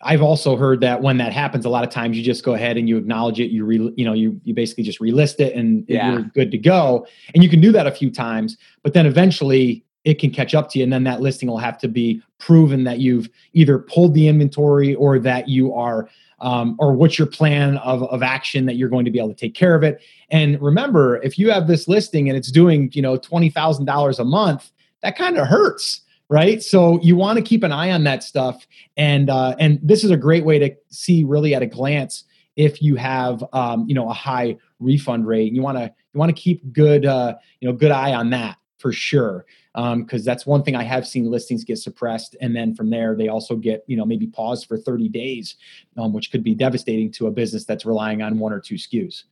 I've 0.02 0.22
also 0.22 0.56
heard 0.56 0.80
that 0.80 1.02
when 1.02 1.18
that 1.18 1.32
happens, 1.32 1.64
a 1.64 1.68
lot 1.68 1.84
of 1.84 1.90
times 1.90 2.16
you 2.16 2.22
just 2.22 2.44
go 2.44 2.54
ahead 2.54 2.76
and 2.76 2.88
you 2.88 2.96
acknowledge 2.96 3.38
it. 3.38 3.50
You 3.50 3.64
re, 3.64 3.92
you 3.96 4.04
know, 4.04 4.14
you 4.14 4.40
you 4.44 4.54
basically 4.54 4.84
just 4.84 4.98
relist 4.98 5.40
it 5.40 5.54
and 5.54 5.84
yeah. 5.88 6.12
you're 6.12 6.22
good 6.22 6.50
to 6.52 6.58
go. 6.58 7.06
And 7.34 7.42
you 7.42 7.50
can 7.50 7.60
do 7.60 7.72
that 7.72 7.86
a 7.86 7.90
few 7.90 8.10
times, 8.10 8.56
but 8.82 8.94
then 8.94 9.04
eventually 9.04 9.84
it 10.04 10.18
can 10.18 10.30
catch 10.30 10.54
up 10.54 10.70
to 10.70 10.78
you. 10.78 10.84
And 10.84 10.92
then 10.92 11.04
that 11.04 11.20
listing 11.20 11.48
will 11.48 11.58
have 11.58 11.78
to 11.78 11.88
be 11.88 12.22
proven 12.38 12.84
that 12.84 12.98
you've 13.00 13.28
either 13.52 13.78
pulled 13.78 14.14
the 14.14 14.28
inventory 14.28 14.94
or 14.94 15.18
that 15.18 15.48
you 15.48 15.74
are 15.74 16.08
um, 16.40 16.76
or 16.78 16.92
what's 16.92 17.18
your 17.18 17.26
plan 17.26 17.78
of, 17.78 18.04
of 18.04 18.22
action 18.22 18.66
that 18.66 18.76
you're 18.76 18.88
going 18.88 19.04
to 19.04 19.10
be 19.10 19.18
able 19.18 19.30
to 19.30 19.34
take 19.34 19.54
care 19.54 19.74
of 19.74 19.82
it. 19.82 20.00
And 20.30 20.60
remember 20.62 21.20
if 21.22 21.38
you 21.38 21.50
have 21.50 21.66
this 21.66 21.88
listing 21.88 22.28
and 22.28 22.38
it's 22.38 22.52
doing 22.52 22.90
you 22.92 23.02
know 23.02 23.18
$20000 23.18 24.18
a 24.18 24.24
month 24.24 24.70
that 25.02 25.16
kind 25.16 25.36
of 25.36 25.46
hurts 25.46 26.02
right? 26.28 26.62
So 26.62 27.00
you 27.00 27.16
want 27.16 27.38
to 27.38 27.42
keep 27.42 27.62
an 27.62 27.72
eye 27.72 27.90
on 27.90 28.04
that 28.04 28.22
stuff. 28.22 28.66
And 28.96 29.30
uh, 29.30 29.56
and 29.58 29.78
this 29.82 30.04
is 30.04 30.10
a 30.10 30.16
great 30.16 30.44
way 30.44 30.58
to 30.58 30.74
see 30.90 31.24
really 31.24 31.54
at 31.54 31.62
a 31.62 31.66
glance 31.66 32.24
if 32.56 32.82
you 32.82 32.96
have 32.96 33.42
um, 33.52 33.86
you 33.88 33.94
know 33.94 34.08
a 34.08 34.12
high 34.12 34.56
refund 34.78 35.26
rate. 35.26 35.52
You 35.52 35.62
want 35.62 35.78
to 35.78 35.84
you 35.84 36.18
want 36.18 36.34
to 36.34 36.40
keep 36.40 36.72
good 36.72 37.06
uh, 37.06 37.36
you 37.60 37.68
know 37.68 37.74
good 37.74 37.92
eye 37.92 38.12
on 38.12 38.30
that 38.30 38.57
for 38.78 38.92
sure 38.92 39.44
because 39.74 40.20
um, 40.20 40.24
that's 40.24 40.44
one 40.44 40.62
thing 40.62 40.74
I 40.74 40.82
have 40.82 41.06
seen 41.06 41.30
listings 41.30 41.62
get 41.62 41.78
suppressed, 41.78 42.34
and 42.40 42.56
then 42.56 42.74
from 42.74 42.90
there 42.90 43.14
they 43.14 43.28
also 43.28 43.54
get 43.54 43.84
you 43.86 43.96
know 43.96 44.04
maybe 44.04 44.26
paused 44.26 44.66
for 44.66 44.76
30 44.76 45.08
days, 45.08 45.56
um, 45.96 46.12
which 46.12 46.32
could 46.32 46.42
be 46.42 46.54
devastating 46.54 47.12
to 47.12 47.28
a 47.28 47.30
business 47.30 47.64
that's 47.64 47.86
relying 47.86 48.20
on 48.20 48.38
one 48.38 48.52
or 48.52 48.58
two 48.58 48.74
SKUs. 48.74 49.24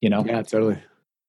You 0.00 0.10
know? 0.10 0.24
Yeah, 0.24 0.42
totally. 0.42 0.78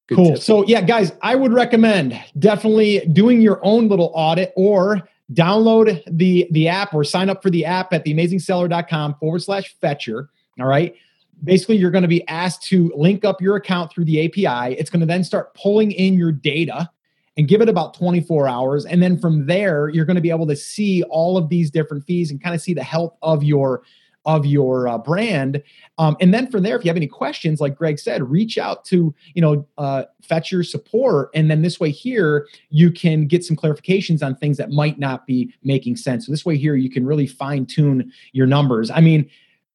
Good 0.07 0.15
cool. 0.15 0.29
Tip. 0.31 0.39
So 0.39 0.65
yeah, 0.65 0.81
guys, 0.81 1.11
I 1.21 1.35
would 1.35 1.51
recommend 1.51 2.19
definitely 2.39 2.99
doing 3.11 3.41
your 3.41 3.59
own 3.63 3.89
little 3.89 4.11
audit 4.13 4.53
or 4.55 5.01
download 5.33 6.01
the 6.09 6.47
the 6.51 6.67
app 6.67 6.93
or 6.93 7.03
sign 7.03 7.29
up 7.29 7.43
for 7.43 7.49
the 7.49 7.65
app 7.65 7.91
at 7.91 8.05
theamazingseller.com 8.05 9.15
forward 9.15 9.41
slash 9.41 9.75
fetcher. 9.81 10.29
All 10.59 10.67
right. 10.67 10.95
Basically, 11.43 11.75
you're 11.75 11.91
going 11.91 12.03
to 12.03 12.07
be 12.07 12.25
asked 12.29 12.63
to 12.63 12.93
link 12.95 13.25
up 13.25 13.41
your 13.41 13.57
account 13.57 13.91
through 13.91 14.05
the 14.05 14.25
API. 14.25 14.75
It's 14.75 14.89
going 14.89 15.01
to 15.01 15.05
then 15.05 15.25
start 15.25 15.53
pulling 15.53 15.91
in 15.91 16.13
your 16.13 16.31
data 16.31 16.89
and 17.37 17.47
give 17.47 17.61
it 17.61 17.69
about 17.69 17.93
24 17.95 18.47
hours. 18.47 18.85
And 18.85 19.01
then 19.01 19.17
from 19.17 19.45
there, 19.45 19.89
you're 19.89 20.05
going 20.05 20.15
to 20.15 20.21
be 20.21 20.29
able 20.29 20.47
to 20.47 20.55
see 20.55 21.03
all 21.03 21.37
of 21.37 21.49
these 21.49 21.71
different 21.71 22.05
fees 22.05 22.31
and 22.31 22.41
kind 22.41 22.55
of 22.55 22.61
see 22.61 22.73
the 22.73 22.83
health 22.83 23.15
of 23.21 23.43
your 23.43 23.83
of 24.25 24.45
your 24.45 24.87
uh, 24.87 24.97
brand. 24.97 25.61
Um, 25.97 26.15
and 26.21 26.33
then 26.33 26.49
from 26.49 26.63
there, 26.63 26.77
if 26.77 26.85
you 26.85 26.89
have 26.89 26.97
any 26.97 27.07
questions, 27.07 27.59
like 27.59 27.75
Greg 27.75 27.99
said, 27.99 28.23
reach 28.29 28.57
out 28.57 28.85
to, 28.85 29.13
you 29.33 29.41
know, 29.41 29.67
uh, 29.77 30.05
your 30.49 30.63
support. 30.63 31.29
And 31.35 31.51
then 31.51 31.61
this 31.61 31.79
way 31.79 31.91
here, 31.91 32.47
you 32.69 32.89
can 32.89 33.27
get 33.27 33.43
some 33.43 33.57
clarifications 33.57 34.23
on 34.23 34.35
things 34.35 34.57
that 34.57 34.71
might 34.71 34.97
not 34.97 35.27
be 35.27 35.53
making 35.63 35.97
sense. 35.97 36.25
So 36.25 36.31
this 36.31 36.45
way 36.45 36.57
here, 36.57 36.75
you 36.75 36.89
can 36.89 37.05
really 37.05 37.27
fine 37.27 37.65
tune 37.65 38.11
your 38.31 38.47
numbers. 38.47 38.89
I 38.89 39.01
mean, 39.01 39.29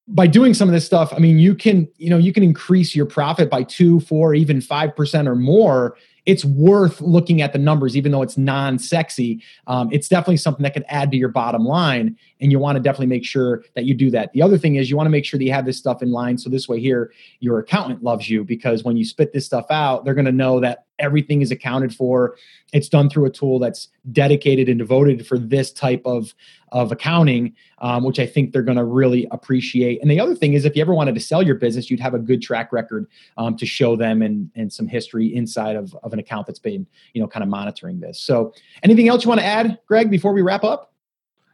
by 0.08 0.26
doing 0.26 0.54
some 0.54 0.68
of 0.68 0.72
this 0.72 0.86
stuff, 0.86 1.12
I 1.14 1.18
mean, 1.18 1.38
you 1.38 1.54
can, 1.54 1.88
you 1.98 2.08
know, 2.10 2.18
you 2.18 2.32
can 2.32 2.42
increase 2.42 2.96
your 2.96 3.06
profit 3.06 3.50
by 3.50 3.62
two, 3.62 4.00
four, 4.00 4.34
even 4.34 4.58
5% 4.58 5.26
or 5.26 5.34
more 5.34 5.96
it's 6.28 6.44
worth 6.44 7.00
looking 7.00 7.40
at 7.40 7.54
the 7.54 7.58
numbers, 7.58 7.96
even 7.96 8.12
though 8.12 8.20
it's 8.20 8.36
non-sexy. 8.36 9.42
Um, 9.66 9.88
it's 9.90 10.08
definitely 10.08 10.36
something 10.36 10.62
that 10.62 10.74
can 10.74 10.84
add 10.86 11.10
to 11.12 11.16
your 11.16 11.30
bottom 11.30 11.64
line, 11.64 12.18
and 12.38 12.52
you 12.52 12.58
want 12.58 12.76
to 12.76 12.82
definitely 12.82 13.06
make 13.06 13.24
sure 13.24 13.64
that 13.74 13.86
you 13.86 13.94
do 13.94 14.10
that. 14.10 14.34
The 14.34 14.42
other 14.42 14.58
thing 14.58 14.74
is 14.74 14.90
you 14.90 14.96
want 14.96 15.06
to 15.06 15.10
make 15.10 15.24
sure 15.24 15.38
that 15.38 15.44
you 15.44 15.52
have 15.52 15.64
this 15.64 15.78
stuff 15.78 16.02
in 16.02 16.12
line, 16.12 16.36
so 16.36 16.50
this 16.50 16.68
way 16.68 16.80
here 16.80 17.14
your 17.40 17.58
accountant 17.58 18.02
loves 18.02 18.28
you 18.28 18.44
because 18.44 18.84
when 18.84 18.98
you 18.98 19.06
spit 19.06 19.32
this 19.32 19.46
stuff 19.46 19.64
out, 19.70 20.04
they're 20.04 20.12
going 20.12 20.26
to 20.26 20.30
know 20.30 20.60
that 20.60 20.84
everything 20.98 21.40
is 21.40 21.50
accounted 21.50 21.94
for. 21.94 22.36
It's 22.74 22.90
done 22.90 23.08
through 23.08 23.24
a 23.24 23.30
tool 23.30 23.58
that's 23.58 23.88
dedicated 24.12 24.68
and 24.68 24.78
devoted 24.78 25.26
for 25.26 25.38
this 25.38 25.72
type 25.72 26.02
of 26.04 26.34
of 26.72 26.92
accounting, 26.92 27.54
um, 27.78 28.04
which 28.04 28.18
I 28.18 28.26
think 28.26 28.52
they're 28.52 28.62
going 28.62 28.78
to 28.78 28.84
really 28.84 29.26
appreciate. 29.30 30.00
And 30.02 30.10
the 30.10 30.20
other 30.20 30.34
thing 30.34 30.54
is, 30.54 30.64
if 30.64 30.76
you 30.76 30.82
ever 30.82 30.94
wanted 30.94 31.14
to 31.14 31.20
sell 31.20 31.42
your 31.42 31.54
business, 31.54 31.90
you'd 31.90 32.00
have 32.00 32.14
a 32.14 32.18
good 32.18 32.42
track 32.42 32.72
record 32.72 33.06
um, 33.36 33.56
to 33.56 33.66
show 33.66 33.96
them 33.96 34.22
and 34.22 34.50
and 34.54 34.72
some 34.72 34.86
history 34.86 35.34
inside 35.34 35.76
of, 35.76 35.94
of 36.02 36.12
an 36.12 36.18
account 36.18 36.46
that's 36.46 36.58
been 36.58 36.86
you 37.14 37.20
know 37.20 37.28
kind 37.28 37.42
of 37.42 37.48
monitoring 37.48 38.00
this. 38.00 38.20
So, 38.20 38.52
anything 38.82 39.08
else 39.08 39.24
you 39.24 39.28
want 39.28 39.40
to 39.40 39.46
add, 39.46 39.78
Greg, 39.86 40.10
before 40.10 40.32
we 40.32 40.42
wrap 40.42 40.64
up? 40.64 40.92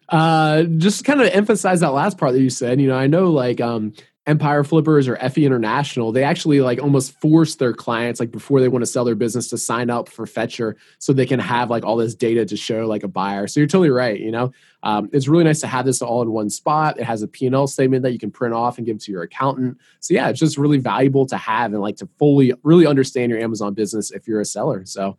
Uh, 0.08 0.64
just 0.64 1.04
kind 1.04 1.20
of 1.20 1.28
emphasize 1.28 1.80
that 1.80 1.92
last 1.92 2.18
part 2.18 2.32
that 2.32 2.40
you 2.40 2.50
said. 2.50 2.80
You 2.80 2.88
know, 2.88 2.96
I 2.96 3.06
know 3.06 3.30
like 3.30 3.60
um, 3.60 3.94
Empire 4.26 4.64
Flippers 4.64 5.06
or 5.06 5.16
FE 5.16 5.44
International, 5.44 6.10
they 6.10 6.24
actually 6.24 6.62
like 6.62 6.80
almost 6.80 7.12
force 7.20 7.56
their 7.56 7.74
clients 7.74 8.20
like 8.20 8.30
before 8.30 8.58
they 8.58 8.68
want 8.68 8.82
to 8.82 8.86
sell 8.90 9.04
their 9.04 9.14
business 9.14 9.48
to 9.48 9.58
sign 9.58 9.90
up 9.90 10.08
for 10.08 10.26
Fetcher 10.26 10.76
so 10.98 11.12
they 11.12 11.26
can 11.26 11.38
have 11.38 11.68
like 11.68 11.84
all 11.84 11.96
this 11.96 12.14
data 12.14 12.46
to 12.46 12.56
show 12.56 12.86
like 12.86 13.02
a 13.02 13.08
buyer. 13.08 13.46
So 13.46 13.60
you're 13.60 13.66
totally 13.66 13.90
right. 13.90 14.18
You 14.18 14.32
know, 14.32 14.52
um, 14.82 15.10
it's 15.12 15.28
really 15.28 15.44
nice 15.44 15.60
to 15.60 15.66
have 15.66 15.84
this 15.84 16.00
all 16.00 16.22
in 16.22 16.30
one 16.30 16.48
spot. 16.48 16.98
It 16.98 17.04
has 17.04 17.20
a 17.20 17.28
P&L 17.28 17.66
statement 17.66 18.02
that 18.02 18.12
you 18.12 18.18
can 18.18 18.30
print 18.30 18.54
off 18.54 18.78
and 18.78 18.86
give 18.86 18.98
to 19.00 19.12
your 19.12 19.22
accountant. 19.22 19.78
So 20.00 20.14
yeah, 20.14 20.30
it's 20.30 20.40
just 20.40 20.56
really 20.56 20.78
valuable 20.78 21.26
to 21.26 21.36
have 21.36 21.72
and 21.72 21.82
like 21.82 21.96
to 21.96 22.08
fully 22.18 22.54
really 22.62 22.86
understand 22.86 23.30
your 23.30 23.40
Amazon 23.40 23.74
business 23.74 24.10
if 24.10 24.26
you're 24.26 24.40
a 24.40 24.46
seller. 24.46 24.86
So 24.86 25.18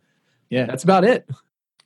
yeah, 0.50 0.66
that's 0.66 0.84
about 0.84 1.04
it. 1.04 1.28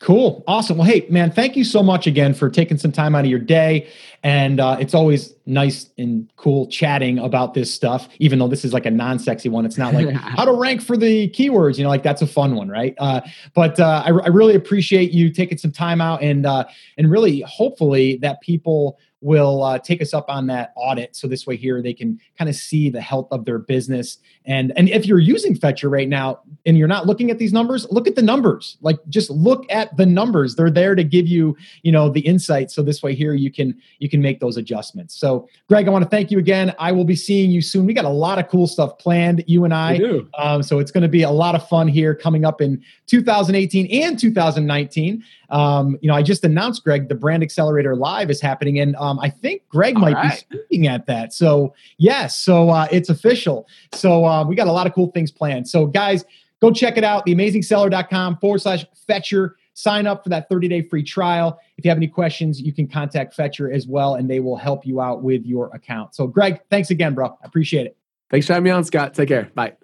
Cool. 0.00 0.42
Awesome. 0.46 0.78
Well, 0.78 0.88
hey, 0.88 1.06
man, 1.10 1.30
thank 1.30 1.56
you 1.56 1.64
so 1.64 1.82
much 1.82 2.06
again 2.06 2.32
for 2.32 2.48
taking 2.48 2.78
some 2.78 2.90
time 2.90 3.14
out 3.14 3.26
of 3.26 3.30
your 3.30 3.38
day. 3.38 3.86
And 4.22 4.58
uh, 4.58 4.78
it's 4.80 4.94
always 4.94 5.34
nice 5.44 5.90
and 5.98 6.26
cool 6.36 6.66
chatting 6.68 7.18
about 7.18 7.52
this 7.52 7.72
stuff, 7.72 8.08
even 8.18 8.38
though 8.38 8.48
this 8.48 8.64
is 8.64 8.72
like 8.72 8.86
a 8.86 8.90
non 8.90 9.18
sexy 9.18 9.50
one. 9.50 9.66
It's 9.66 9.76
not 9.76 9.92
like 9.92 10.10
how 10.14 10.46
to 10.46 10.54
rank 10.54 10.80
for 10.80 10.96
the 10.96 11.28
keywords, 11.28 11.76
you 11.76 11.84
know, 11.84 11.90
like 11.90 12.02
that's 12.02 12.22
a 12.22 12.26
fun 12.26 12.56
one, 12.56 12.70
right? 12.70 12.94
Uh, 12.98 13.20
but 13.54 13.78
uh, 13.78 14.02
I, 14.06 14.08
I, 14.08 14.28
really 14.28 14.54
appreciate 14.54 15.10
you 15.12 15.30
taking 15.30 15.58
some 15.58 15.72
time 15.72 16.00
out 16.00 16.22
and, 16.22 16.46
uh, 16.46 16.64
and 16.96 17.10
really 17.10 17.42
hopefully 17.42 18.16
that 18.22 18.40
people 18.40 18.98
will 19.20 19.62
uh, 19.62 19.78
take 19.78 20.00
us 20.00 20.14
up 20.14 20.26
on 20.28 20.46
that 20.46 20.72
audit. 20.76 21.14
So 21.14 21.28
this 21.28 21.46
way 21.46 21.56
here 21.56 21.82
they 21.82 21.92
can 21.92 22.18
kind 22.38 22.48
of 22.48 22.56
see 22.56 22.88
the 22.88 23.00
health 23.00 23.28
of 23.30 23.44
their 23.44 23.58
business. 23.58 24.18
And 24.46 24.72
and 24.76 24.88
if 24.88 25.06
you're 25.06 25.18
using 25.18 25.54
Fetcher 25.54 25.88
right 25.88 26.08
now 26.08 26.40
and 26.64 26.78
you're 26.78 26.88
not 26.88 27.06
looking 27.06 27.30
at 27.30 27.38
these 27.38 27.52
numbers, 27.52 27.86
look 27.90 28.06
at 28.06 28.16
the 28.16 28.22
numbers. 28.22 28.78
Like 28.80 28.98
just 29.08 29.30
look 29.30 29.66
at 29.70 29.94
the 29.96 30.06
numbers. 30.06 30.56
They're 30.56 30.70
there 30.70 30.94
to 30.94 31.04
give 31.04 31.26
you 31.26 31.56
you 31.82 31.92
know 31.92 32.08
the 32.08 32.20
insight. 32.20 32.70
So 32.70 32.82
this 32.82 33.02
way 33.02 33.14
here 33.14 33.34
you 33.34 33.50
can 33.50 33.78
you 33.98 34.08
can 34.08 34.22
make 34.22 34.40
those 34.40 34.56
adjustments. 34.56 35.14
So 35.18 35.48
Greg, 35.68 35.86
I 35.86 35.90
want 35.90 36.04
to 36.04 36.10
thank 36.10 36.30
you 36.30 36.38
again. 36.38 36.74
I 36.78 36.92
will 36.92 37.04
be 37.04 37.16
seeing 37.16 37.50
you 37.50 37.60
soon. 37.60 37.86
We 37.86 37.94
got 37.94 38.04
a 38.06 38.08
lot 38.08 38.38
of 38.38 38.48
cool 38.48 38.66
stuff 38.66 38.98
planned. 38.98 39.44
You 39.46 39.64
and 39.64 39.74
I. 39.74 39.96
Um, 40.38 40.62
so 40.62 40.78
it's 40.78 40.90
going 40.90 41.02
to 41.02 41.08
be 41.08 41.22
a 41.22 41.30
lot 41.30 41.54
of 41.54 41.68
fun 41.68 41.88
here 41.88 42.14
coming 42.14 42.44
up 42.44 42.60
in 42.60 42.82
2018 43.06 43.86
and 44.02 44.18
2019. 44.18 45.22
Um, 45.50 45.98
you 46.00 46.08
know, 46.08 46.14
I 46.14 46.22
just 46.22 46.44
announced, 46.44 46.84
Greg, 46.84 47.08
the 47.08 47.14
Brand 47.14 47.42
Accelerator 47.42 47.96
Live 47.96 48.30
is 48.30 48.40
happening, 48.40 48.78
and 48.78 48.96
um, 48.96 49.18
I 49.18 49.30
think 49.30 49.62
Greg 49.68 49.96
All 49.96 50.02
might 50.02 50.14
right. 50.14 50.44
be 50.50 50.58
speaking 50.58 50.86
at 50.86 51.06
that. 51.06 51.32
So 51.32 51.74
yes, 51.98 52.36
so 52.36 52.70
uh, 52.70 52.88
it's 52.90 53.08
official. 53.08 53.66
So 53.92 54.24
uh, 54.24 54.44
we 54.44 54.54
got 54.54 54.68
a 54.68 54.72
lot 54.72 54.86
of 54.86 54.94
cool 54.94 55.10
things 55.10 55.30
planned. 55.30 55.68
So 55.68 55.86
guys, 55.86 56.24
go 56.60 56.70
check 56.70 56.96
it 56.96 57.04
out. 57.04 57.26
Theamazingseller.com 57.26 58.38
forward 58.38 58.60
slash 58.60 58.84
Fetcher. 59.06 59.56
Sign 59.74 60.06
up 60.06 60.22
for 60.22 60.28
that 60.30 60.48
30 60.48 60.68
day 60.68 60.82
free 60.82 61.02
trial. 61.02 61.58
If 61.78 61.84
you 61.84 61.90
have 61.90 61.98
any 61.98 62.08
questions, 62.08 62.60
you 62.60 62.72
can 62.72 62.86
contact 62.86 63.34
Fetcher 63.34 63.72
as 63.72 63.86
well, 63.86 64.16
and 64.16 64.28
they 64.28 64.40
will 64.40 64.56
help 64.56 64.84
you 64.84 65.00
out 65.00 65.22
with 65.22 65.46
your 65.46 65.70
account. 65.74 66.14
So, 66.14 66.26
Greg, 66.26 66.60
thanks 66.70 66.90
again, 66.90 67.14
bro. 67.14 67.28
I 67.28 67.46
appreciate 67.46 67.86
it. 67.86 67.96
Thanks 68.30 68.46
for 68.46 68.52
having 68.52 68.64
me 68.64 68.70
on, 68.70 68.84
Scott. 68.84 69.14
Take 69.14 69.28
care. 69.28 69.50
Bye. 69.54 69.74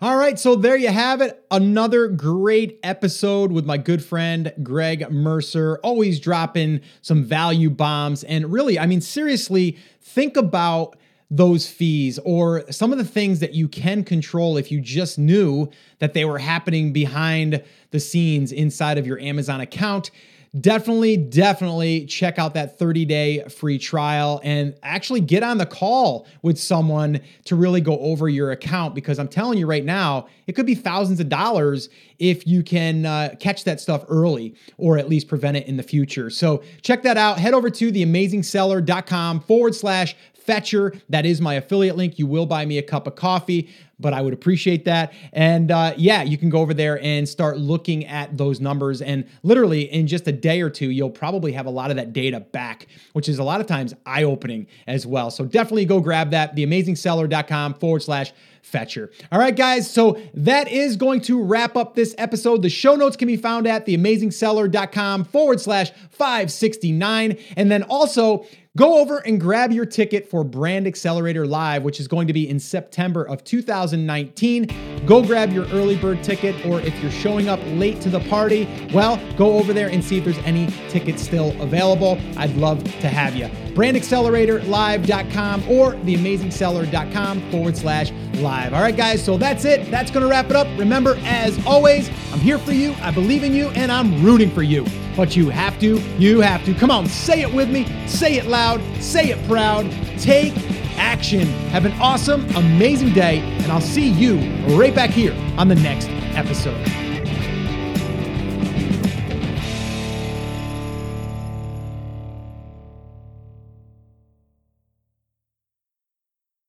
All 0.00 0.16
right, 0.16 0.38
so 0.38 0.54
there 0.54 0.76
you 0.76 0.90
have 0.90 1.20
it. 1.20 1.44
Another 1.50 2.06
great 2.06 2.78
episode 2.84 3.50
with 3.50 3.66
my 3.66 3.76
good 3.76 4.04
friend 4.04 4.52
Greg 4.62 5.10
Mercer, 5.10 5.80
always 5.82 6.20
dropping 6.20 6.82
some 7.02 7.24
value 7.24 7.68
bombs. 7.68 8.22
And 8.22 8.52
really, 8.52 8.78
I 8.78 8.86
mean, 8.86 9.00
seriously, 9.00 9.76
think 10.00 10.36
about 10.36 10.96
those 11.32 11.68
fees 11.68 12.20
or 12.24 12.62
some 12.70 12.92
of 12.92 12.98
the 12.98 13.04
things 13.04 13.40
that 13.40 13.54
you 13.54 13.66
can 13.66 14.04
control 14.04 14.56
if 14.56 14.70
you 14.70 14.80
just 14.80 15.18
knew 15.18 15.68
that 15.98 16.14
they 16.14 16.24
were 16.24 16.38
happening 16.38 16.92
behind 16.92 17.60
the 17.90 17.98
scenes 17.98 18.52
inside 18.52 18.98
of 18.98 19.06
your 19.06 19.18
Amazon 19.18 19.60
account 19.60 20.12
definitely, 20.60 21.16
definitely 21.16 22.06
check 22.06 22.38
out 22.38 22.54
that 22.54 22.78
30 22.78 23.04
day 23.04 23.44
free 23.48 23.78
trial 23.78 24.40
and 24.44 24.74
actually 24.82 25.20
get 25.20 25.42
on 25.42 25.58
the 25.58 25.66
call 25.66 26.26
with 26.42 26.58
someone 26.58 27.20
to 27.44 27.56
really 27.56 27.80
go 27.80 27.98
over 27.98 28.28
your 28.28 28.50
account 28.50 28.94
because 28.94 29.18
I'm 29.18 29.28
telling 29.28 29.58
you 29.58 29.66
right 29.66 29.84
now, 29.84 30.26
it 30.46 30.52
could 30.52 30.66
be 30.66 30.74
thousands 30.74 31.20
of 31.20 31.28
dollars 31.28 31.88
if 32.18 32.46
you 32.46 32.62
can 32.62 33.06
uh, 33.06 33.34
catch 33.38 33.64
that 33.64 33.80
stuff 33.80 34.04
early 34.08 34.54
or 34.76 34.98
at 34.98 35.08
least 35.08 35.28
prevent 35.28 35.56
it 35.56 35.66
in 35.66 35.76
the 35.76 35.82
future. 35.82 36.30
So 36.30 36.62
check 36.82 37.02
that 37.02 37.16
out. 37.16 37.38
Head 37.38 37.54
over 37.54 37.70
to 37.70 37.92
theamazingseller.com 37.92 39.40
forward 39.40 39.74
slash 39.74 40.16
Fetcher. 40.48 40.94
That 41.10 41.26
is 41.26 41.42
my 41.42 41.54
affiliate 41.54 41.96
link. 41.96 42.18
You 42.18 42.26
will 42.26 42.46
buy 42.46 42.64
me 42.64 42.78
a 42.78 42.82
cup 42.82 43.06
of 43.06 43.16
coffee, 43.16 43.68
but 44.00 44.12
I 44.12 44.20
would 44.20 44.32
appreciate 44.32 44.84
that. 44.84 45.12
And 45.32 45.70
uh, 45.70 45.94
yeah, 45.96 46.22
you 46.22 46.38
can 46.38 46.50
go 46.50 46.60
over 46.60 46.74
there 46.74 47.02
and 47.02 47.28
start 47.28 47.58
looking 47.58 48.06
at 48.06 48.36
those 48.36 48.60
numbers. 48.60 49.02
And 49.02 49.26
literally, 49.42 49.92
in 49.92 50.06
just 50.06 50.26
a 50.28 50.32
day 50.32 50.60
or 50.60 50.70
two, 50.70 50.90
you'll 50.90 51.10
probably 51.10 51.52
have 51.52 51.66
a 51.66 51.70
lot 51.70 51.90
of 51.90 51.96
that 51.96 52.12
data 52.12 52.40
back, 52.40 52.86
which 53.12 53.28
is 53.28 53.38
a 53.38 53.44
lot 53.44 53.60
of 53.60 53.66
times 53.66 53.94
eye 54.06 54.22
opening 54.22 54.66
as 54.86 55.06
well. 55.06 55.30
So 55.30 55.44
definitely 55.44 55.84
go 55.84 56.00
grab 56.00 56.30
that, 56.30 56.54
theamazingseller.com 56.56 57.74
forward 57.74 58.02
slash 58.02 58.32
Fetcher. 58.62 59.10
All 59.32 59.38
right, 59.38 59.56
guys. 59.56 59.90
So 59.90 60.20
that 60.34 60.68
is 60.68 60.96
going 60.96 61.22
to 61.22 61.42
wrap 61.42 61.76
up 61.76 61.94
this 61.94 62.14
episode. 62.18 62.62
The 62.62 62.68
show 62.68 62.96
notes 62.96 63.16
can 63.16 63.26
be 63.26 63.36
found 63.36 63.66
at 63.66 63.86
theamazingseller.com 63.86 65.24
forward 65.24 65.60
slash 65.60 65.90
569. 66.10 67.38
And 67.56 67.70
then 67.70 67.82
also, 67.84 68.44
Go 68.78 69.00
over 69.00 69.18
and 69.26 69.40
grab 69.40 69.72
your 69.72 69.84
ticket 69.84 70.30
for 70.30 70.44
Brand 70.44 70.86
Accelerator 70.86 71.44
Live, 71.44 71.82
which 71.82 71.98
is 71.98 72.06
going 72.06 72.28
to 72.28 72.32
be 72.32 72.48
in 72.48 72.60
September 72.60 73.24
of 73.24 73.42
2019. 73.42 75.04
Go 75.04 75.20
grab 75.20 75.52
your 75.52 75.66
early 75.70 75.96
bird 75.96 76.22
ticket, 76.22 76.64
or 76.64 76.80
if 76.82 76.96
you're 77.02 77.10
showing 77.10 77.48
up 77.48 77.58
late 77.70 78.00
to 78.02 78.08
the 78.08 78.20
party, 78.28 78.68
well, 78.94 79.20
go 79.36 79.58
over 79.58 79.72
there 79.72 79.88
and 79.88 80.04
see 80.04 80.18
if 80.18 80.24
there's 80.24 80.38
any 80.44 80.68
tickets 80.90 81.20
still 81.22 81.60
available. 81.60 82.20
I'd 82.36 82.54
love 82.54 82.84
to 82.84 83.08
have 83.08 83.34
you. 83.34 83.50
BrandAcceleratorLive.com 83.78 85.68
or 85.70 85.92
theamazingseller.com 85.94 87.50
forward 87.52 87.76
slash 87.76 88.10
live. 88.34 88.74
All 88.74 88.82
right, 88.82 88.96
guys, 88.96 89.24
so 89.24 89.38
that's 89.38 89.64
it. 89.64 89.88
That's 89.88 90.10
going 90.10 90.24
to 90.24 90.28
wrap 90.28 90.50
it 90.50 90.56
up. 90.56 90.66
Remember, 90.76 91.16
as 91.22 91.64
always, 91.64 92.08
I'm 92.32 92.40
here 92.40 92.58
for 92.58 92.72
you, 92.72 92.94
I 93.00 93.12
believe 93.12 93.44
in 93.44 93.54
you, 93.54 93.68
and 93.68 93.92
I'm 93.92 94.24
rooting 94.24 94.50
for 94.50 94.62
you. 94.62 94.84
But 95.16 95.36
you 95.36 95.48
have 95.50 95.78
to, 95.78 95.98
you 96.18 96.40
have 96.40 96.64
to. 96.64 96.74
Come 96.74 96.90
on, 96.90 97.06
say 97.06 97.40
it 97.42 97.52
with 97.52 97.70
me, 97.70 97.86
say 98.08 98.34
it 98.34 98.46
loud, 98.46 98.80
say 99.00 99.30
it 99.30 99.46
proud. 99.46 99.88
Take 100.18 100.54
action. 100.96 101.46
Have 101.70 101.84
an 101.84 101.92
awesome, 102.00 102.44
amazing 102.56 103.12
day, 103.12 103.38
and 103.38 103.70
I'll 103.70 103.80
see 103.80 104.08
you 104.08 104.38
right 104.76 104.94
back 104.94 105.10
here 105.10 105.34
on 105.56 105.68
the 105.68 105.76
next 105.76 106.08
episode. 106.34 107.07